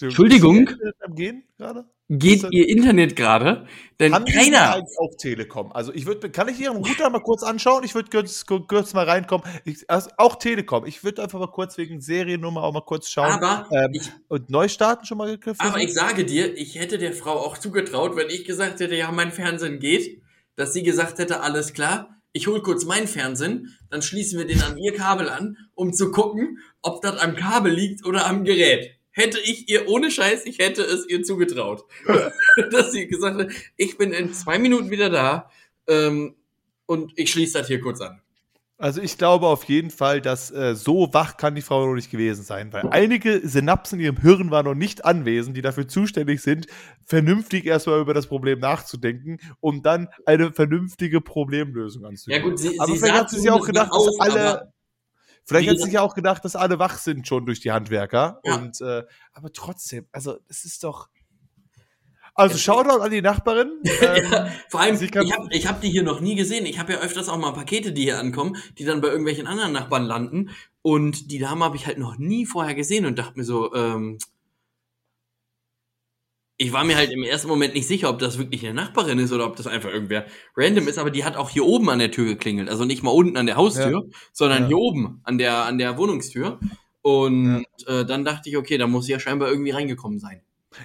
[0.00, 0.68] Entschuldigung.
[1.14, 1.86] Gehen gerade?
[2.08, 3.66] geht ihr Internet gerade?
[3.98, 4.70] Denn Haben keiner.
[4.70, 5.72] Halt auf Telekom.
[5.72, 7.82] Also ich würde, kann ich Ihren Router mal kurz anschauen?
[7.84, 9.46] Ich würde kurz, kurz mal reinkommen.
[9.64, 10.86] Ich, also auch Telekom.
[10.86, 13.42] Ich würde einfach mal kurz wegen Seriennummer auch mal kurz schauen.
[13.42, 15.66] Aber ähm, ich, und Neustarten schon mal gegriffen.
[15.66, 19.10] Aber ich sage dir, ich hätte der Frau auch zugetraut, wenn ich gesagt hätte, ja,
[19.10, 20.22] mein Fernsehen geht,
[20.54, 22.15] dass sie gesagt hätte, alles klar.
[22.36, 26.10] Ich hole kurz meinen Fernsehen, dann schließen wir den an ihr Kabel an, um zu
[26.10, 30.58] gucken, ob das am Kabel liegt oder am Gerät hätte ich ihr, ohne Scheiß, ich
[30.58, 31.84] hätte es ihr zugetraut.
[32.70, 35.50] dass sie gesagt hat, ich bin in zwei Minuten wieder da
[35.86, 36.36] ähm,
[36.84, 38.20] und ich schließe das hier kurz an.
[38.78, 42.10] Also ich glaube auf jeden Fall, dass äh, so wach kann die Frau noch nicht
[42.10, 46.42] gewesen sein, weil einige Synapsen in ihrem Hirn waren noch nicht anwesend, die dafür zuständig
[46.42, 46.66] sind,
[47.02, 52.42] vernünftig erstmal über das Problem nachzudenken, um dann eine vernünftige Problemlösung anzunehmen.
[52.42, 54.72] Ja gut, sie, aber sie vielleicht hat sie sich auch gedacht, dass alle,
[55.44, 58.40] vielleicht hat sie sich ja auch gedacht, dass alle wach sind schon durch die Handwerker.
[58.44, 58.56] Ja.
[58.56, 61.08] Und äh, aber trotzdem, also es ist doch,
[62.36, 63.72] also Shoutout an die Nachbarin.
[64.02, 66.66] Ähm, ja, vor allem, ich habe ich hab die hier noch nie gesehen.
[66.66, 69.72] Ich habe ja öfters auch mal Pakete, die hier ankommen, die dann bei irgendwelchen anderen
[69.72, 70.50] Nachbarn landen.
[70.82, 74.18] Und die Dame habe ich halt noch nie vorher gesehen und dachte mir so, ähm,
[76.58, 79.32] ich war mir halt im ersten Moment nicht sicher, ob das wirklich eine Nachbarin ist
[79.32, 80.26] oder ob das einfach irgendwer
[80.56, 82.68] random ist, aber die hat auch hier oben an der Tür geklingelt.
[82.68, 84.18] Also nicht mal unten an der Haustür, ja.
[84.32, 84.68] sondern ja.
[84.68, 86.58] hier oben an der, an der Wohnungstür.
[87.02, 90.42] Und äh, dann dachte ich, okay, da muss sie ja scheinbar irgendwie reingekommen sein.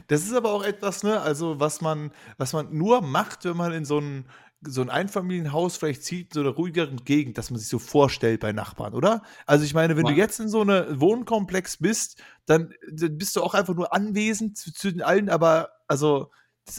[0.08, 3.72] Das ist aber auch etwas, ne, also was man, was man nur macht, wenn man
[3.74, 4.26] in so ein,
[4.62, 8.42] so ein Einfamilienhaus vielleicht zieht, in so einer ruhigeren Gegend, dass man sich so vorstellt
[8.42, 9.24] bei Nachbarn, oder?
[9.46, 10.12] Also ich meine, wenn ja.
[10.12, 14.58] du jetzt in so einem Wohnkomplex bist, dann, dann, bist du auch einfach nur anwesend
[14.58, 16.30] zu, zu den allen, aber also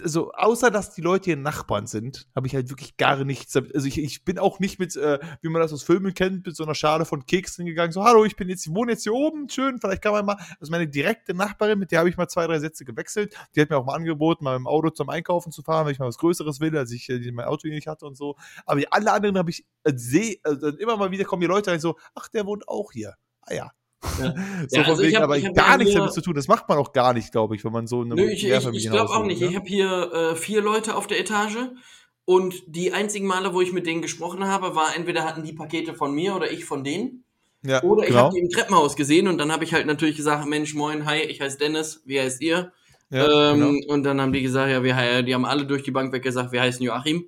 [0.01, 3.75] also außer dass die Leute hier Nachbarn sind, habe ich halt wirklich gar nichts damit.
[3.75, 6.57] Also ich, ich bin auch nicht mit, äh, wie man das aus Filmen kennt, mit
[6.57, 9.15] so einer Schale von Keksen gegangen, so, hallo, ich bin jetzt, ich wohne jetzt hier
[9.15, 12.29] oben, schön, vielleicht kann man mal, also meine direkte Nachbarin, mit der habe ich mal
[12.29, 15.53] zwei, drei Sätze gewechselt, die hat mir auch mal angeboten, mal im Auto zum Einkaufen
[15.53, 17.87] zu fahren, wenn ich mal was Größeres will, als ich äh, mein Auto hier nicht
[17.87, 18.37] hatte und so.
[18.65, 21.81] Aber alle anderen habe ich, äh, sehe, also immer mal wieder kommen die Leute rein,
[21.81, 23.15] so, ach, der wohnt auch hier.
[23.43, 23.73] Ah ja,
[24.21, 24.35] ja.
[24.69, 26.35] so ja, also wegen, hab, aber gar nichts damit zu tun.
[26.35, 28.67] Das macht man auch gar nicht, glaube ich, wenn man so eine Nö, ich, ich,
[28.67, 29.41] ich glaube auch nicht.
[29.41, 29.49] Ne?
[29.49, 31.59] Ich habe hier äh, vier Leute auf der Etage
[32.25, 35.95] und die einzigen Male, wo ich mit denen gesprochen habe, war entweder hatten die Pakete
[35.95, 37.25] von mir oder ich von denen.
[37.65, 38.25] Ja, oder ich genau.
[38.25, 41.21] habe die im Treppenhaus gesehen und dann habe ich halt natürlich gesagt, Mensch, moin, hi,
[41.21, 42.73] ich heiße Dennis, wie heißt ihr?
[43.11, 43.95] Ja, ähm, genau.
[43.95, 46.51] Und dann haben die gesagt, ja, wir, die haben alle durch die Bank weg gesagt,
[46.51, 47.27] wir heißen Joachim.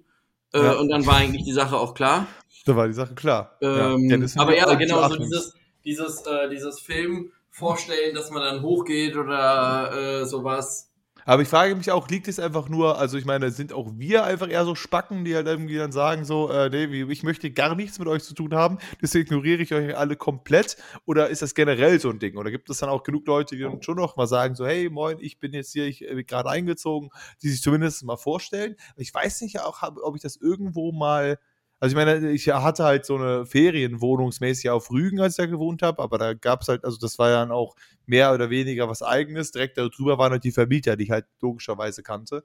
[0.53, 0.73] Äh, ja.
[0.75, 2.27] Und dann war eigentlich die Sache auch klar.
[2.67, 3.59] Da war die Sache klar.
[3.61, 5.55] Ähm, ja, aber ja, genau, so dieses,
[5.85, 10.91] dieses, äh, dieses Film vorstellen, dass man dann hochgeht oder äh, sowas.
[11.27, 14.25] Aber ich frage mich auch, liegt es einfach nur, also ich meine, sind auch wir
[14.25, 17.75] einfach eher so Spacken, die halt irgendwie dann sagen so, äh, nee, ich möchte gar
[17.75, 20.77] nichts mit euch zu tun haben, deswegen ignoriere ich euch alle komplett?
[21.07, 22.37] Oder ist das generell so ein Ding?
[22.37, 24.91] Oder gibt es dann auch genug Leute, die dann schon noch mal sagen so, hey,
[24.91, 27.09] moin, ich bin jetzt hier, ich bin äh, gerade eingezogen,
[27.43, 28.77] die sich zumindest mal vorstellen?
[28.97, 31.39] Ich weiß nicht auch, ob ich das irgendwo mal
[31.85, 35.83] also ich meine, ich hatte halt so eine Ferienwohnungsmäßig auf Rügen, als ich da gewohnt
[35.83, 37.77] habe, aber da gab es halt, also das war ja dann auch
[38.07, 39.53] mehr oder weniger was eigenes.
[39.53, 42.43] Direkt darüber waren halt die Vermieter, die ich halt logischerweise kannte.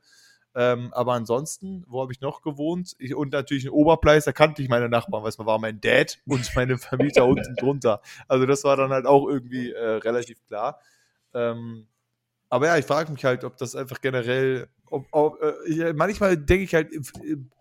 [0.56, 2.98] Ähm, aber ansonsten, wo habe ich noch gewohnt?
[3.00, 6.20] Ich, und natürlich in Oberpleis, da kannte ich meine Nachbarn, weil es war mein Dad
[6.26, 8.02] und meine Vermieter unten drunter.
[8.28, 10.82] Also das war dann halt auch irgendwie äh, relativ klar.
[11.34, 11.88] Ähm,
[12.50, 16.64] aber ja, ich frage mich halt, ob das einfach generell, ob, ob, äh, manchmal denke
[16.64, 16.90] ich halt,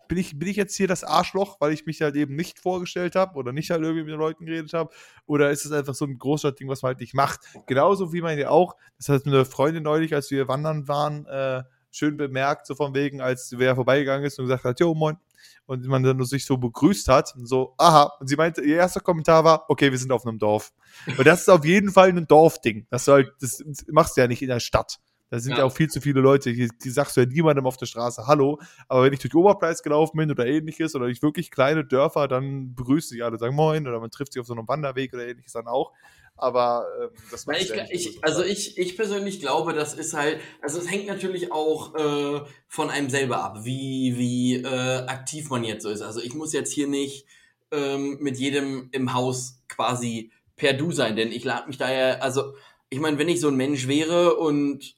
[0.09, 3.15] bin ich, bin ich jetzt hier das Arschloch, weil ich mich halt eben nicht vorgestellt
[3.15, 4.89] habe oder nicht halt irgendwie mit den Leuten geredet habe?
[5.25, 7.41] Oder ist es einfach so ein Großstadtding, was man halt nicht macht?
[7.67, 11.63] Genauso wie man ja auch, das hat eine Freundin neulich, als wir wandern waren, äh,
[11.91, 15.17] schön bemerkt, so von wegen, als wer vorbeigegangen ist und gesagt hat, jo, moin.
[15.65, 18.11] Und man dann sich so begrüßt hat, und so, aha.
[18.19, 20.73] Und sie meinte, ihr erster Kommentar war, okay, wir sind auf einem Dorf.
[21.17, 22.87] Und das ist auf jeden Fall ein Dorfding.
[22.89, 24.99] Das, halt, das machst du ja nicht in der Stadt.
[25.29, 25.59] Da sind ja.
[25.59, 28.25] ja, auch viel zu viele Leute, die, die sagst du ja niemandem auf der Straße
[28.25, 28.59] Hallo.
[28.87, 32.73] Aber wenn ich durch Oberpreis gelaufen bin oder ähnliches oder ich wirklich kleine Dörfer, dann
[32.73, 35.53] begrüßen sich alle, sagen Moin oder man trifft sich auf so einem Wanderweg oder ähnliches
[35.53, 35.93] dann auch.
[36.35, 40.39] Aber ähm, das macht ich, ja ich, Also ich, ich persönlich glaube, das ist halt,
[40.61, 45.63] also es hängt natürlich auch äh, von einem selber ab, wie, wie äh, aktiv man
[45.63, 46.01] jetzt so ist.
[46.01, 47.25] Also ich muss jetzt hier nicht
[47.71, 52.19] ähm, mit jedem im Haus quasi per Du sein, denn ich lade mich da ja,
[52.19, 52.53] also
[52.89, 54.95] ich meine, wenn ich so ein Mensch wäre und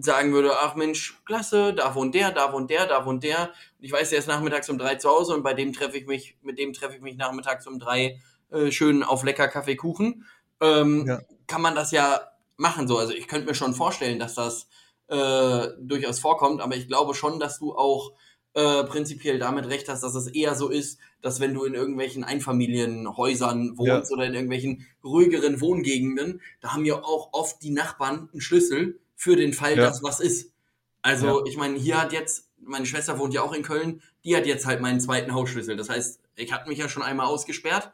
[0.00, 3.50] sagen würde, ach Mensch, klasse, da wohnt der, da wohnt der, da wohnt der.
[3.78, 6.06] Und ich weiß, der ist nachmittags um drei zu Hause und bei dem treffe ich
[6.06, 8.20] mich, mit dem treffe ich mich nachmittags um drei
[8.50, 10.24] äh, schön auf lecker Kaffeekuchen.
[10.60, 11.20] Ähm, ja.
[11.46, 12.20] Kann man das ja
[12.56, 12.98] machen so.
[12.98, 14.68] Also ich könnte mir schon vorstellen, dass das
[15.08, 18.12] äh, durchaus vorkommt, aber ich glaube schon, dass du auch
[18.54, 22.24] äh, prinzipiell damit recht hast, dass es eher so ist, dass wenn du in irgendwelchen
[22.24, 24.16] Einfamilienhäusern wohnst ja.
[24.16, 29.36] oder in irgendwelchen ruhigeren Wohngegenden, da haben ja auch oft die Nachbarn einen Schlüssel für
[29.36, 29.84] den Fall, ja.
[29.84, 30.52] dass was ist.
[31.02, 31.44] Also, ja.
[31.46, 34.64] ich meine, hier hat jetzt, meine Schwester wohnt ja auch in Köln, die hat jetzt
[34.64, 35.76] halt meinen zweiten Hausschlüssel.
[35.76, 37.90] Das heißt, ich hatte mich ja schon einmal ausgesperrt.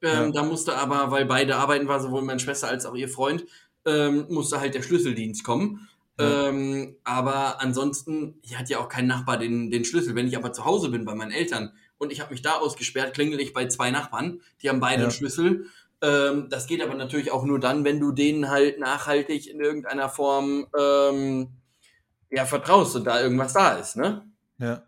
[0.00, 0.30] Ähm, ja.
[0.30, 3.44] Da musste aber, weil beide arbeiten war, sowohl meine Schwester als auch ihr Freund,
[3.84, 5.88] ähm, musste halt der Schlüsseldienst kommen.
[6.18, 10.14] Ähm, aber ansonsten, hier hat ja auch kein Nachbar den, den Schlüssel.
[10.14, 13.14] Wenn ich aber zu Hause bin bei meinen Eltern und ich habe mich da ausgesperrt,
[13.14, 15.66] klingel ich bei zwei Nachbarn, die haben beide einen Schlüssel
[16.02, 20.08] ähm, das geht aber natürlich auch nur dann, wenn du denen halt nachhaltig in irgendeiner
[20.08, 21.48] Form ähm,
[22.30, 24.24] ja vertraust und da irgendwas da ist, ne?
[24.58, 24.82] Ja.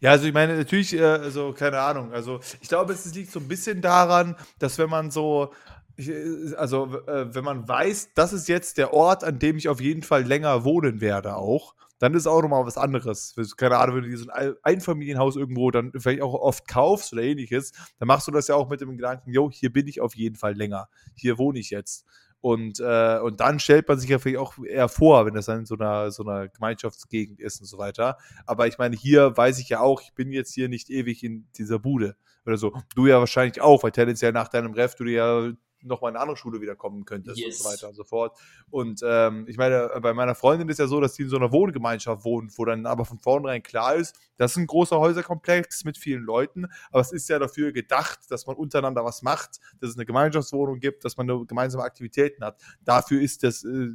[0.00, 2.12] Ja, also ich meine, natürlich, äh, also keine Ahnung.
[2.12, 5.52] Also ich glaube, es liegt so ein bisschen daran, dass wenn man so,
[5.96, 9.80] äh, also äh, wenn man weiß, das ist jetzt der Ort, an dem ich auf
[9.80, 13.34] jeden Fall länger wohnen werde auch, dann ist auch nochmal was anderes.
[13.56, 17.22] Keine Ahnung, wenn du dir so ein Einfamilienhaus irgendwo dann vielleicht auch oft kaufst oder
[17.22, 20.16] ähnliches, dann machst du das ja auch mit dem Gedanken, jo, hier bin ich auf
[20.16, 20.88] jeden Fall länger.
[21.14, 22.06] Hier wohne ich jetzt.
[22.40, 25.60] Und, äh, und dann stellt man sich ja vielleicht auch eher vor, wenn das dann
[25.60, 28.16] in so einer, so einer Gemeinschaftsgegend ist und so weiter.
[28.46, 31.46] Aber ich meine, hier weiß ich ja auch, ich bin jetzt hier nicht ewig in
[31.58, 32.16] dieser Bude
[32.46, 32.72] oder so.
[32.94, 35.52] Du ja wahrscheinlich auch, weil tendenziell nach deinem Ref du dir ja
[35.82, 37.58] nochmal in eine andere Schule wieder kommen könntest yes.
[37.58, 38.38] und so weiter und so fort.
[38.70, 41.52] Und ähm, ich meine, bei meiner Freundin ist ja so, dass die in so einer
[41.52, 45.98] Wohngemeinschaft wohnt, wo dann aber von vornherein klar ist, das ist ein großer Häuserkomplex mit
[45.98, 49.96] vielen Leuten, aber es ist ja dafür gedacht, dass man untereinander was macht, dass es
[49.96, 52.60] eine Gemeinschaftswohnung gibt, dass man gemeinsame Aktivitäten hat.
[52.82, 53.88] Dafür ist das äh,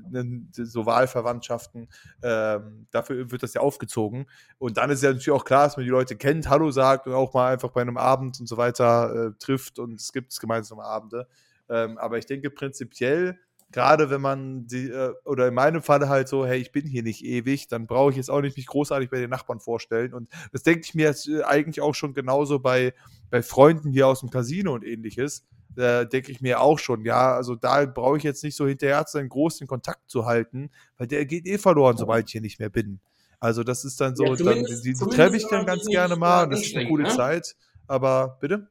[0.52, 1.90] so Wahlverwandtschaften,
[2.22, 2.60] äh,
[2.92, 4.28] dafür wird das ja aufgezogen.
[4.60, 7.14] Und dann ist ja natürlich auch klar, dass man die Leute kennt, Hallo sagt und
[7.14, 10.84] auch mal einfach bei einem Abend und so weiter äh, trifft und es gibt gemeinsame
[10.84, 11.28] Abende.
[11.70, 13.40] Ähm, aber ich denke prinzipiell,
[13.72, 17.04] gerade wenn man die, äh, oder in meinem Fall halt so, hey, ich bin hier
[17.04, 20.14] nicht ewig, dann brauche ich jetzt auch nicht mich großartig bei den Nachbarn vorstellen.
[20.14, 22.94] Und das denke ich mir jetzt äh, eigentlich auch schon genauso bei,
[23.30, 25.46] bei Freunden hier aus dem Casino und ähnliches.
[25.76, 29.06] Da denke ich mir auch schon, ja, also da brauche ich jetzt nicht so hinterher
[29.06, 32.42] zu sein, groß den Kontakt zu halten, weil der geht eh verloren, sobald ich hier
[32.42, 33.02] nicht mehr bin.
[33.42, 36.48] Also das ist dann so, ja, dann, die, die treffe ich dann ganz gerne mal,
[36.48, 37.10] das ist eine coole ne?
[37.10, 37.58] Zeit.
[37.88, 38.70] Aber bitte?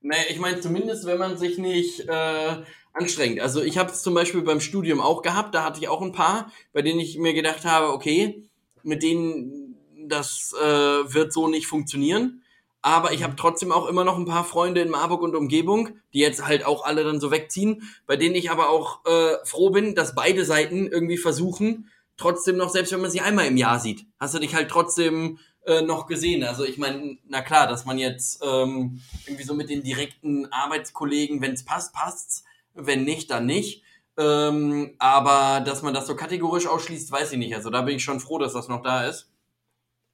[0.00, 2.56] Naja, ich meine, zumindest wenn man sich nicht äh,
[2.92, 3.40] anstrengt.
[3.40, 6.12] Also ich habe es zum Beispiel beim Studium auch gehabt, da hatte ich auch ein
[6.12, 8.44] paar, bei denen ich mir gedacht habe, okay,
[8.82, 9.76] mit denen
[10.08, 12.42] das äh, wird so nicht funktionieren.
[12.80, 16.20] Aber ich habe trotzdem auch immer noch ein paar Freunde in Marburg und Umgebung, die
[16.20, 19.96] jetzt halt auch alle dann so wegziehen, bei denen ich aber auch äh, froh bin,
[19.96, 24.06] dass beide Seiten irgendwie versuchen, trotzdem noch, selbst wenn man sie einmal im Jahr sieht,
[24.20, 25.38] hast du dich halt trotzdem
[25.68, 26.42] äh, noch gesehen.
[26.44, 31.42] Also ich meine, na klar, dass man jetzt ähm, irgendwie so mit den direkten Arbeitskollegen,
[31.42, 32.44] wenn es passt, passt's.
[32.74, 33.82] Wenn nicht, dann nicht.
[34.16, 37.54] Ähm, aber dass man das so kategorisch ausschließt, weiß ich nicht.
[37.54, 39.30] Also da bin ich schon froh, dass das noch da ist.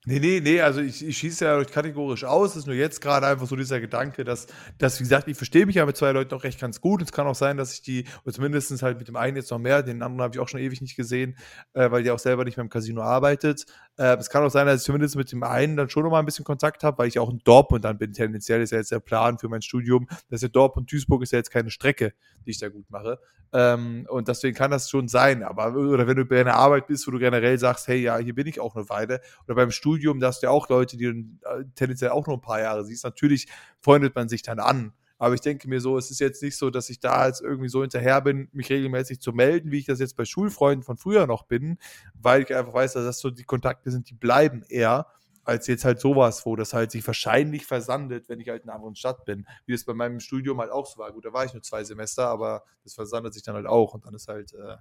[0.07, 2.51] Nee, nee, nee, also ich, ich schieße ja kategorisch aus.
[2.51, 5.65] Es ist nur jetzt gerade einfach so dieser Gedanke, dass, dass wie gesagt, ich verstehe
[5.65, 7.01] mich ja mit zwei Leuten auch recht ganz gut.
[7.01, 9.59] Es kann auch sein, dass ich die, oder zumindest halt mit dem einen jetzt noch
[9.59, 11.39] mehr, den anderen habe ich auch schon ewig nicht gesehen,
[11.73, 13.65] äh, weil der auch selber nicht mehr im Casino arbeitet.
[13.97, 16.19] Äh, es kann auch sein, dass ich zumindest mit dem einen dann schon noch mal
[16.19, 18.13] ein bisschen Kontakt habe, weil ich auch in Dortmund dann bin.
[18.13, 20.07] Tendenziell ist ja jetzt der Plan für mein Studium.
[20.29, 22.13] Das ist ja Dortmund, Duisburg ist ja jetzt keine Strecke,
[22.45, 23.21] die ich da gut mache.
[23.53, 25.45] Ähm, und deswegen kann das schon sein.
[25.45, 28.35] Aber, oder wenn du bei einer Arbeit bist, wo du generell sagst, hey, ja, hier
[28.35, 29.21] bin ich auch eine Weile.
[29.47, 31.11] Oder beim Studium, da hast du ja auch Leute, die du
[31.49, 33.05] äh, tendenziell auch nur ein paar Jahre siehst.
[33.05, 33.47] Natürlich
[33.81, 34.93] freundet man sich dann an.
[35.19, 37.69] Aber ich denke mir so, es ist jetzt nicht so, dass ich da jetzt irgendwie
[37.69, 41.27] so hinterher bin, mich regelmäßig zu melden, wie ich das jetzt bei Schulfreunden von früher
[41.27, 41.79] noch bin,
[42.15, 45.07] weil ich einfach weiß, dass das so die Kontakte sind, die bleiben eher
[45.45, 48.77] als jetzt halt sowas, wo das halt sich wahrscheinlich versandet, wenn ich halt in einer
[48.77, 49.47] anderen Stadt bin.
[49.67, 51.13] Wie es bei meinem Studium halt auch so war.
[51.13, 54.07] Gut, da war ich nur zwei Semester, aber das versandet sich dann halt auch und
[54.07, 54.77] dann ist halt, äh,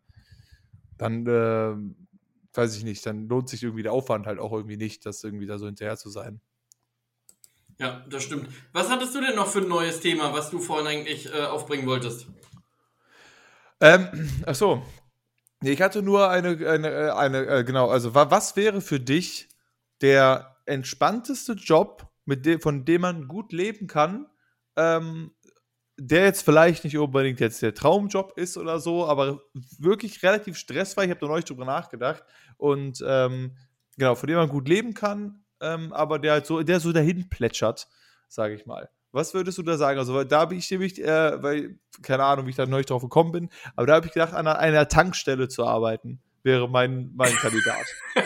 [0.97, 1.75] dann, äh,
[2.53, 5.47] weiß ich nicht, dann lohnt sich irgendwie der Aufwand halt auch irgendwie nicht, das irgendwie
[5.47, 6.39] da so hinterher zu sein.
[7.83, 8.47] Ja, das stimmt.
[8.71, 11.85] Was hattest du denn noch für ein neues Thema, was du vorhin eigentlich äh, aufbringen
[11.85, 12.27] wolltest?
[13.81, 14.07] Ähm,
[14.45, 14.85] ach so.
[15.61, 19.49] Ich hatte nur eine, eine, äh, eine äh, genau, also was wäre für dich
[19.99, 24.27] der entspannteste Job, mit dem, von dem man gut leben kann,
[24.77, 25.31] ähm,
[25.97, 29.41] der jetzt vielleicht nicht unbedingt jetzt der Traumjob ist oder so, aber
[29.77, 31.03] wirklich relativ stressfrei.
[31.03, 32.23] Ich habe da neulich drüber nachgedacht
[32.55, 33.57] und ähm,
[33.97, 37.29] genau, von dem man gut leben kann, ähm, aber der halt so, der so dahin
[37.29, 37.87] plätschert,
[38.27, 38.89] sage ich mal.
[39.11, 39.99] Was würdest du da sagen?
[39.99, 43.31] Also, da bin ich nämlich, äh, weil, keine Ahnung, wie ich da neulich drauf gekommen
[43.31, 47.85] bin, aber da habe ich gedacht, an einer Tankstelle zu arbeiten, wäre mein, mein Kandidat.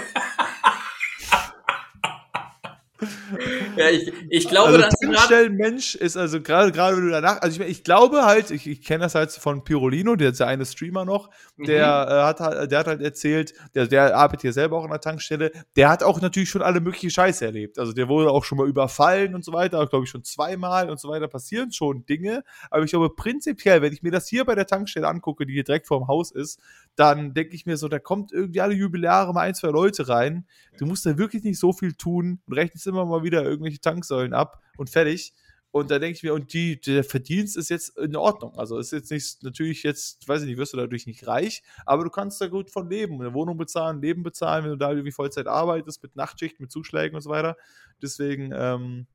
[3.75, 7.61] ja, ich, ich glaube, also dass Tankstellenmensch ist also gerade gerade wenn du danach, also
[7.61, 10.65] ich, ich glaube halt, ich, ich kenne das halt von Pirolino, der ist ja eine
[10.65, 12.11] Streamer noch, der mhm.
[12.11, 15.01] äh, hat halt, der hat halt erzählt, der, der arbeitet hier selber auch an der
[15.01, 17.79] Tankstelle, der hat auch natürlich schon alle möglichen Scheiße erlebt.
[17.79, 20.99] Also der wurde auch schon mal überfallen und so weiter, glaube ich schon zweimal und
[20.99, 24.55] so weiter passieren schon Dinge, aber ich glaube prinzipiell, wenn ich mir das hier bei
[24.55, 26.59] der Tankstelle angucke, die hier direkt vor dem Haus ist,
[26.95, 30.45] dann denke ich mir so, da kommt irgendwie alle Jubiläare mal ein, zwei Leute rein.
[30.79, 34.33] Du musst da wirklich nicht so viel tun und rechnest immer mal wieder irgendwelche Tanksäulen
[34.33, 35.33] ab und fertig.
[35.71, 38.57] Und da denke ich mir, und die, der Verdienst ist jetzt in Ordnung.
[38.57, 42.03] Also ist jetzt nicht, natürlich jetzt, weiß ich nicht, wirst du dadurch nicht reich, aber
[42.03, 43.21] du kannst da gut von leben.
[43.21, 47.15] Eine Wohnung bezahlen, Leben bezahlen, wenn du da irgendwie Vollzeit arbeitest, mit Nachtschicht, mit Zuschlägen
[47.15, 47.57] und so weiter.
[48.01, 49.07] Deswegen, ähm,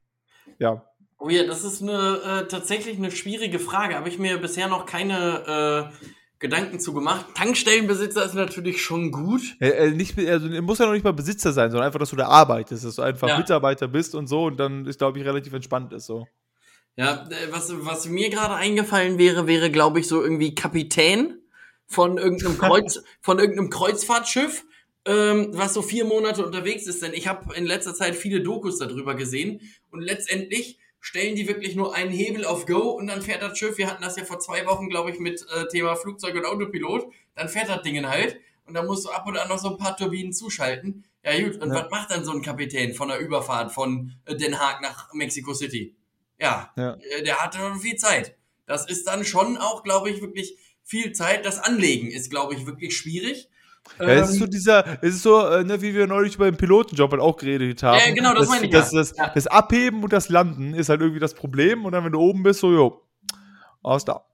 [0.58, 0.86] ja.
[1.18, 3.96] Oh ja, das ist eine, äh, tatsächlich eine schwierige Frage.
[3.96, 6.06] Habe ich mir bisher noch keine, äh,
[6.42, 7.24] Gedanken zu gemacht.
[7.34, 9.40] Tankstellenbesitzer ist natürlich schon gut.
[9.60, 12.16] Äh, äh, nicht, also muss ja noch nicht mal Besitzer sein, sondern einfach, dass du
[12.16, 13.38] da arbeitest, dass du einfach ja.
[13.38, 16.26] Mitarbeiter bist und so und dann ist, glaube ich, relativ entspannt ist so.
[16.96, 21.38] Ja, äh, was, was mir gerade eingefallen wäre, wäre, glaube ich, so irgendwie Kapitän
[21.86, 24.64] von irgendeinem Kreuz, von irgendeinem Kreuzfahrtschiff,
[25.06, 27.02] ähm, was so vier Monate unterwegs ist.
[27.02, 29.60] Denn ich habe in letzter Zeit viele Dokus darüber gesehen
[29.92, 33.76] und letztendlich stellen die wirklich nur einen Hebel auf Go und dann fährt das Schiff.
[33.76, 37.12] Wir hatten das ja vor zwei Wochen, glaube ich, mit äh, Thema Flugzeug und Autopilot.
[37.34, 39.76] Dann fährt das Ding halt und dann musst du ab und an noch so ein
[39.76, 41.04] paar Turbinen zuschalten.
[41.24, 41.74] Ja gut, und ja.
[41.74, 45.52] was macht dann so ein Kapitän von der Überfahrt von äh, Den Haag nach Mexico
[45.52, 45.96] City?
[46.38, 46.94] Ja, ja.
[46.94, 48.36] Äh, der hatte viel Zeit.
[48.66, 51.44] Das ist dann schon auch, glaube ich, wirklich viel Zeit.
[51.44, 53.48] Das Anlegen ist, glaube ich, wirklich schwierig.
[53.98, 56.50] Ja, es ist so ähm, dieser, es ist so, äh, ne, wie wir neulich über
[56.50, 57.98] den Pilotenjob halt auch geredet haben.
[57.98, 58.70] Ja, genau, das, das meine ich.
[58.70, 59.30] Das, das, ja.
[59.34, 62.42] das, Abheben und das Landen ist halt irgendwie das Problem und dann, wenn du oben
[62.42, 63.02] bist, so, jo,
[63.82, 64.24] aus da.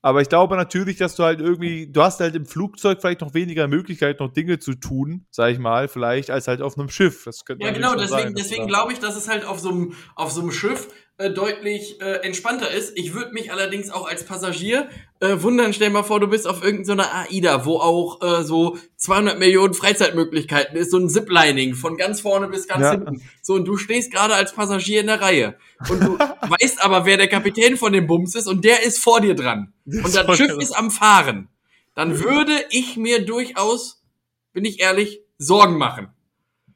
[0.00, 3.34] Aber ich glaube natürlich, dass du halt irgendwie, du hast halt im Flugzeug vielleicht noch
[3.34, 7.24] weniger Möglichkeit, noch Dinge zu tun, sag ich mal, vielleicht, als halt auf einem Schiff.
[7.24, 10.30] Das könnte ja, genau, deswegen, deswegen glaube ich, dass es halt auf so einem, auf
[10.30, 12.96] so einem Schiff äh, deutlich äh, entspannter ist.
[12.96, 14.88] Ich würde mich allerdings auch als Passagier
[15.20, 19.38] äh, wundern, stell mal vor, du bist auf irgendeiner AIDA, wo auch äh, so 200
[19.38, 22.90] Millionen Freizeitmöglichkeiten ist, so ein Ziplining von ganz vorne bis ganz ja.
[22.92, 23.22] hinten.
[23.42, 25.56] So, und du stehst gerade als Passagier in der Reihe.
[25.88, 26.18] Und du
[26.60, 29.72] weißt aber, wer der Kapitän von dem Bums ist und der ist vor dir dran.
[29.86, 31.48] Und das Schiff ist am Fahren.
[31.94, 34.04] Dann würde ich mir durchaus,
[34.52, 36.08] bin ich ehrlich, Sorgen machen.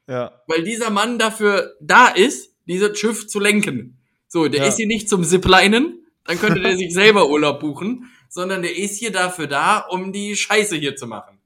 [0.07, 0.41] Ja.
[0.47, 3.99] Weil dieser Mann dafür da ist, dieses Schiff zu lenken.
[4.27, 4.67] So, der ja.
[4.67, 8.97] ist hier nicht zum Ziplinen, dann könnte der sich selber Urlaub buchen, sondern der ist
[8.97, 11.37] hier dafür da, um die Scheiße hier zu machen.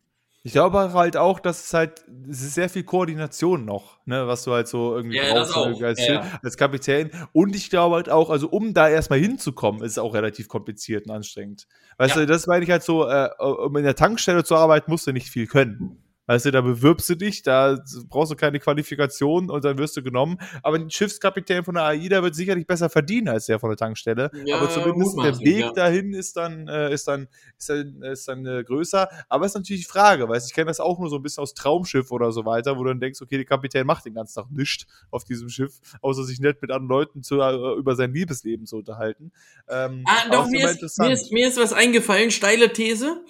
[0.43, 4.43] Ich glaube halt auch, dass es halt es ist sehr viel Koordination noch, ne, was
[4.43, 6.39] du halt so irgendwie ja, brauchst als, ja.
[6.41, 7.11] als, Kapitän.
[7.33, 11.05] Und ich glaube halt auch, also um da erstmal hinzukommen, ist es auch relativ kompliziert
[11.05, 11.67] und anstrengend.
[11.97, 12.21] Weißt ja.
[12.21, 15.11] du, das meine ich halt so, äh, um in der Tankstelle zu arbeiten, musst du
[15.11, 16.01] nicht viel können.
[16.27, 20.03] Weißt du, da bewirbst du dich, da brauchst du keine Qualifikation und dann wirst du
[20.03, 20.37] genommen.
[20.61, 24.29] Aber ein Schiffskapitän von der AIDA wird sicherlich besser verdienen als der von der Tankstelle.
[24.45, 25.71] Ja, Aber zumindest der Weg ja.
[25.71, 29.07] dahin ist dann, äh, ist dann, ist dann, ist dann äh, größer.
[29.29, 31.23] Aber es ist natürlich die Frage, weißt du, ich kenne das auch nur so ein
[31.23, 34.13] bisschen aus Traumschiff oder so weiter, wo du dann denkst, okay, der Kapitän macht den
[34.13, 37.95] ganzen Tag nichts auf diesem Schiff, außer sich nett mit anderen Leuten zu, äh, über
[37.95, 39.31] sein Liebesleben zu unterhalten.
[39.69, 43.23] Ähm, ah, doch, mir ist, mir, ist, mir ist was eingefallen, steile These.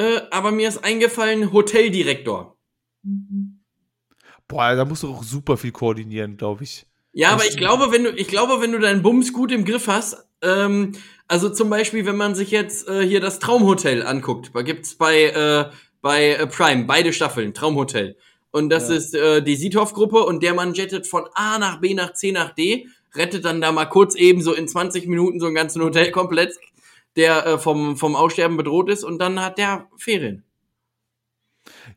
[0.00, 2.56] Äh, aber mir ist eingefallen Hoteldirektor.
[4.48, 6.86] Boah, da musst du auch super viel koordinieren, glaube ich.
[7.12, 9.88] Ja, aber ich glaube, wenn du, ich glaube, wenn du deinen Bums gut im Griff
[9.88, 10.92] hast, ähm,
[11.28, 15.24] also zum Beispiel, wenn man sich jetzt äh, hier das Traumhotel anguckt, da gibt's bei
[15.24, 15.70] äh,
[16.00, 18.16] bei äh, Prime beide Staffeln Traumhotel
[18.52, 18.96] und das ja.
[18.96, 22.54] ist äh, die Sithoff-Gruppe und der Mann jettet von A nach B nach C nach
[22.54, 26.58] D, rettet dann da mal kurz eben so in 20 Minuten so einen ganzen Hotelkomplex,
[27.16, 30.44] der äh, vom, vom Aussterben bedroht ist und dann hat der Ferien.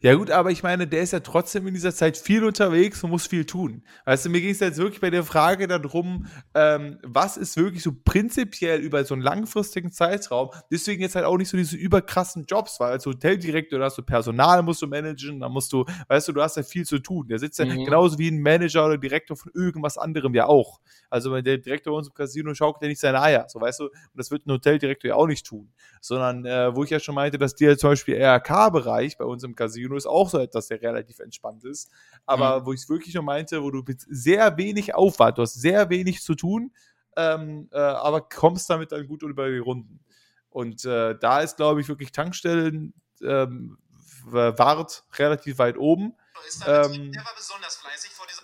[0.02, 3.10] Ja gut, aber ich meine, der ist ja trotzdem in dieser Zeit viel unterwegs und
[3.10, 3.84] muss viel tun.
[4.06, 7.84] Weißt du, mir ging es jetzt wirklich bei der Frage darum, ähm, was ist wirklich
[7.84, 12.46] so prinzipiell über so einen langfristigen Zeitraum, deswegen jetzt halt auch nicht so diese überkrassen
[12.46, 16.28] Jobs, weil als Hoteldirektor, da hast du Personal, musst du managen, da musst du, weißt
[16.28, 17.28] du, du hast ja viel zu tun.
[17.28, 17.86] Der sitzt ja mhm.
[17.86, 20.80] genauso wie ein Manager oder Direktor von irgendwas anderem ja auch.
[21.10, 23.84] Also der Direktor bei uns im Casino schaukelt ja nicht seine Eier, so weißt du,
[23.86, 25.72] und das wird ein Hoteldirektor ja auch nicht tun.
[26.02, 29.56] Sondern, äh, wo ich ja schon meinte, dass dir zum Beispiel RK-Bereich bei uns im
[29.56, 31.92] Casino ist auch so etwas, der relativ entspannt ist.
[32.26, 32.66] Aber mhm.
[32.66, 35.90] wo ich es wirklich nur meinte, wo du mit sehr wenig Aufwand, du hast sehr
[35.90, 36.74] wenig zu tun,
[37.16, 40.00] ähm, äh, aber kommst damit dann gut über die Runden.
[40.50, 43.78] Und äh, da ist, glaube ich, wirklich Tankstellen ähm,
[44.26, 46.16] Wart relativ weit oben.
[46.66, 48.44] Ähm, der war besonders fleißig vor dieser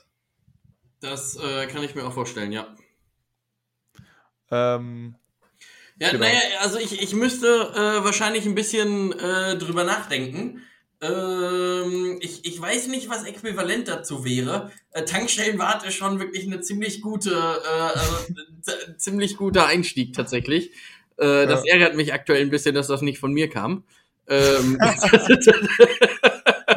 [1.01, 2.75] das äh, kann ich mir auch vorstellen, ja.
[4.51, 5.15] Ähm,
[5.97, 6.25] ja, genau.
[6.25, 10.61] naja, also ich, ich müsste äh, wahrscheinlich ein bisschen äh, drüber nachdenken.
[11.01, 14.71] Ähm, ich, ich weiß nicht, was äquivalent dazu wäre.
[14.91, 18.15] Äh, Tankstellenwart ist schon wirklich eine ziemlich gute, äh, also,
[18.97, 20.71] ziemlich guter Einstieg tatsächlich.
[21.17, 21.73] Äh, das ja.
[21.73, 23.83] ärgert mich aktuell ein bisschen, dass das nicht von mir kam.
[24.27, 24.77] Ähm,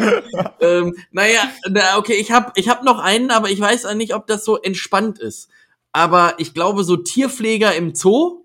[0.60, 4.14] ähm, naja, na, okay, ich habe ich hab noch einen, aber ich weiß auch nicht,
[4.14, 5.48] ob das so entspannt ist.
[5.92, 8.44] Aber ich glaube, so Tierpfleger im Zoo,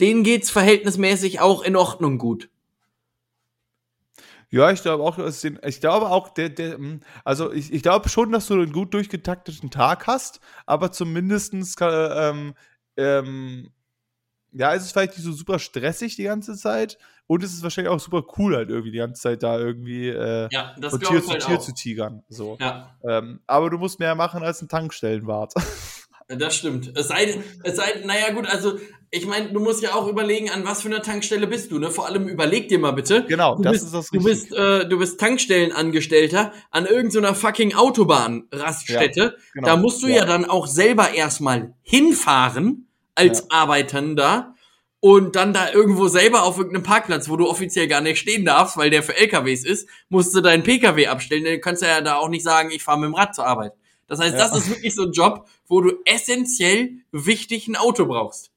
[0.00, 2.48] denen geht's verhältnismäßig auch in Ordnung gut.
[4.52, 8.30] Ja, ich glaube auch, ich glaube auch, der, der, hm, also ich, ich glaube schon,
[8.32, 12.52] dass du einen gut durchgetakteten Tag hast, aber zumindestens ähm,
[12.98, 13.72] ähm,
[14.52, 17.90] ja, es ist vielleicht nicht so super stressig die ganze Zeit und es ist wahrscheinlich
[17.90, 21.30] auch super cool halt irgendwie die ganze Zeit da irgendwie äh, ja, von Tier zu
[21.30, 21.62] halt Tier auch.
[21.62, 22.22] zu tigern.
[22.28, 22.58] So.
[22.60, 22.94] Ja.
[23.08, 25.54] Ähm, aber du musst mehr machen als ein Tankstellenwart.
[26.28, 26.96] Das stimmt.
[26.96, 28.78] Es sei, es sei, naja gut, also
[29.14, 31.90] ich meine, du musst ja auch überlegen, an was für einer Tankstelle bist du, ne?
[31.90, 33.24] Vor allem überleg dir mal bitte.
[33.28, 37.74] Genau, du das bist, ist das Du bist, äh, du bist Tankstellenangestellter an irgendeiner fucking
[37.74, 39.20] Autobahnraststätte.
[39.20, 39.66] Ja, genau.
[39.66, 40.16] Da musst du ja.
[40.16, 40.24] Ja.
[40.24, 44.54] dann auch selber erstmal hinfahren als Arbeitender
[45.00, 48.78] und dann da irgendwo selber auf irgendeinem Parkplatz, wo du offiziell gar nicht stehen darfst,
[48.78, 51.44] weil der für LKWs ist, musst du deinen PKW abstellen.
[51.44, 53.72] Dann kannst du ja da auch nicht sagen, ich fahre mit dem Rad zur Arbeit.
[54.06, 54.38] Das heißt, Ja.
[54.38, 58.51] das ist wirklich so ein Job, wo du essentiell wichtig ein Auto brauchst.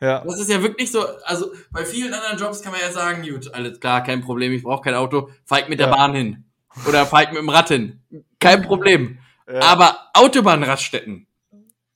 [0.00, 0.22] Ja.
[0.24, 3.52] Das ist ja wirklich so, also bei vielen anderen Jobs kann man ja sagen, gut,
[3.52, 5.94] alles klar, kein Problem, ich brauche kein Auto, fahr ich mit der Ja.
[5.94, 6.44] Bahn hin.
[6.86, 8.00] Oder fahr ich mit dem Rad hin.
[8.38, 9.18] Kein Problem.
[9.52, 9.60] Ja.
[9.62, 11.26] Aber Autobahnraststätten,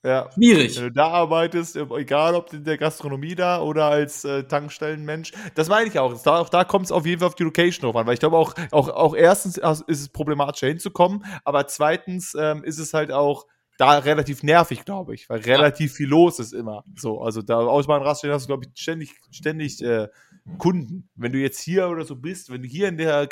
[0.03, 0.29] ja.
[0.33, 0.75] schwierig.
[0.75, 5.69] Wenn du da arbeitest, egal ob in der Gastronomie da oder als äh, Tankstellenmensch, das
[5.69, 6.21] meine ich auch.
[6.21, 8.19] Da, auch da kommt es auf jeden Fall auf die Location drauf an, weil ich
[8.19, 13.11] glaube auch, auch, auch erstens ist es problematischer hinzukommen, aber zweitens ähm, ist es halt
[13.11, 13.45] auch
[13.77, 16.83] da relativ nervig, glaube ich, weil relativ viel los ist immer.
[16.95, 20.09] So, also da Ausbahnraststellen hast du, glaube ich, ständig, ständig äh,
[20.57, 21.09] Kunden.
[21.15, 23.23] Wenn du jetzt hier oder so bist, wenn du hier in der,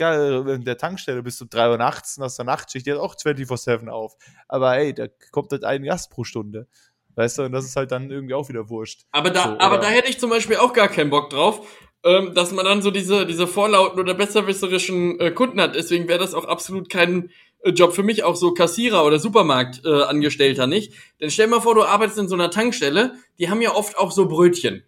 [0.48, 3.16] in der Tankstelle bist, um 3 Uhr nachts und hast eine Nachtschicht, die hat auch
[3.16, 4.16] 24-7 auf.
[4.48, 6.68] Aber ey, da kommt halt ein Gast pro Stunde.
[7.16, 9.02] Weißt du, und das ist halt dann irgendwie auch wieder wurscht.
[9.12, 11.68] Aber da, So, aber da hätte ich zum Beispiel auch gar keinen Bock drauf,
[12.04, 15.76] ähm, dass man dann so diese, diese vorlauten oder besserwisserischen äh, Kunden hat.
[15.76, 17.30] Deswegen wäre das auch absolut kein
[17.66, 20.94] Job für mich, auch so Kassierer oder Supermarktangestellter äh, nicht.
[21.20, 24.12] Denn stell mal vor, du arbeitest in so einer Tankstelle, die haben ja oft auch
[24.12, 24.84] so Brötchen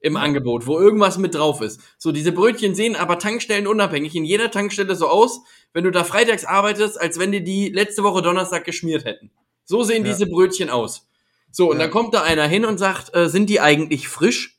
[0.00, 1.80] im Angebot, wo irgendwas mit drauf ist.
[1.96, 5.40] So, diese Brötchen sehen aber Tankstellen unabhängig in jeder Tankstelle so aus,
[5.72, 9.30] wenn du da freitags arbeitest, als wenn die die letzte Woche Donnerstag geschmiert hätten.
[9.64, 10.12] So sehen Ja.
[10.12, 11.08] diese Brötchen aus.
[11.50, 11.84] So, und Ja.
[11.84, 14.58] dann kommt da einer hin und sagt, äh, sind die eigentlich frisch?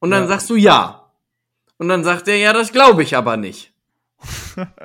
[0.00, 0.28] Und dann Ja.
[0.28, 1.12] sagst du ja.
[1.76, 3.72] Und dann sagt er, ja, das glaube ich aber nicht.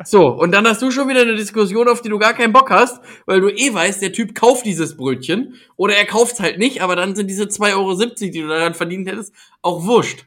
[0.04, 2.70] So, und dann hast du schon wieder eine Diskussion, auf die du gar keinen Bock
[2.70, 6.82] hast, weil du eh weißt, der Typ kauft dieses Brötchen oder er kauft's halt nicht,
[6.82, 10.26] aber dann sind diese 2,70 Euro, die du daran verdient hättest, auch wurscht.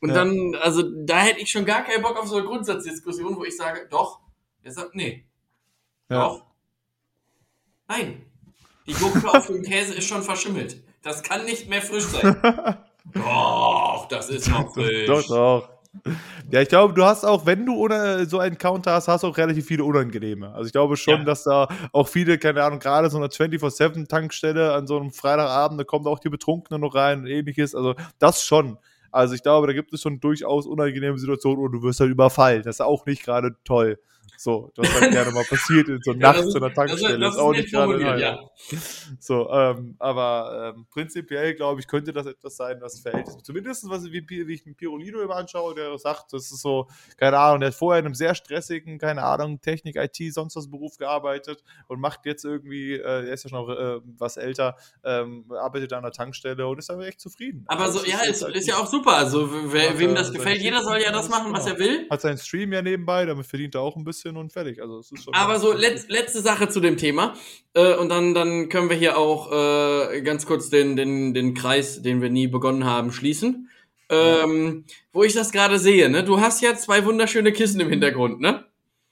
[0.00, 0.16] Und Ja.
[0.16, 3.56] dann, also da hätte ich schon gar keinen Bock auf so eine Grundsatzdiskussion, wo ich
[3.56, 4.18] sage, doch,
[4.64, 5.24] er sagt, nee,
[6.10, 6.24] Ja.
[6.24, 6.42] doch,
[7.88, 8.26] nein,
[8.86, 10.82] die Gurke auf dem Käse ist schon verschimmelt.
[11.02, 12.36] Das kann nicht mehr frisch sein.
[13.14, 15.06] doch, das ist noch frisch.
[15.06, 15.68] Doch, doch.
[16.50, 19.28] Ja, ich glaube, du hast auch, wenn du ohne so einen Counter hast, hast du
[19.28, 20.52] auch relativ viele unangenehme.
[20.54, 21.24] Also ich glaube schon, Ja.
[21.24, 25.84] dass da auch viele, keine Ahnung, gerade so eine 24-7-Tankstelle an so einem Freitagabend, da
[25.84, 27.74] kommen auch die Betrunkenen noch rein und ähnliches.
[27.74, 28.78] Also das schon.
[29.10, 32.62] Also ich glaube, da gibt es schon durchaus unangenehme Situationen und du wirst halt überfallen.
[32.62, 33.98] Das ist auch nicht gerade toll.
[34.42, 37.16] So, das halt gerne mal passiert in so Ja, nachts ist- in der Tankstelle.
[37.16, 38.40] Das, das ist auch nicht gerade ja.
[39.20, 43.28] So, ähm, aber ähm, prinzipiell glaube ich, könnte das etwas sein, was verhält.
[43.44, 47.38] Zumindest, was wie, wie ich mit Pirolino immer anschaue, der sagt, das ist so, keine
[47.38, 50.96] Ahnung, der hat vorher in einem sehr stressigen, keine Ahnung, Technik, IT, sonst was Beruf
[50.96, 55.44] gearbeitet und macht jetzt irgendwie, äh, er ist ja schon auch äh, was älter, ähm,
[55.52, 57.64] arbeitet an der Tankstelle und ist aber echt zufrieden.
[57.68, 59.12] Aber Also, so, ja, ist, halt ist ja auch super.
[59.18, 62.08] Also, wer, wem das gefällt, jeder soll ja das machen, was er will.
[62.10, 64.80] Hat seinen Stream ja nebenbei, damit verdient er auch ein bisschen und fertig.
[64.80, 65.34] Also, es ist schon.
[65.34, 67.34] Aber so, letz, letzte Sache zu dem Thema.
[67.74, 72.02] Äh, und dann, dann können wir hier auch äh, ganz kurz den, den, den Kreis,
[72.02, 73.68] den wir nie begonnen haben, schließen.
[74.08, 76.22] Ähm, wo ich das gerade sehe, ne?
[76.22, 78.64] Du hast ja zwei wunderschöne Kissen im Hintergrund, ne?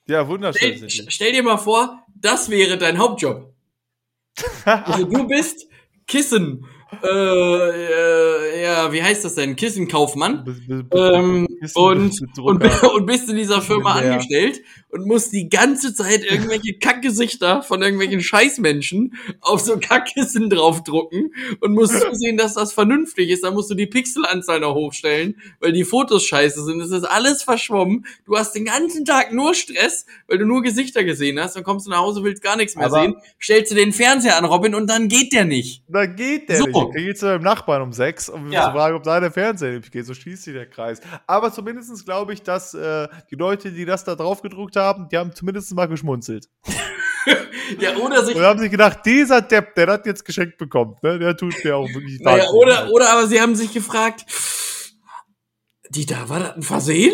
[0.06, 0.88] Ja, wunderschön.
[0.90, 3.52] Stell, stell dir mal vor, das wäre dein Hauptjob.
[4.64, 5.68] Also du bist
[6.06, 6.66] Kissen,
[7.02, 9.56] äh, äh, ja, wie heißt das denn?
[9.56, 10.44] Kissenkaufmann.
[10.44, 14.12] B- b- b- Ähm, Kissen und, und, und bist in dieser Firma Ja.
[14.12, 14.60] angestellt
[14.90, 21.72] und musst die ganze Zeit irgendwelche Kackgesichter von irgendwelchen Scheißmenschen auf so Kackkissen draufdrucken und
[21.74, 23.44] musst zusehen, dass das vernünftig ist.
[23.44, 26.80] Dann musst du die Pixelanzahl noch hochstellen, weil die Fotos scheiße sind.
[26.80, 28.04] Es ist alles verschwommen.
[28.26, 31.56] Du hast den ganzen Tag nur Stress, weil du nur Gesichter gesehen hast.
[31.56, 33.16] Dann kommst du nach Hause, willst gar nichts mehr Aber- sehen.
[33.40, 35.82] Stellst du den Fernseher an, Robin, und dann geht der nicht.
[35.88, 36.66] Da geht der So.
[36.66, 36.79] nicht.
[36.86, 38.66] Da geht zu deinem Nachbarn um sechs, um Ja.
[38.66, 40.06] zu fragen, ob da der Fernseher geht.
[40.06, 41.00] So schließt sich der Kreis.
[41.26, 45.16] Aber zumindest glaube ich, dass äh, die Leute, die das da drauf gedruckt haben, die
[45.18, 46.48] haben zumindest mal geschmunzelt.
[47.78, 51.18] Ja, oder sich Und haben sich gedacht, dieser Depp, der das jetzt geschenkt bekommt, ne,
[51.20, 54.24] der tut mir auch wirklich Naja, oder, oder aber sie haben sich gefragt,
[55.90, 57.12] Dieter, war das ein Versehen?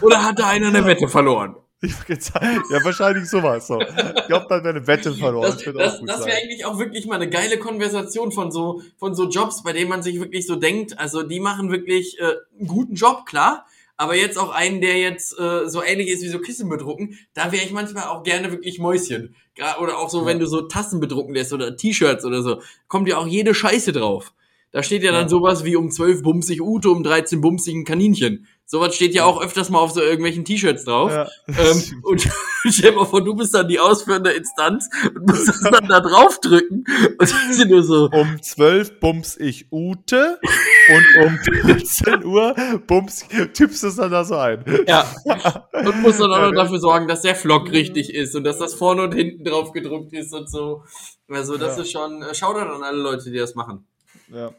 [0.00, 1.56] Oder hat da einer eine Wette verloren?
[1.82, 3.66] Ja, wahrscheinlich sowas.
[3.66, 3.80] So.
[3.80, 5.50] Ich glaube, dann wäre eine Wette verloren.
[5.50, 9.28] Das, das, das wäre eigentlich auch wirklich mal eine geile Konversation von so, von so
[9.28, 12.94] Jobs, bei denen man sich wirklich so denkt, also die machen wirklich äh, einen guten
[12.94, 16.68] Job, klar, aber jetzt auch einen, der jetzt äh, so ähnlich ist wie so Kissen
[16.68, 19.34] bedrucken, da wäre ich manchmal auch gerne wirklich Mäuschen.
[19.80, 20.26] Oder auch so, Ja.
[20.26, 23.92] wenn du so Tassen bedrucken lässt oder T-Shirts oder so, kommt ja auch jede Scheiße
[23.92, 24.32] drauf.
[24.70, 25.28] Da steht ja dann Ja.
[25.28, 28.46] sowas wie um 12 bumsig Ute, um 13 bumsigen Kaninchen.
[28.72, 31.12] Sowas steht ja auch öfters mal auf so irgendwelchen T-Shirts drauf.
[31.12, 32.26] Ja, ähm, und
[32.70, 36.82] stell mal vor, du bist dann die ausführende Instanz und musst das dann da draufdrücken.
[37.18, 38.08] Und sind nur so.
[38.10, 40.40] Um 12 bums ich Ute
[40.88, 42.54] und um 14 Uhr
[42.86, 44.64] bums, tippst du es dann da so ein.
[44.86, 45.04] Ja.
[45.84, 48.74] Und musst dann auch noch dafür sorgen, dass der Flock richtig ist und dass das
[48.74, 50.84] vorne und hinten drauf gedruckt ist und so.
[51.28, 51.82] Also, das ja.
[51.82, 53.84] ist schon, äh, Shoutout an alle Leute, die das machen.
[54.32, 54.50] Ja.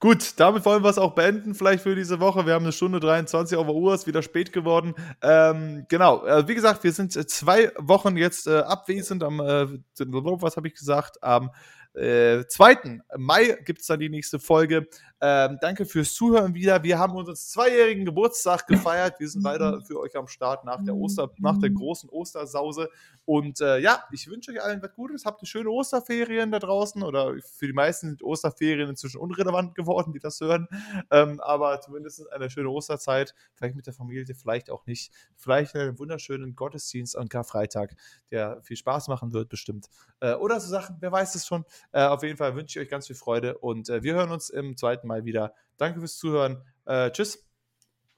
[0.00, 2.44] Gut, damit wollen wir es auch beenden, vielleicht für diese Woche.
[2.44, 4.94] Wir haben eine Stunde 23 auf der Uhr, ist wieder spät geworden.
[5.22, 9.22] Ähm, genau, äh, wie gesagt, wir sind zwei Wochen jetzt äh, abwesend.
[9.22, 11.22] Am, äh, was habe ich gesagt?
[11.22, 11.50] Am
[11.94, 13.00] äh, 2.
[13.16, 14.88] Mai gibt es dann die nächste Folge.
[15.24, 16.82] Ähm, danke fürs Zuhören wieder.
[16.82, 19.20] Wir haben unseren zweijährigen Geburtstag gefeiert.
[19.20, 22.90] Wir sind weiter für euch am Start nach der Oster, nach der großen Ostersause.
[23.24, 25.24] Und äh, ja, ich wünsche euch allen was Gutes.
[25.24, 27.04] Habt ihr schöne Osterferien da draußen?
[27.04, 30.66] Oder für die meisten sind Osterferien inzwischen unrelevant geworden, die das hören.
[31.12, 33.32] Ähm, aber zumindest eine schöne Osterzeit.
[33.54, 35.12] Vielleicht mit der Familie, vielleicht auch nicht.
[35.36, 37.94] Vielleicht einen wunderschönen Gottesdienst am Karfreitag,
[38.32, 39.86] der viel Spaß machen wird, bestimmt.
[40.18, 41.64] Äh, oder so Sachen, wer weiß es schon.
[41.92, 44.50] Äh, auf jeden Fall wünsche ich euch ganz viel Freude und äh, wir hören uns
[44.50, 45.54] im zweiten Mal wieder.
[45.76, 46.62] Danke fürs Zuhören.
[46.86, 47.46] Äh, tschüss.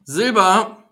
[0.05, 0.84] Silber.